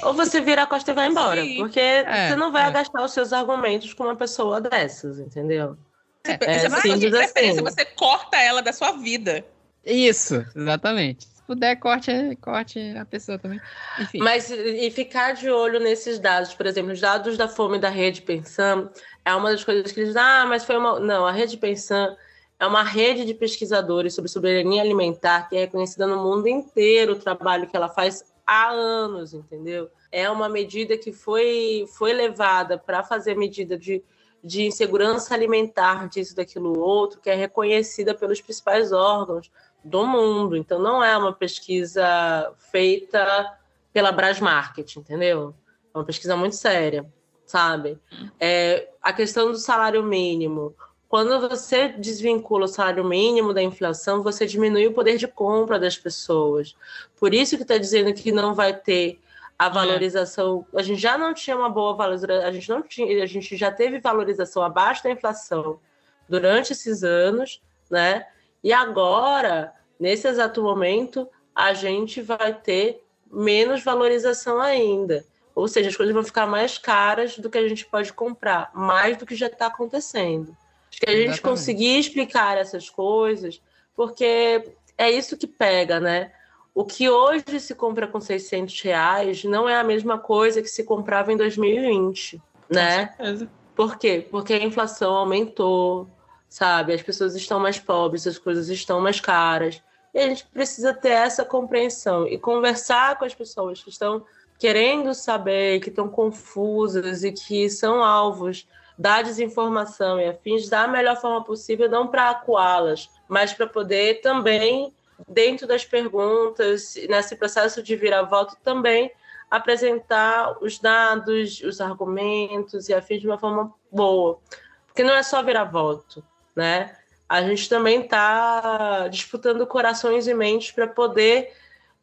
ou 0.04 0.16
você 0.16 0.42
vira 0.42 0.64
a 0.64 0.66
costa 0.66 0.90
e 0.90 0.94
vai 0.96 1.08
embora. 1.10 1.44
Sim. 1.44 1.58
Porque 1.58 1.80
É, 1.80 2.30
você 2.30 2.36
não 2.36 2.52
vai 2.52 2.64
é. 2.64 2.66
agastar 2.66 3.04
os 3.04 3.14
seus 3.14 3.32
argumentos 3.32 3.94
com 3.94 4.04
uma 4.06 4.16
pessoa 4.16 4.60
dessas, 4.60 5.20
entendeu? 5.20 5.78
Você, 6.26 6.38
É, 6.42 6.60
você 6.60 6.70
vai 6.70 6.82
de 6.98 7.10
preferência, 7.10 7.62
assim. 7.62 7.76
você 7.76 7.86
corta 7.86 8.38
ela 8.38 8.62
da 8.64 8.74
sua 8.74 8.94
vida. 8.94 9.46
Isso, 9.86 10.46
exatamente. 10.56 11.26
Se 11.26 11.42
puder, 11.44 11.76
corte, 11.78 12.12
corte 12.42 12.80
a 12.98 13.06
pessoa 13.06 13.38
também. 13.40 13.60
Enfim. 14.00 14.20
Mas 14.20 14.52
e 14.52 14.90
ficar 14.92 15.34
de 15.34 15.50
olho 15.50 15.80
nesses 15.80 16.20
dados, 16.20 16.54
por 16.54 16.66
exemplo, 16.66 16.92
os 16.92 17.02
dados 17.02 17.38
da 17.38 17.48
fome 17.48 17.80
da 17.80 17.90
rede 17.90 18.22
Pensam 18.22 18.90
é 19.26 19.34
uma 19.36 19.52
das 19.52 19.64
coisas 19.64 19.92
que 19.92 20.00
eles 20.00 20.10
dizem, 20.10 20.22
ah, 20.22 20.46
mas 20.48 20.64
foi 20.64 20.78
uma. 20.78 21.00
Não, 21.00 21.26
a 21.26 21.32
rede 21.32 21.58
Pensam 21.58 22.16
é 22.60 22.68
uma 22.68 22.84
rede 22.84 23.26
de 23.26 23.34
pesquisadores 23.34 24.14
sobre 24.14 24.30
soberania 24.30 24.84
alimentar 24.84 25.50
que 25.50 25.56
é 25.56 25.62
reconhecida 25.62 26.06
no 26.06 26.24
mundo 26.24 26.48
inteiro 26.48 27.14
o 27.14 27.20
trabalho 27.20 27.68
que 27.68 27.76
ela 27.76 27.90
faz 27.90 28.24
há 28.46 28.70
anos, 28.70 29.34
entendeu? 29.34 29.90
É 30.12 30.30
uma 30.30 30.48
medida 30.48 30.96
que 30.96 31.12
foi, 31.12 31.86
foi 31.98 32.14
levada 32.14 32.78
para 32.78 33.04
fazer 33.04 33.36
medida 33.36 33.76
de, 33.76 34.04
de 34.44 34.64
insegurança 34.64 35.34
alimentar, 35.34 36.08
disso, 36.08 36.36
daquilo, 36.36 36.78
outro, 36.80 37.20
que 37.20 37.32
é 37.32 37.34
reconhecida 37.34 38.14
pelos 38.14 38.40
principais 38.42 38.92
órgãos 38.92 39.50
do 39.84 40.06
mundo. 40.06 40.56
Então, 40.56 40.80
não 40.80 41.04
é 41.04 41.18
uma 41.18 41.34
pesquisa 41.34 42.54
feita 42.72 43.58
pela 43.94 44.12
Brasmarket, 44.12 44.96
entendeu? 44.96 45.54
É 45.94 45.98
uma 45.98 46.06
pesquisa 46.06 46.36
muito 46.36 46.56
séria, 46.56 47.06
sabe? 47.46 48.00
É, 48.40 48.90
a 49.02 49.12
questão 49.12 49.52
do 49.52 49.58
salário 49.58 50.04
mínimo. 50.04 50.76
Quando 51.10 51.50
você 51.50 51.90
desvincula 51.90 52.66
o 52.66 52.70
salário 52.70 53.04
mínimo 53.04 53.54
da 53.54 53.62
inflação, 53.62 54.24
você 54.24 54.46
diminui 54.46 54.88
o 54.88 54.94
poder 54.94 55.18
de 55.18 55.28
compra 55.28 55.78
das 55.78 55.98
pessoas. 55.98 56.74
Por 57.20 57.34
isso 57.34 57.58
que 57.58 57.64
está 57.64 57.78
dizendo 57.78 58.14
que 58.14 58.32
não 58.32 58.54
vai 58.54 58.74
ter 58.74 59.20
a 59.60 59.68
valorização. 59.68 60.66
A 60.74 60.82
gente 60.82 61.02
já 61.02 61.18
não 61.18 61.34
tinha 61.34 61.56
uma 61.56 61.70
boa 61.70 61.94
valorização, 61.94 62.48
a 62.48 62.52
gente 62.52 62.70
não 62.70 62.82
tinha, 62.82 63.24
a 63.24 63.28
gente 63.28 63.58
já 63.58 63.70
teve 63.70 64.00
valorização 64.00 64.64
abaixo 64.64 65.04
da 65.04 65.12
inflação 65.12 65.80
durante 66.28 66.72
esses 66.72 67.04
anos, 67.04 67.62
né? 67.90 68.26
E 68.64 68.72
agora, 68.72 69.74
nesse 70.00 70.28
exato 70.28 70.62
momento, 70.62 71.28
a 71.56 71.74
gente 71.74 72.22
vai 72.22 72.54
ter 72.54 73.04
menos 73.32 73.84
valorização 73.84 74.60
ainda. 74.60 75.26
Ou 75.54 75.68
seja, 75.68 75.90
as 75.90 75.96
coisas 75.96 76.14
vão 76.14 76.24
ficar 76.24 76.46
mais 76.46 76.78
caras 76.78 77.38
do 77.38 77.50
que 77.50 77.58
a 77.58 77.68
gente 77.68 77.86
pode 77.86 78.14
comprar, 78.14 78.72
mais 78.74 79.18
do 79.18 79.26
que 79.26 79.36
já 79.36 79.48
está 79.48 79.68
acontecendo. 79.68 80.56
Acho 80.90 81.00
que 81.00 81.10
a 81.10 81.14
gente 81.14 81.22
Exatamente. 81.24 81.42
conseguir 81.42 82.00
explicar 82.00 82.58
essas 82.58 82.90
coisas, 82.90 83.62
porque 83.96 84.74
é 84.98 85.10
isso 85.10 85.38
que 85.38 85.48
pega, 85.48 86.00
né? 86.00 86.32
O 86.74 86.86
que 86.86 87.10
hoje 87.10 87.60
se 87.60 87.76
compra 87.76 88.08
com 88.08 88.22
600 88.22 88.80
reais 88.82 89.44
não 89.44 89.68
é 89.68 89.76
a 89.76 89.84
mesma 89.84 90.18
coisa 90.18 90.62
que 90.62 90.70
se 90.70 90.84
comprava 90.84 91.32
em 91.32 91.38
2020, 91.38 92.42
né? 92.70 93.08
Com 93.08 93.24
certeza. 93.24 93.50
Por 93.76 93.98
quê? 93.98 94.26
Porque 94.30 94.54
a 94.54 94.64
inflação 94.64 95.14
aumentou, 95.14 96.08
sabe? 96.52 96.94
As 96.94 97.02
pessoas 97.02 97.34
estão 97.34 97.62
mais 97.62 97.80
pobres, 97.80 98.28
as 98.28 98.38
coisas 98.38 98.68
estão 98.68 99.00
mais 99.00 99.22
caras. 99.22 99.82
E 100.14 100.20
a 100.20 100.28
gente 100.28 100.46
precisa 100.48 100.94
ter 100.94 101.12
essa 101.12 101.46
compreensão 101.46 102.28
e 102.28 102.38
conversar 102.38 103.18
com 103.18 103.24
as 103.24 103.34
pessoas 103.34 103.82
que 103.82 103.90
estão 103.90 104.26
querendo 104.60 105.14
saber, 105.14 105.80
que 105.80 105.88
estão 105.88 106.10
confusas 106.10 107.24
e 107.24 107.32
que 107.32 107.70
são 107.70 108.04
alvos 108.04 108.68
da 108.98 109.22
desinformação 109.22 110.20
e 110.20 110.28
afins 110.28 110.68
da 110.68 110.90
melhor 110.90 111.16
forma 111.16 111.42
possível, 111.42 111.90
não 111.90 112.08
para 112.10 112.30
acuá-las, 112.30 113.10
mas 113.30 113.54
para 113.54 113.66
poder 113.66 114.20
também, 114.20 114.94
dentro 115.26 115.66
das 115.66 115.86
perguntas, 115.86 116.96
nesse 117.08 117.38
processo 117.38 117.82
de 117.82 117.96
virar-voto, 117.96 118.58
também 118.62 119.10
apresentar 119.50 120.62
os 120.62 120.78
dados, 120.78 121.62
os 121.62 121.80
argumentos 121.80 122.90
e 122.90 122.94
afins 122.94 123.22
de 123.22 123.28
uma 123.28 123.40
forma 123.40 123.74
boa. 123.90 124.38
Porque 124.86 125.02
não 125.02 125.14
é 125.14 125.24
só 125.24 125.42
virar 125.42 125.64
voto, 125.64 126.22
né? 126.56 126.96
A 127.28 127.42
gente 127.42 127.70
também 127.70 128.02
está 128.02 129.08
disputando 129.08 129.66
corações 129.66 130.28
e 130.28 130.34
mentes 130.34 130.72
para 130.72 130.88
poder 130.88 131.54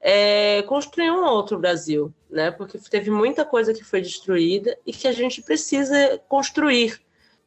é, 0.00 0.62
construir 0.62 1.10
um 1.10 1.24
outro 1.24 1.58
Brasil, 1.58 2.12
né? 2.30 2.50
Porque 2.50 2.78
teve 2.78 3.10
muita 3.10 3.44
coisa 3.44 3.74
que 3.74 3.84
foi 3.84 4.00
destruída 4.00 4.76
e 4.86 4.92
que 4.92 5.08
a 5.08 5.12
gente 5.12 5.42
precisa 5.42 6.20
construir, 6.28 7.00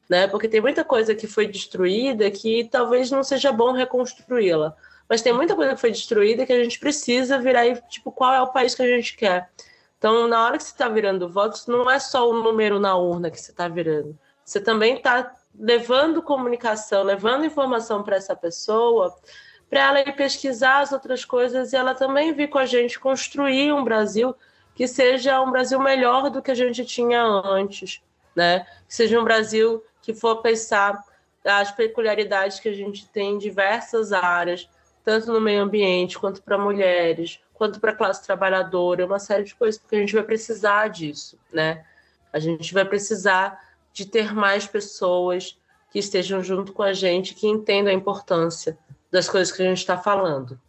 né? 0.10 0.28
Porque 0.28 0.48
tem 0.48 0.62
muita 0.62 0.84
coisa 0.84 1.16
que 1.16 1.28
foi 1.28 1.48
destruída 1.48 2.30
que 2.30 2.66
talvez 2.66 3.10
não 3.10 3.24
seja 3.24 3.52
bom 3.52 3.72
reconstruí-la, 3.72 4.76
mas 5.10 5.22
tem 5.22 5.34
muita 5.34 5.56
coisa 5.56 5.74
que 5.74 5.82
foi 5.82 5.92
destruída 5.92 6.46
que 6.46 6.54
a 6.54 6.64
gente 6.64 6.80
precisa 6.80 7.38
virar 7.38 7.66
e 7.68 7.82
tipo 7.90 8.12
qual 8.12 8.34
é 8.34 8.42
o 8.42 8.52
país 8.52 8.76
que 8.76 8.84
a 8.84 8.88
gente 8.88 9.16
quer. 9.16 9.50
Então, 9.98 10.28
na 10.28 10.44
hora 10.44 10.58
que 10.58 10.64
você 10.64 10.72
está 10.72 10.90
virando 10.90 11.30
votos, 11.30 11.68
não 11.68 11.90
é 11.90 12.00
só 12.00 12.30
o 12.30 12.42
número 12.42 12.80
na 12.80 12.98
urna 12.98 13.30
que 13.30 13.40
você 13.40 13.52
está 13.52 13.68
virando. 13.68 14.18
Você 14.44 14.60
também 14.60 14.96
está 14.96 15.32
levando 15.58 16.22
comunicação, 16.22 17.04
levando 17.04 17.46
informação 17.46 18.04
para 18.04 18.16
essa 18.16 18.36
pessoa, 18.36 19.16
para 19.70 19.80
ela 19.80 20.00
ir 20.02 20.16
pesquisar 20.16 20.80
as 20.80 20.92
outras 20.92 21.24
coisas 21.24 21.72
e 21.72 21.76
ela 21.76 21.96
também 21.96 22.34
vir 22.34 22.50
com 22.50 22.60
a 22.60 22.66
gente 22.66 23.00
construir 23.00 23.72
um 23.72 23.84
Brasil 23.84 24.36
que 24.76 24.88
seja 24.88 25.42
um 25.42 25.52
Brasil 25.52 25.80
melhor 25.80 26.30
do 26.30 26.42
que 26.42 26.52
a 26.52 26.56
gente 26.56 26.86
tinha 26.86 27.22
antes, 27.24 28.02
né? 28.36 28.66
Que 28.88 28.96
seja 28.96 29.20
um 29.20 29.24
Brasil 29.24 29.84
que 30.02 30.14
for 30.14 30.42
pensar 30.42 31.04
as 31.46 31.72
peculiaridades 31.72 32.60
que 32.60 32.70
a 32.70 32.74
gente 32.74 33.08
tem 33.10 33.36
em 33.36 33.38
diversas 33.38 34.12
áreas, 34.12 34.70
tanto 35.04 35.32
no 35.32 35.42
meio 35.42 35.64
ambiente 35.64 36.18
quanto 36.18 36.42
para 36.42 36.58
mulheres, 36.58 37.40
quanto 37.54 37.80
para 37.80 37.92
a 37.92 37.96
classe 37.96 38.24
trabalhadora, 38.26 39.06
uma 39.06 39.20
série 39.20 39.44
de 39.44 39.56
coisas, 39.56 39.80
porque 39.80 39.96
a 39.96 40.00
gente 40.00 40.14
vai 40.14 40.24
precisar 40.24 40.88
disso, 40.88 41.38
né? 41.52 41.86
A 42.32 42.40
gente 42.40 42.74
vai 42.74 42.86
precisar 42.86 43.71
de 43.94 44.06
ter 44.06 44.34
mais 44.34 44.66
pessoas 44.68 45.58
que 45.92 46.00
estejam 46.00 46.42
junto 46.44 46.72
com 46.72 46.84
a 46.84 46.94
gente, 46.94 47.34
que 47.36 47.48
entendam 47.48 47.92
a 47.92 47.96
importância 47.96 48.78
das 49.12 49.28
coisas 49.28 49.52
que 49.54 49.62
a 49.62 49.66
gente 49.66 49.80
está 49.80 49.98
falando. 49.98 50.60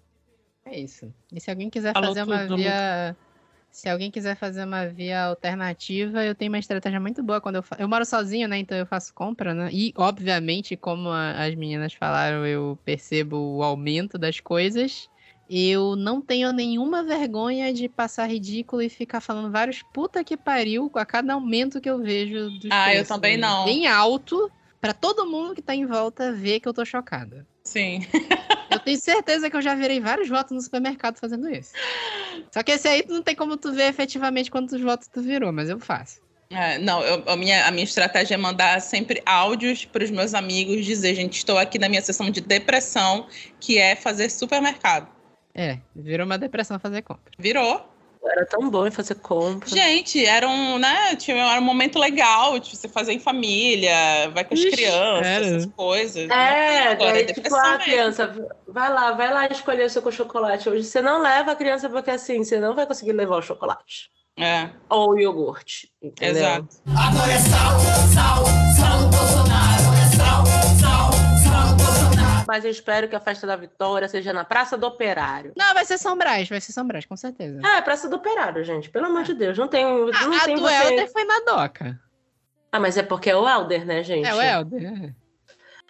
É 0.65 0.79
isso. 0.79 1.13
E 1.33 1.41
se 1.41 1.51
alguém 1.51 1.71
quiser 1.71 1.93
Falou 1.93 2.09
fazer 2.09 2.23
uma 2.25 2.47
via 2.47 3.17
Se 3.71 3.89
alguém 3.89 4.11
quiser 4.11 4.37
fazer 4.37 4.65
uma 4.65 4.87
via 4.87 5.25
alternativa, 5.25 6.25
eu 6.25 6.35
tenho 6.35 6.53
uma 6.53 6.59
estratégia 6.59 7.01
muito 7.01 7.23
boa 7.23 7.41
quando 7.41 7.57
eu 7.57 7.63
fa... 7.63 7.77
Eu 7.79 7.89
moro 7.89 8.05
sozinho, 8.05 8.47
né? 8.49 8.59
Então 8.59 8.77
eu 8.77 8.85
faço 8.87 9.15
compra, 9.15 9.55
né? 9.55 9.71
E, 9.73 9.95
obviamente, 9.97 10.77
como 10.77 11.09
a- 11.09 11.45
as 11.45 11.55
meninas 11.55 11.95
falaram, 11.95 12.45
eu 12.47 12.79
percebo 12.85 13.37
o 13.37 13.63
aumento 13.63 14.19
das 14.19 14.41
coisas. 14.41 15.09
Eu 15.55 15.97
não 15.97 16.23
tenho 16.23 16.51
nenhuma 16.51 17.03
vergonha 17.05 17.75
de 17.75 17.87
passar 17.87 18.27
ridículo 18.27 18.81
e 18.81 18.89
ficar 18.89 19.21
falando 19.21 19.53
vários 19.53 19.83
puta 19.93 20.25
que 20.25 20.35
pariu 20.35 20.91
a 20.95 21.05
cada 21.05 21.35
aumento 21.35 21.79
que 21.79 21.91
eu 21.91 21.99
vejo 21.99 22.49
dos 22.59 22.71
Ah, 22.71 22.89
eu 22.89 23.01
preços, 23.01 23.09
também 23.09 23.37
né? 23.37 23.47
não. 23.47 23.67
Bem 23.67 23.87
alto, 23.87 24.51
pra 24.81 24.95
todo 24.95 25.27
mundo 25.27 25.55
que 25.55 25.61
tá 25.61 25.75
em 25.75 25.85
volta 25.85 26.33
ver 26.33 26.59
que 26.59 26.67
eu 26.67 26.73
tô 26.73 26.87
chocada. 26.87 27.47
Sim. 27.65 28.01
Eu 28.71 28.79
tenho 28.79 28.99
certeza 28.99 29.51
que 29.51 29.57
eu 29.57 29.61
já 29.61 29.75
virei 29.75 30.01
vários 30.01 30.27
votos 30.27 30.53
no 30.53 30.61
supermercado 30.63 31.19
fazendo 31.19 31.47
isso. 31.51 31.73
Só 32.51 32.63
que 32.63 32.73
esse 32.73 32.89
aí 32.89 33.05
não 33.07 33.23
tem 33.23 33.37
como 33.37 33.59
tu 33.59 33.73
ver 33.75 33.91
efetivamente 33.91 34.51
quantos 34.51 34.81
votos 34.81 35.07
tu 35.07 35.21
virou, 35.21 35.53
mas 35.53 35.69
eu 35.69 35.79
faço. 35.79 36.23
É, 36.51 36.79
não, 36.79 37.03
eu- 37.03 37.25
a, 37.27 37.37
minha, 37.37 37.67
a 37.67 37.71
minha 37.71 37.85
estratégia 37.85 38.35
é 38.35 38.39
mandar 38.39 38.81
sempre 38.81 39.23
áudios 39.27 39.85
para 39.85 40.03
os 40.03 40.11
meus 40.11 40.33
amigos 40.33 40.83
dizer, 40.87 41.15
gente, 41.15 41.37
estou 41.37 41.59
aqui 41.59 41.79
na 41.79 41.91
minha 41.91 42.01
sessão 42.01 42.31
de 42.31 42.41
depressão, 42.41 43.27
que 43.61 43.77
é 43.77 43.95
fazer 43.95 44.31
supermercado. 44.31 45.21
É, 45.55 45.79
virou 45.95 46.27
uma 46.27 46.39
depressão 46.39 46.79
fazer 46.79 47.03
compra. 47.03 47.33
Virou. 47.39 47.89
Era 48.25 48.47
tão 48.47 48.71
bom 48.71 48.87
em 48.87 48.91
fazer 48.91 49.17
compra. 49.17 49.69
Gente, 49.69 50.25
era 50.25 50.49
um, 50.49 50.79
né, 50.79 51.17
tinha, 51.17 51.37
era 51.37 51.61
um 51.61 51.65
momento 51.65 51.99
legal 51.99 52.57
de 52.59 52.77
você 52.77 52.89
fazer 52.89 53.13
em 53.13 53.19
família, 53.19 54.31
vai 54.33 54.45
com 54.45 54.55
as 54.55 54.61
Ixi, 54.61 54.71
crianças, 54.71 55.27
era. 55.27 55.45
essas 55.47 55.67
coisas. 55.67 56.31
É, 56.31 56.89
Agora 56.89 57.21
é 57.21 57.25
tipo, 57.25 57.55
ah, 57.55 57.71
mesmo. 57.71 57.85
criança, 57.85 58.49
vai 58.69 58.93
lá, 58.93 59.13
vai 59.13 59.33
lá 59.35 59.47
escolher 59.49 59.87
o 59.87 59.91
seu 59.91 60.13
chocolate. 60.13 60.69
Hoje 60.69 60.85
você 60.85 61.03
não 61.03 61.21
leva 61.21 61.51
a 61.51 61.57
criança 61.57 61.91
porque 61.91 62.13
assim, 62.13 62.45
você 62.45 62.61
não 62.61 62.77
vai 62.77 62.87
conseguir 62.87 63.13
levar 63.13 63.39
o 63.39 63.43
chocolate. 63.43 64.09
É, 64.39 64.71
Ou 64.89 65.11
o 65.11 65.19
iogurte. 65.19 65.91
Entendeu? 66.01 66.37
exato. 66.37 66.69
Agora 66.97 67.33
é 67.33 67.39
sal, 67.39 67.81
sal, 68.15 68.45
sal 68.77 69.12
Mas 72.53 72.67
eu 72.67 72.71
espero 72.71 73.09
que 73.09 73.17
a 73.17 73.21
festa 73.21 73.47
da 73.47 73.57
vitória 73.57 74.07
seja 74.07 74.31
na 74.31 74.45
Praça 74.45 74.77
do 74.77 74.87
Operário. 74.87 75.55
Não, 75.57 75.73
vai 75.73 75.87
ser 75.87 75.97
São 75.97 76.19
Brás, 76.19 76.51
vai 76.51 76.61
ser 76.61 76.71
São 76.73 76.87
Brás, 76.87 77.07
com 77.07 77.17
certeza. 77.17 77.67
É, 77.67 77.81
Praça 77.81 78.11
do 78.11 78.17
Operário, 78.17 78.63
gente. 78.63 78.91
Pelo 78.91 79.07
amor 79.07 79.23
de 79.23 79.33
Deus. 79.33 79.57
Não 79.57 79.67
tem. 79.67 79.87
Não 79.87 80.11
a 80.35 80.37
a 80.37 80.45
tem 80.45 80.57
do 80.57 80.61
você... 80.61 80.75
Helder 80.75 81.11
foi 81.11 81.25
na 81.25 81.41
doca. 81.41 81.99
Ah, 82.71 82.79
mas 82.79 82.99
é 82.99 83.03
porque 83.03 83.31
é 83.31 83.35
o 83.37 83.49
Helder, 83.49 83.87
né, 83.87 84.03
gente? 84.03 84.29
É 84.29 84.35
o 84.35 84.43
Helder. 84.43 84.83
é. 84.85 85.15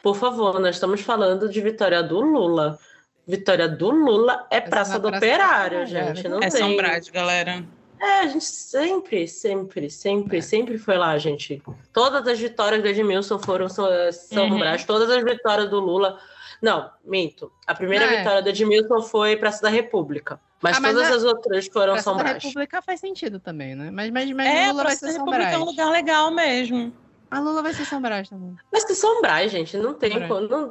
Por 0.04 0.14
favor, 0.14 0.60
nós 0.60 0.76
estamos 0.76 1.00
falando 1.00 1.48
de 1.48 1.60
vitória 1.60 2.00
do 2.00 2.20
Lula. 2.20 2.78
Vitória 3.26 3.68
do 3.68 3.90
Lula 3.90 4.46
é 4.48 4.60
Praça 4.60 4.92
na 4.92 4.98
do 4.98 5.08
Praça 5.08 5.20
do 5.20 5.26
Operário, 5.26 5.82
Operário, 5.82 6.14
gente. 6.14 6.28
Não 6.28 6.38
É 6.38 6.42
tem. 6.42 6.50
São 6.52 6.76
Brás, 6.76 7.08
galera. 7.08 7.64
É, 8.00 8.20
a 8.20 8.26
gente 8.28 8.44
sempre, 8.44 9.26
sempre, 9.26 9.90
sempre, 9.90 10.40
sempre 10.40 10.78
foi 10.78 10.96
lá, 10.96 11.18
gente. 11.18 11.60
Todas 11.92 12.24
as 12.28 12.38
vitórias 12.38 12.80
do 12.80 12.86
Edmilson 12.86 13.40
foram 13.40 13.68
São, 13.68 13.88
São 14.12 14.48
Uhum. 14.48 14.58
Brás, 14.60 14.84
todas 14.84 15.10
as 15.10 15.24
vitórias 15.24 15.68
do 15.68 15.80
Lula. 15.80 16.20
Não, 16.62 16.88
minto. 17.04 17.50
A 17.66 17.74
primeira 17.74 18.04
é. 18.04 18.18
vitória 18.18 18.40
do 18.40 18.48
Edmilson 18.48 19.02
foi 19.02 19.36
Praça 19.36 19.60
da 19.62 19.68
República. 19.68 20.40
Mas, 20.62 20.76
Ah, 20.76 20.80
mas 20.80 20.92
todas 20.94 21.10
a- 21.10 21.16
as 21.16 21.24
outras 21.24 21.66
foram 21.66 21.94
Praça 21.94 22.04
São 22.04 22.16
da 22.16 22.22
Brás. 22.22 22.42
República 22.44 22.80
faz 22.80 23.00
sentido 23.00 23.40
também, 23.40 23.74
né? 23.74 23.90
Mas, 23.90 24.10
mas, 24.12 24.30
mas 24.30 24.46
É, 24.46 24.68
Lula 24.68 24.74
vai 24.74 24.82
Praça 24.84 24.96
ser 25.00 25.06
da 25.06 25.12
São 25.12 25.18
República 25.24 25.42
Brás. 25.48 25.54
é 25.54 25.58
um 25.58 25.64
lugar 25.64 25.90
legal 25.90 26.30
mesmo. 26.30 26.92
A 27.32 27.40
Lula 27.40 27.62
vai 27.62 27.72
ser 27.74 27.84
São 27.84 28.00
Brás 28.00 28.28
também. 28.28 28.54
Mas 28.72 28.84
que 28.84 28.94
São 28.94 29.20
Brás, 29.20 29.50
gente, 29.50 29.76
não 29.76 29.92
tem. 29.94 30.10
Brás. 30.16 30.48
Não, 30.48 30.70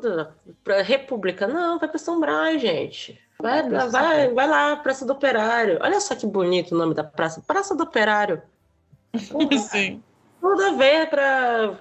pra 0.63 0.81
República, 0.81 1.45
não, 1.45 1.77
vai 1.77 1.89
pra 1.89 1.97
São 1.99 2.19
Brás, 2.21 2.61
gente. 2.61 3.19
Vai, 3.37 3.67
Vai 3.67 3.89
vai, 3.89 4.33
vai 4.33 4.47
lá, 4.47 4.75
Praça 4.77 5.03
do 5.05 5.11
Operário. 5.13 5.79
Olha 5.81 5.99
só 5.99 6.15
que 6.15 6.25
bonito 6.27 6.73
o 6.73 6.77
nome 6.77 6.93
da 6.93 7.03
praça. 7.03 7.41
Praça 7.45 7.75
do 7.75 7.83
Operário. 7.83 8.41
Sim. 9.69 10.01
Tudo 10.39 10.63
a 10.63 10.71
ver 10.71 11.09
pra, 11.09 11.79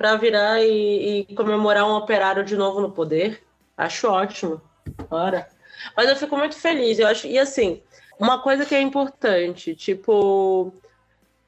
pra 0.00 0.16
virar 0.16 0.62
e, 0.62 1.26
e 1.28 1.34
comemorar 1.34 1.86
um 1.86 1.92
operário 1.92 2.42
de 2.42 2.56
novo 2.56 2.80
no 2.80 2.90
poder. 2.90 3.42
Acho 3.76 4.08
ótimo. 4.08 4.58
Ora. 5.10 5.46
Mas 5.94 6.08
eu 6.08 6.16
fico 6.16 6.38
muito 6.38 6.56
feliz. 6.56 6.98
Eu 6.98 7.06
acho, 7.06 7.26
e 7.26 7.38
assim, 7.38 7.82
uma 8.18 8.40
coisa 8.40 8.64
que 8.64 8.74
é 8.74 8.80
importante, 8.80 9.74
tipo, 9.74 10.72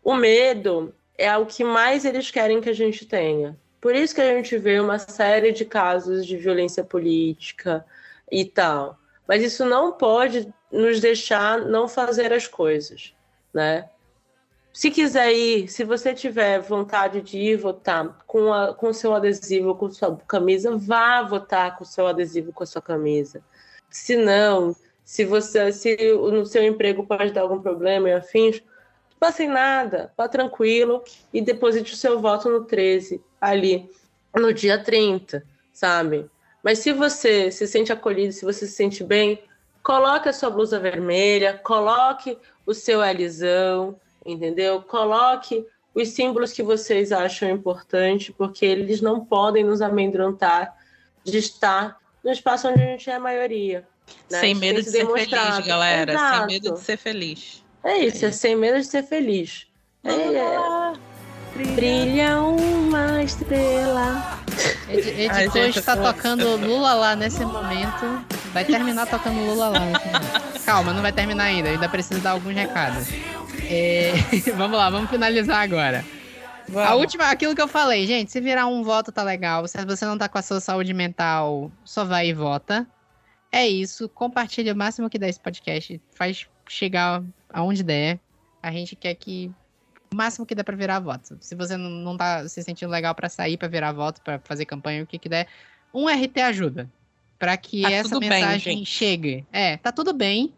o 0.04 0.14
medo 0.14 0.94
é 1.16 1.34
o 1.34 1.46
que 1.46 1.64
mais 1.64 2.04
eles 2.04 2.30
querem 2.30 2.60
que 2.60 2.68
a 2.68 2.74
gente 2.74 3.06
tenha. 3.06 3.58
Por 3.80 3.96
isso 3.96 4.14
que 4.14 4.20
a 4.20 4.34
gente 4.34 4.58
vê 4.58 4.78
uma 4.80 4.98
série 4.98 5.50
de 5.50 5.64
casos 5.64 6.26
de 6.26 6.36
violência 6.36 6.84
política 6.84 7.82
e 8.30 8.44
tal. 8.44 8.98
Mas 9.26 9.42
isso 9.42 9.64
não 9.64 9.92
pode 9.92 10.52
nos 10.70 11.00
deixar 11.00 11.58
não 11.58 11.88
fazer 11.88 12.34
as 12.34 12.46
coisas, 12.46 13.14
né? 13.54 13.88
Se 14.72 14.90
quiser 14.90 15.32
ir, 15.32 15.68
se 15.68 15.84
você 15.84 16.14
tiver 16.14 16.60
vontade 16.60 17.20
de 17.20 17.38
ir 17.38 17.56
votar 17.56 18.16
com, 18.26 18.52
a, 18.52 18.74
com 18.74 18.90
seu 18.92 19.14
adesivo, 19.14 19.74
com 19.74 19.90
sua 19.90 20.16
camisa, 20.26 20.74
vá 20.76 21.22
votar 21.22 21.76
com 21.76 21.84
seu 21.84 22.06
adesivo, 22.06 22.52
com 22.52 22.62
a 22.62 22.66
sua 22.66 22.80
camisa. 22.80 23.42
Se 23.90 24.16
não, 24.16 24.74
se 25.04 25.26
você, 25.26 25.70
se 25.72 26.14
no 26.14 26.46
seu 26.46 26.64
emprego 26.64 27.06
pode 27.06 27.32
dar 27.32 27.42
algum 27.42 27.60
problema 27.60 28.08
e 28.08 28.14
afins, 28.14 28.62
não 29.10 29.18
passem 29.20 29.46
nada, 29.46 30.10
vá 30.16 30.26
tranquilo 30.26 31.04
e 31.34 31.42
deposite 31.42 31.92
o 31.92 31.96
seu 31.96 32.18
voto 32.18 32.48
no 32.48 32.64
13, 32.64 33.22
ali, 33.38 33.90
no 34.34 34.54
dia 34.54 34.82
30, 34.82 35.44
sabe? 35.70 36.30
Mas 36.62 36.78
se 36.78 36.92
você 36.92 37.50
se 37.50 37.66
sente 37.66 37.92
acolhido, 37.92 38.32
se 38.32 38.44
você 38.44 38.66
se 38.66 38.72
sente 38.72 39.04
bem, 39.04 39.42
coloque 39.82 40.30
a 40.30 40.32
sua 40.32 40.48
blusa 40.48 40.78
vermelha, 40.78 41.60
coloque 41.62 42.38
o 42.64 42.72
seu 42.72 43.00
Lzão, 43.00 44.00
entendeu? 44.24 44.80
Coloque 44.82 45.64
os 45.94 46.08
símbolos 46.08 46.52
que 46.52 46.62
vocês 46.62 47.12
acham 47.12 47.50
importante, 47.50 48.32
porque 48.32 48.64
eles 48.64 49.00
não 49.00 49.24
podem 49.24 49.62
nos 49.64 49.82
amedrontar 49.82 50.74
de 51.24 51.38
estar 51.38 51.96
no 52.24 52.30
espaço 52.30 52.68
onde 52.68 52.82
a 52.82 52.86
gente 52.86 53.10
é 53.10 53.14
a 53.14 53.20
maioria. 53.20 53.86
né? 54.30 54.40
Sem 54.40 54.54
medo 54.54 54.78
de 54.82 54.84
se 54.84 54.92
ser 54.92 55.06
feliz, 55.06 55.66
galera. 55.66 56.12
Exato. 56.12 56.36
Sem 56.38 56.46
medo 56.46 56.72
de 56.74 56.80
ser 56.80 56.96
feliz. 56.96 57.62
É 57.84 57.98
isso, 57.98 58.24
é 58.24 58.30
sem 58.30 58.56
medo 58.56 58.78
de 58.78 58.84
ser 58.86 59.02
feliz. 59.02 59.66
É, 60.04 60.10
é. 60.12 60.92
Brilha 61.74 62.40
uma 62.40 63.22
estrela. 63.22 64.40
Ed- 64.88 65.28
Ai, 65.30 65.44
Editor 65.44 65.62
gente, 65.64 65.78
está 65.78 65.96
tocando 65.96 66.56
Lula 66.56 66.94
lá 66.94 67.14
nesse 67.14 67.44
momento. 67.44 68.24
Vai 68.54 68.64
terminar 68.64 69.06
tocando 69.06 69.38
Lula 69.44 69.68
lá. 69.68 69.80
Calma, 70.64 70.92
não 70.94 71.02
vai 71.02 71.12
terminar 71.12 71.44
ainda. 71.44 71.68
Ainda 71.68 71.88
preciso 71.88 72.20
dar 72.20 72.30
alguns 72.32 72.54
recados. 72.54 73.08
É, 73.68 74.12
vamos 74.56 74.76
lá, 74.76 74.90
vamos 74.90 75.10
finalizar 75.10 75.62
agora. 75.62 76.04
A 76.74 76.94
última, 76.94 77.24
aquilo 77.30 77.54
que 77.54 77.60
eu 77.60 77.68
falei, 77.68 78.06
gente, 78.06 78.30
se 78.30 78.40
virar 78.40 78.66
um 78.66 78.82
voto 78.82 79.10
tá 79.12 79.22
legal. 79.22 79.66
Se 79.66 79.84
você 79.84 80.04
não 80.04 80.16
tá 80.16 80.28
com 80.28 80.38
a 80.38 80.42
sua 80.42 80.60
saúde 80.60 80.94
mental, 80.94 81.70
só 81.84 82.04
vai 82.04 82.28
e 82.28 82.32
vota. 82.32 82.86
É 83.50 83.66
isso. 83.66 84.08
Compartilha 84.08 84.72
o 84.72 84.76
máximo 84.76 85.10
que 85.10 85.18
der 85.18 85.28
esse 85.28 85.40
podcast. 85.40 86.00
Faz 86.14 86.46
chegar 86.68 87.22
aonde 87.52 87.82
der. 87.82 88.18
A 88.62 88.70
gente 88.70 88.94
quer 88.96 89.14
que 89.14 89.50
o 90.10 90.16
máximo 90.16 90.46
que 90.46 90.54
der 90.54 90.62
pra 90.62 90.76
virar 90.76 91.00
voto. 91.00 91.36
Se 91.40 91.54
você 91.54 91.76
não, 91.76 92.16
tá 92.16 92.48
se 92.48 92.62
sentindo 92.62 92.90
legal 92.90 93.14
pra 93.14 93.28
sair, 93.28 93.56
pra 93.56 93.68
virar 93.68 93.92
voto, 93.92 94.22
pra 94.22 94.38
fazer 94.44 94.64
campanha, 94.64 95.02
o 95.02 95.06
que 95.06 95.18
que 95.18 95.28
der, 95.28 95.48
um 95.92 96.06
RT 96.08 96.38
ajuda. 96.40 96.88
Pra 97.38 97.56
que 97.56 97.82
Tá 97.82 97.90
essa 97.90 98.20
bem, 98.20 98.30
mensagem 98.30 98.78
gente. 98.78 98.86
chegue. 98.88 99.44
É, 99.52 99.76
tá 99.76 99.90
tudo 99.90 100.12
bem. 100.14 100.54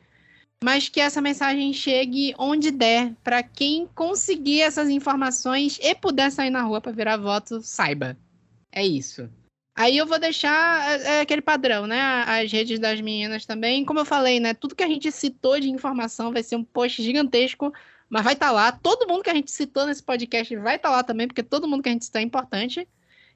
Mas 0.65 0.89
que 0.89 0.99
essa 0.99 1.21
mensagem 1.21 1.75
chegue 1.75 2.35
onde 2.39 2.71
der, 2.71 3.13
pra 3.23 3.43
quem 3.43 3.87
conseguir 3.95 4.63
essas 4.63 4.89
informações 4.89 5.79
e 5.79 5.95
puder 5.95 6.33
sair 6.33 6.49
na 6.49 6.63
rua 6.63 6.81
pra 6.81 6.91
virar 6.91 7.19
voto, 7.19 7.61
saiba. 7.61 8.17
É 8.73 8.83
isso. 8.83 9.29
Aí 9.77 9.99
eu 9.99 10.07
vou 10.07 10.19
deixar 10.19 10.89
é, 10.89 11.03
é, 11.03 11.21
aquele 11.21 11.43
padrão, 11.43 11.87
né? 11.87 12.01
As 12.27 12.51
redes 12.51 12.79
das 12.79 12.99
meninas 13.03 13.45
também. 13.45 13.85
Como 13.85 13.99
eu 13.99 14.07
falei, 14.07 14.41
né? 14.41 14.55
Tudo 14.55 14.75
que 14.75 14.83
a 14.83 14.89
gente 14.89 15.13
citou 15.13 15.61
de 15.61 15.69
informação 15.69 16.33
vai 16.33 16.43
ser 16.43 16.57
um 16.57 16.65
post 16.65 17.03
gigantesco, 17.03 17.71
mas 18.09 18.25
vai 18.25 18.33
estar 18.33 18.51
lá. 18.51 18.73
Todo 18.73 19.07
mundo 19.07 19.23
que 19.23 19.29
a 19.29 19.35
gente 19.35 19.51
citou 19.51 19.85
nesse 19.85 20.03
podcast 20.03 20.57
vai 20.57 20.77
estar 20.77 20.89
lá 20.89 21.03
também, 21.03 21.27
porque 21.27 21.43
todo 21.43 21.69
mundo 21.69 21.83
que 21.83 21.91
a 21.91 21.93
gente 21.93 22.07
citou 22.07 22.23
é 22.23 22.25
importante. 22.25 22.89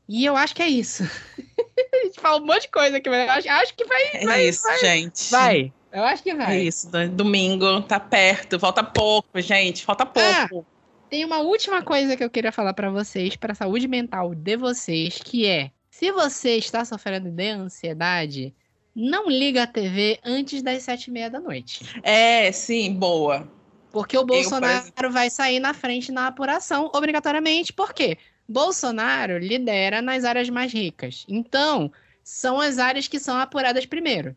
E 0.08 0.24
eu 0.24 0.34
acho 0.34 0.54
que 0.54 0.62
é 0.62 0.68
isso. 0.68 1.02
a 1.92 2.04
gente 2.04 2.18
fala 2.18 2.40
um 2.40 2.46
monte 2.46 2.62
de 2.62 2.68
coisa 2.68 2.96
aqui, 2.96 3.10
mas 3.10 3.28
acho, 3.28 3.50
acho 3.50 3.74
que 3.74 3.84
vai. 3.84 4.02
É 4.14 4.24
vai, 4.24 4.48
isso, 4.48 4.62
vai, 4.62 4.78
gente. 4.78 5.30
Vai. 5.30 5.72
Eu 5.92 6.04
acho 6.04 6.22
que 6.22 6.30
É 6.30 6.34
vai. 6.36 6.58
isso. 6.60 6.90
do- 6.90 7.08
Domingo 7.08 7.82
tá 7.82 7.98
perto. 7.98 8.58
Falta 8.58 8.82
pouco, 8.84 9.40
gente. 9.40 9.84
Falta 9.84 10.04
pouco. 10.04 10.66
Tem 11.08 11.24
uma 11.24 11.38
última 11.38 11.82
coisa 11.82 12.16
que 12.16 12.22
eu 12.22 12.28
queria 12.30 12.52
falar 12.52 12.74
pra 12.74 12.90
vocês, 12.90 13.34
pra 13.36 13.54
saúde 13.54 13.88
mental 13.88 14.34
de 14.34 14.56
vocês, 14.56 15.18
que 15.18 15.46
é: 15.46 15.70
se 15.90 16.12
você 16.12 16.56
está 16.56 16.84
sofrendo 16.84 17.30
de 17.30 17.48
ansiedade, 17.48 18.54
não 18.94 19.28
liga 19.30 19.62
a 19.62 19.66
TV 19.66 20.18
antes 20.24 20.62
das 20.62 20.82
sete 20.82 21.06
e 21.06 21.10
meia 21.10 21.30
da 21.30 21.40
noite. 21.40 21.84
É, 22.02 22.52
sim, 22.52 22.92
boa. 22.92 23.50
Porque 23.90 24.18
o 24.18 24.24
Bolsonaro 24.26 25.10
vai 25.10 25.30
sair 25.30 25.58
na 25.60 25.72
frente 25.72 26.12
na 26.12 26.26
apuração, 26.26 26.90
obrigatoriamente. 26.94 27.72
Por 27.72 27.94
quê? 27.94 28.18
Bolsonaro 28.46 29.38
lidera 29.38 30.02
nas 30.02 30.24
áreas 30.24 30.50
mais 30.50 30.72
ricas. 30.72 31.24
Então, 31.26 31.90
são 32.22 32.60
as 32.60 32.78
áreas 32.78 33.08
que 33.08 33.18
são 33.18 33.38
apuradas 33.38 33.86
primeiro. 33.86 34.36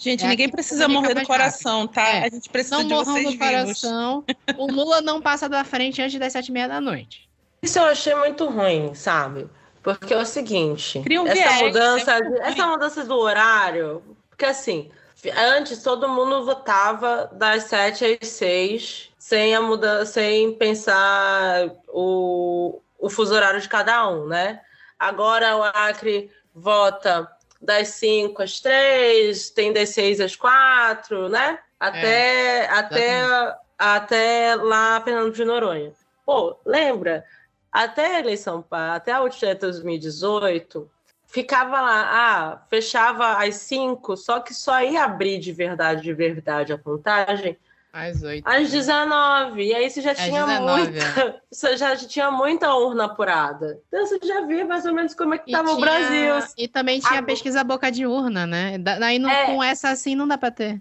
Gente, 0.00 0.24
É 0.24 0.28
ninguém 0.28 0.48
precisa 0.48 0.88
morrer 0.88 1.12
do 1.14 1.26
coração, 1.26 1.86
tá? 1.86 2.08
É. 2.08 2.24
A 2.24 2.30
gente 2.30 2.48
precisa 2.48 2.76
Não 2.78 2.84
de 2.84 2.88
morram 2.94 3.12
vocês 3.12 3.24
do 3.26 3.30
vivos. 3.32 3.46
coração. 3.46 4.24
O 4.56 4.66
Lula 4.72 5.02
não 5.02 5.20
passa 5.20 5.46
da 5.46 5.62
frente 5.62 6.00
antes 6.00 6.18
das 6.18 6.32
sete 6.32 6.48
e 6.48 6.52
meia 6.52 6.66
da 6.66 6.80
noite. 6.80 7.28
Isso 7.62 7.78
eu 7.78 7.84
achei 7.84 8.14
muito 8.14 8.46
ruim, 8.46 8.94
sabe? 8.94 9.46
Porque 9.82 10.14
é 10.14 10.16
o 10.16 10.24
seguinte, 10.24 10.98
um 11.06 11.26
essa 11.26 11.34
viés, 11.34 11.60
mudança, 11.62 12.12
é 12.16 12.48
essa 12.48 12.66
mudança 12.66 13.04
do 13.04 13.14
horário, 13.16 14.02
porque 14.30 14.44
assim, 14.46 14.90
antes 15.36 15.82
todo 15.82 16.08
mundo 16.08 16.44
votava 16.44 17.30
das 17.32 17.64
sete 17.64 18.18
às 18.20 18.28
seis, 18.28 19.10
sem 19.18 19.54
a 19.54 19.60
mudança, 19.60 20.12
sem 20.12 20.52
pensar 20.54 21.70
o, 21.88 22.80
o 22.98 23.08
fuso 23.10 23.34
horário 23.34 23.60
de 23.60 23.68
cada 23.68 24.08
um, 24.08 24.26
né? 24.26 24.60
Agora 24.98 25.56
o 25.56 25.62
Acre 25.62 26.30
vota 26.54 27.30
das 27.60 27.88
5 27.88 28.42
às 28.42 28.60
3, 28.60 29.50
tem 29.50 29.72
das 29.72 29.90
6 29.90 30.20
às 30.20 30.34
4, 30.34 31.28
né? 31.28 31.58
Até, 31.78 32.66
até, 32.68 33.56
até 33.78 34.54
lá 34.56 35.00
Fernando 35.00 35.32
de 35.32 35.44
Noronha. 35.44 35.92
Pô, 36.24 36.58
lembra? 36.64 37.24
Até 37.70 38.16
a 38.16 38.20
eleição, 38.20 38.64
até 38.70 39.12
a 39.12 39.20
última 39.20 39.54
de 39.54 39.60
2018, 39.60 40.90
ficava 41.26 41.80
lá, 41.80 42.10
ah, 42.10 42.66
fechava 42.68 43.44
às 43.44 43.54
5, 43.56 44.16
só 44.16 44.40
que 44.40 44.52
só 44.52 44.82
ia 44.82 45.04
abrir 45.04 45.38
de 45.38 45.52
verdade, 45.52 46.02
de 46.02 46.12
verdade 46.12 46.72
a 46.72 46.78
contagem 46.78 47.56
Às 47.92 48.22
oito. 48.22 48.46
às 48.48 48.70
19. 48.70 49.62
E 49.64 49.74
aí 49.74 49.90
você 49.90 50.00
já 50.00 50.12
Às 50.12 50.18
tinha 50.18 50.44
19, 50.46 50.90
muita. 50.92 51.40
Você 51.50 51.76
já 51.76 51.96
tinha 51.96 52.30
muita 52.30 52.72
urna 52.74 53.06
apurada. 53.06 53.80
Então 53.88 54.06
você 54.06 54.18
já 54.24 54.42
via 54.42 54.64
mais 54.64 54.86
ou 54.86 54.94
menos 54.94 55.12
como 55.14 55.34
é 55.34 55.38
que 55.38 55.50
estava 55.50 55.72
o 55.72 55.80
Brasil. 55.80 56.34
E 56.56 56.68
também 56.68 57.00
tinha 57.00 57.10
Agora- 57.18 57.26
pesquisa 57.26 57.64
boca 57.64 57.90
de 57.90 58.06
urna, 58.06 58.46
né? 58.46 58.78
Da- 58.78 58.98
Daí 59.00 59.18
não- 59.18 59.28
É. 59.28 59.46
com 59.46 59.60
essa 59.62 59.90
assim 59.90 60.14
não 60.14 60.28
dá 60.28 60.38
pra 60.38 60.52
ter. 60.52 60.80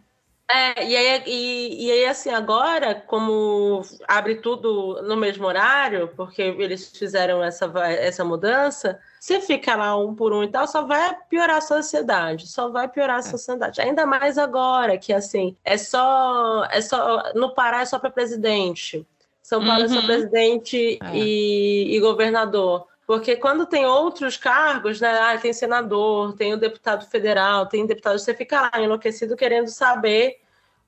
É, 0.51 0.83
e 0.83 0.95
aí, 0.97 1.23
e, 1.27 1.85
e 1.87 1.91
aí, 1.91 2.05
assim, 2.05 2.31
agora, 2.31 2.95
como 2.95 3.83
abre 4.07 4.37
tudo 4.37 4.99
no 5.03 5.15
mesmo 5.15 5.45
horário, 5.45 6.07
porque 6.15 6.41
eles 6.41 6.89
fizeram 6.97 7.43
essa, 7.43 7.71
essa 7.87 8.25
mudança, 8.25 8.99
você 9.19 9.39
fica 9.39 9.75
lá 9.75 9.95
um 9.95 10.15
por 10.15 10.33
um 10.33 10.43
e 10.43 10.47
tal, 10.47 10.67
só 10.67 10.83
vai 10.87 11.15
piorar 11.29 11.57
a 11.57 11.61
sociedade, 11.61 12.47
só 12.47 12.67
vai 12.69 12.87
piorar 12.87 13.17
a 13.17 13.21
sociedade. 13.21 13.79
Ainda 13.79 14.07
mais 14.07 14.39
agora, 14.39 14.97
que 14.97 15.13
assim, 15.13 15.55
é 15.63 15.77
só. 15.77 16.65
É 16.71 16.81
só 16.81 17.31
no 17.35 17.53
Pará 17.53 17.81
é 17.81 17.85
só 17.85 17.99
para 17.99 18.09
presidente. 18.09 19.05
São 19.43 19.63
Paulo 19.63 19.83
é 19.83 19.87
só 19.87 19.99
Uhum. 19.99 20.05
presidente 20.07 20.99
É. 21.03 21.15
e, 21.15 21.95
e 21.95 21.99
governador. 21.99 22.87
Porque 23.09 23.35
quando 23.35 23.65
tem 23.65 23.87
outros 23.87 24.37
cargos, 24.37 25.01
né? 25.01 25.09
Ah, 25.09 25.35
tem 25.35 25.51
senador, 25.51 26.33
tem 26.33 26.53
o 26.53 26.57
deputado 26.57 27.07
federal, 27.07 27.65
tem 27.65 27.83
deputado, 27.87 28.19
você 28.19 28.35
fica 28.35 28.61
lá 28.61 28.79
enlouquecido 28.79 29.35
querendo 29.35 29.67
saber 29.67 30.37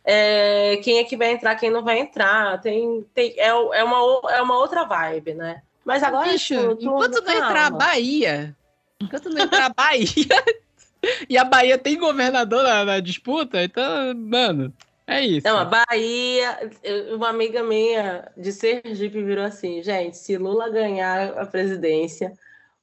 é, 0.06 0.80
quem 0.84 1.00
é 1.00 1.04
que 1.04 1.18
vai 1.18 1.32
entrar, 1.32 1.56
quem 1.56 1.72
não 1.72 1.84
vai 1.84 1.98
entrar. 1.98 2.62
Tem, 2.62 3.04
tem, 3.16 3.34
é, 3.40 3.48
é, 3.48 3.84
uma, 3.84 4.30
é 4.34 4.40
uma 4.40 4.56
outra 4.56 4.84
vibe, 4.84 5.34
né? 5.34 5.64
Mas 5.84 6.04
agora. 6.04 6.32
Bicho, 6.32 6.54
tudo- 6.54 6.76
tudo 6.76 6.84
enquanto 6.84 7.24
não 7.24 7.34
entrar 7.34 7.66
a. 7.66 7.70
Bahia, 7.72 8.56
enquanto 9.02 9.28
não 9.28 9.42
entrar 9.42 9.66
a 9.66 9.74
Bahia, 9.74 10.46
e 11.28 11.36
a 11.40 11.44
Bahia 11.44 11.80
tem 11.80 11.98
governador 11.98 12.62
na, 12.62 12.86
na 12.86 13.00
disputa, 13.00 13.64
então, 13.64 14.14
mano, 14.14 14.72
é 15.12 15.22
isso. 15.26 15.48
Não, 15.48 15.58
a 15.58 15.66
Bahia, 15.66 16.72
eu- 16.84 17.16
uma 17.18 17.30
amiga 17.30 17.62
minha 17.64 18.32
de 18.38 18.52
Sergipe 18.52 19.22
virou 19.24 19.44
assim, 19.46 19.82
gente, 19.84 20.18
se 20.18 20.38
Lula 20.38 20.70
ganhar 20.70 21.38
a 21.38 21.46
presidência, 21.46 22.34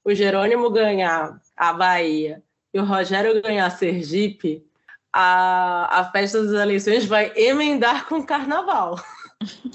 o 0.04 0.14
Jerônimo 0.14 0.70
ganhar 0.70 1.40
a 1.56 1.72
Bahia 1.72 2.42
e 2.72 2.78
o 2.78 2.84
Rogério 2.84 3.40
ganhar 3.42 3.70
Sergipe, 3.70 4.64
a, 5.12 6.00
a 6.00 6.10
festa 6.12 6.42
das 6.44 6.60
eleições 6.60 7.04
vai 7.06 7.32
emendar 7.34 8.06
com 8.06 8.16
o 8.16 8.26
carnaval. 8.26 9.00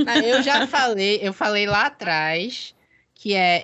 Ah, 0.06 0.20
Eu 0.20 0.42
já 0.44 0.68
falei, 0.68 1.20
eu 1.22 1.34
falei 1.34 1.66
lá 1.66 1.88
atrás 1.88 2.76
que 3.24 3.34
é, 3.36 3.64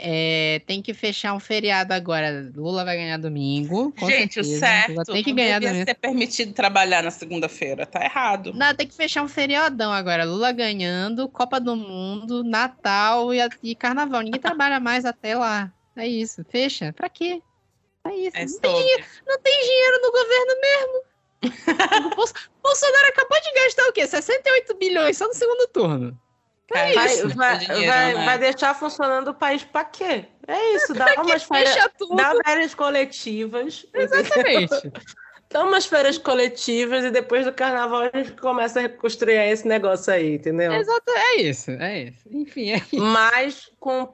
é, 0.56 0.60
tem 0.60 0.82
que 0.82 0.94
fechar 0.94 1.34
um 1.34 1.40
feriado 1.40 1.94
agora. 1.94 2.50
Lula 2.56 2.86
vai 2.86 2.96
ganhar 2.96 3.18
domingo. 3.18 3.94
Gente, 4.08 4.40
o 4.40 4.44
certeza. 4.46 4.60
certo 4.66 4.90
Lula 4.92 5.04
tem 5.04 5.22
que 5.22 5.34
ganhar 5.34 5.60
devia 5.60 5.70
domingo. 5.72 5.86
ser 5.90 5.96
permitido 5.96 6.54
trabalhar 6.54 7.04
na 7.04 7.12
segunda-feira. 7.12 7.86
Tá 7.86 8.02
errado. 8.06 8.54
Não, 8.56 8.74
tem 8.74 8.88
que 8.88 8.96
fechar 8.96 9.22
um 9.22 9.28
feriadão 9.28 9.92
agora. 9.92 10.24
Lula 10.24 10.54
ganhando, 10.54 11.28
Copa 11.28 11.60
do 11.60 11.76
Mundo, 11.76 12.42
Natal 12.42 13.34
e, 13.34 13.40
e 13.62 13.76
Carnaval. 13.76 14.22
Ninguém 14.22 14.40
trabalha 14.40 14.80
mais 14.80 15.04
até 15.04 15.36
lá. 15.36 15.70
É 15.94 16.08
isso. 16.08 16.42
Fecha. 16.48 16.94
Pra 16.94 17.10
quê? 17.10 17.42
É 18.08 18.16
isso. 18.16 18.38
É 18.38 18.46
não, 18.46 18.60
tem 18.62 18.74
dinheiro, 18.78 19.04
não 19.28 19.40
tem 19.42 19.62
dinheiro 19.62 20.02
no 20.02 20.12
governo 20.14 20.62
mesmo. 20.62 21.04
o 22.08 22.16
Bolso- 22.16 22.34
Bolsonaro 22.64 23.08
acabou 23.10 23.42
de 23.42 23.54
gastar 23.62 23.84
o 23.90 23.92
quê? 23.92 24.08
68 24.08 24.74
bilhões 24.78 25.18
só 25.18 25.28
no 25.28 25.34
segundo 25.34 25.68
turno. 25.68 26.18
Cara, 26.70 26.94
Vai, 26.94 27.14
isso, 27.14 27.30
vai, 27.30 27.58
dinheiro, 27.58 27.88
vai, 27.88 28.14
né? 28.14 28.26
vai 28.26 28.38
deixar 28.38 28.76
funcionando 28.76 29.30
o 29.30 29.34
país 29.34 29.64
pra 29.64 29.84
quê? 29.84 30.26
É 30.48 30.76
isso, 30.76 30.94
dá 30.94 31.16
umas 31.18 31.44
férias, 31.44 31.76
dá 32.16 32.34
férias 32.46 32.76
coletivas. 32.76 33.86
Exatamente. 33.94 34.92
Dá 35.52 35.64
umas 35.64 35.88
férias 35.88 36.20
coletivas 36.20 37.04
e 37.04 37.10
depois 37.10 37.44
do 37.44 37.52
carnaval 37.52 38.04
a 38.14 38.16
gente 38.16 38.34
começa 38.34 38.78
a 38.78 38.82
reconstruir 38.84 39.34
esse 39.50 39.68
negócio 39.68 40.14
aí, 40.14 40.36
entendeu? 40.36 40.72
Exato, 40.72 41.10
é 41.10 41.38
isso, 41.38 41.72
é 41.72 42.04
isso. 42.04 42.20
Enfim, 42.30 42.70
é 42.70 42.76
isso. 42.78 43.02
Mas 43.02 43.72
com 43.80 44.08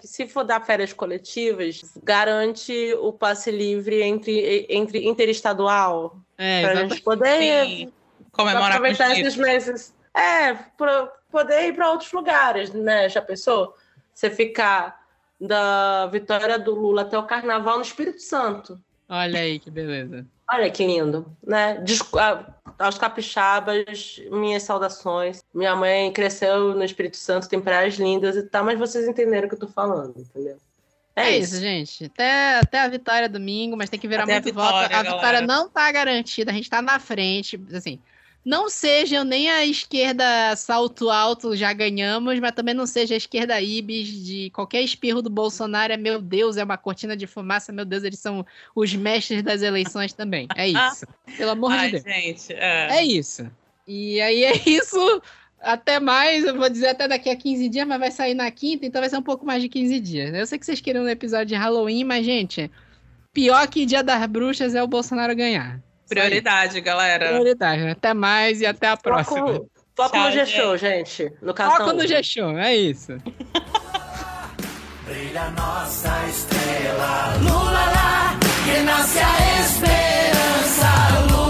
se 0.00 0.26
for 0.26 0.42
dar 0.42 0.60
férias 0.66 0.92
coletivas, 0.92 1.80
garante 2.02 2.92
o 2.98 3.12
passe 3.12 3.52
livre 3.52 4.02
entre, 4.02 4.66
entre 4.68 5.06
interestadual. 5.06 6.16
É, 6.36 6.62
pra 6.62 6.72
exato. 6.72 6.88
gente 6.88 7.02
poder 7.02 7.66
Sim. 7.66 7.92
Comemorar 8.32 8.70
com 8.70 8.76
aproveitar 8.76 9.12
esses 9.12 9.36
meses. 9.36 9.94
É, 10.14 10.54
pra 10.76 11.06
poder 11.30 11.68
ir 11.68 11.74
para 11.74 11.90
outros 11.90 12.12
lugares, 12.12 12.72
né? 12.72 13.08
Já 13.08 13.22
pensou? 13.22 13.74
Você 14.12 14.30
ficar 14.30 15.00
da 15.40 16.06
vitória 16.06 16.58
do 16.58 16.74
Lula 16.74 17.02
até 17.02 17.16
o 17.16 17.22
carnaval 17.22 17.76
no 17.76 17.82
Espírito 17.82 18.20
Santo. 18.20 18.78
Olha 19.08 19.40
aí 19.40 19.58
que 19.58 19.70
beleza. 19.70 20.26
Olha 20.52 20.68
que 20.70 20.84
lindo, 20.84 21.24
né? 21.46 21.74
Desco- 21.76 22.18
a- 22.18 22.44
aos 22.78 22.98
capixabas, 22.98 24.20
minhas 24.30 24.62
saudações. 24.64 25.42
Minha 25.54 25.74
mãe 25.76 26.12
cresceu 26.12 26.74
no 26.74 26.84
Espírito 26.84 27.16
Santo, 27.16 27.48
tem 27.48 27.60
praias 27.60 27.94
lindas 27.94 28.36
e 28.36 28.42
tal, 28.42 28.64
mas 28.64 28.78
vocês 28.78 29.06
entenderam 29.06 29.46
o 29.46 29.48
que 29.48 29.54
eu 29.54 29.60
tô 29.60 29.68
falando, 29.68 30.14
entendeu? 30.18 30.56
É, 31.14 31.36
isso, 31.36 31.56
gente. 31.60 32.06
Até, 32.06 32.58
até 32.58 32.80
a 32.80 32.88
vitória 32.88 33.28
domingo, 33.28 33.76
mas 33.76 33.90
tem 33.90 33.98
que 34.00 34.08
virar 34.08 34.24
Até 34.24 34.36
a 34.36 34.40
muito 34.40 34.54
voto. 34.54 34.66
vitória, 34.66 34.96
A 34.96 35.02
vitória 35.02 35.20
galera. 35.40 35.46
não 35.46 35.68
tá 35.68 35.90
garantida, 35.92 36.50
a 36.50 36.54
gente 36.54 36.70
tá 36.70 36.80
na 36.82 36.98
frente. 36.98 37.60
Assim, 37.74 38.00
não 38.44 38.70
seja 38.70 39.22
nem 39.22 39.50
a 39.50 39.66
esquerda 39.66 40.56
salto 40.56 41.10
alto, 41.10 41.54
já 41.54 41.72
ganhamos, 41.72 42.38
mas 42.40 42.52
também 42.52 42.74
não 42.74 42.86
seja 42.86 43.14
a 43.14 43.16
esquerda 43.16 43.60
ibis 43.60 44.08
de 44.08 44.50
qualquer 44.50 44.82
espirro 44.82 45.20
do 45.20 45.28
Bolsonaro. 45.28 45.92
É, 45.92 45.96
meu 45.96 46.20
Deus, 46.20 46.56
é 46.56 46.64
uma 46.64 46.78
cortina 46.78 47.16
de 47.16 47.26
fumaça, 47.26 47.72
meu 47.72 47.84
Deus, 47.84 48.02
eles 48.02 48.18
são 48.18 48.44
os 48.74 48.94
mestres 48.94 49.42
das 49.42 49.62
eleições 49.62 50.12
também. 50.12 50.48
É 50.56 50.66
isso. 50.68 51.06
Pelo 51.36 51.50
amor 51.50 51.72
Ai, 51.72 51.90
de 51.90 52.00
Deus. 52.00 52.04
gente, 52.04 52.52
é. 52.54 52.98
É 52.98 53.04
isso. 53.04 53.50
E 53.86 54.20
aí 54.20 54.44
é 54.44 54.52
isso. 54.68 55.22
Até 55.60 56.00
mais, 56.00 56.44
eu 56.44 56.56
vou 56.56 56.70
dizer 56.70 56.88
até 56.88 57.06
daqui 57.06 57.28
a 57.28 57.36
15 57.36 57.68
dias, 57.68 57.86
mas 57.86 57.98
vai 57.98 58.10
sair 58.10 58.32
na 58.32 58.50
quinta, 58.50 58.86
então 58.86 59.02
vai 59.02 59.10
ser 59.10 59.18
um 59.18 59.22
pouco 59.22 59.44
mais 59.44 59.60
de 59.60 59.68
15 59.68 60.00
dias. 60.00 60.34
Eu 60.34 60.46
sei 60.46 60.58
que 60.58 60.64
vocês 60.64 60.80
queriam 60.80 61.04
um 61.04 61.08
episódio 61.08 61.46
de 61.48 61.54
Halloween, 61.54 62.04
mas, 62.04 62.24
gente, 62.24 62.70
pior 63.34 63.68
que 63.68 63.84
Dia 63.84 64.02
das 64.02 64.24
Bruxas 64.26 64.74
é 64.74 64.82
o 64.82 64.86
Bolsonaro 64.86 65.36
ganhar. 65.36 65.82
Prioridade, 66.10 66.80
galera. 66.80 67.28
Prioridade. 67.28 67.82
né? 67.82 67.92
Até 67.92 68.12
mais 68.12 68.60
e 68.60 68.66
até 68.66 68.88
a 68.88 68.96
próxima. 68.96 69.46
Foco, 69.46 69.70
foco 69.96 70.10
Tchau, 70.10 70.24
no 70.24 70.32
G-Show, 70.32 70.76
gente. 70.76 71.32
No 71.40 71.54
Foco 71.56 71.92
no 71.92 72.06
G-Show, 72.06 72.58
é 72.58 72.76
isso. 72.76 73.16
Brilha 75.04 75.50
nossa 75.50 76.26
estrela, 76.28 77.36
Lula 77.40 77.70
lá, 77.70 78.38
que 78.64 78.80
nasce 78.82 79.18
a 79.18 79.60
esperança. 79.60 81.49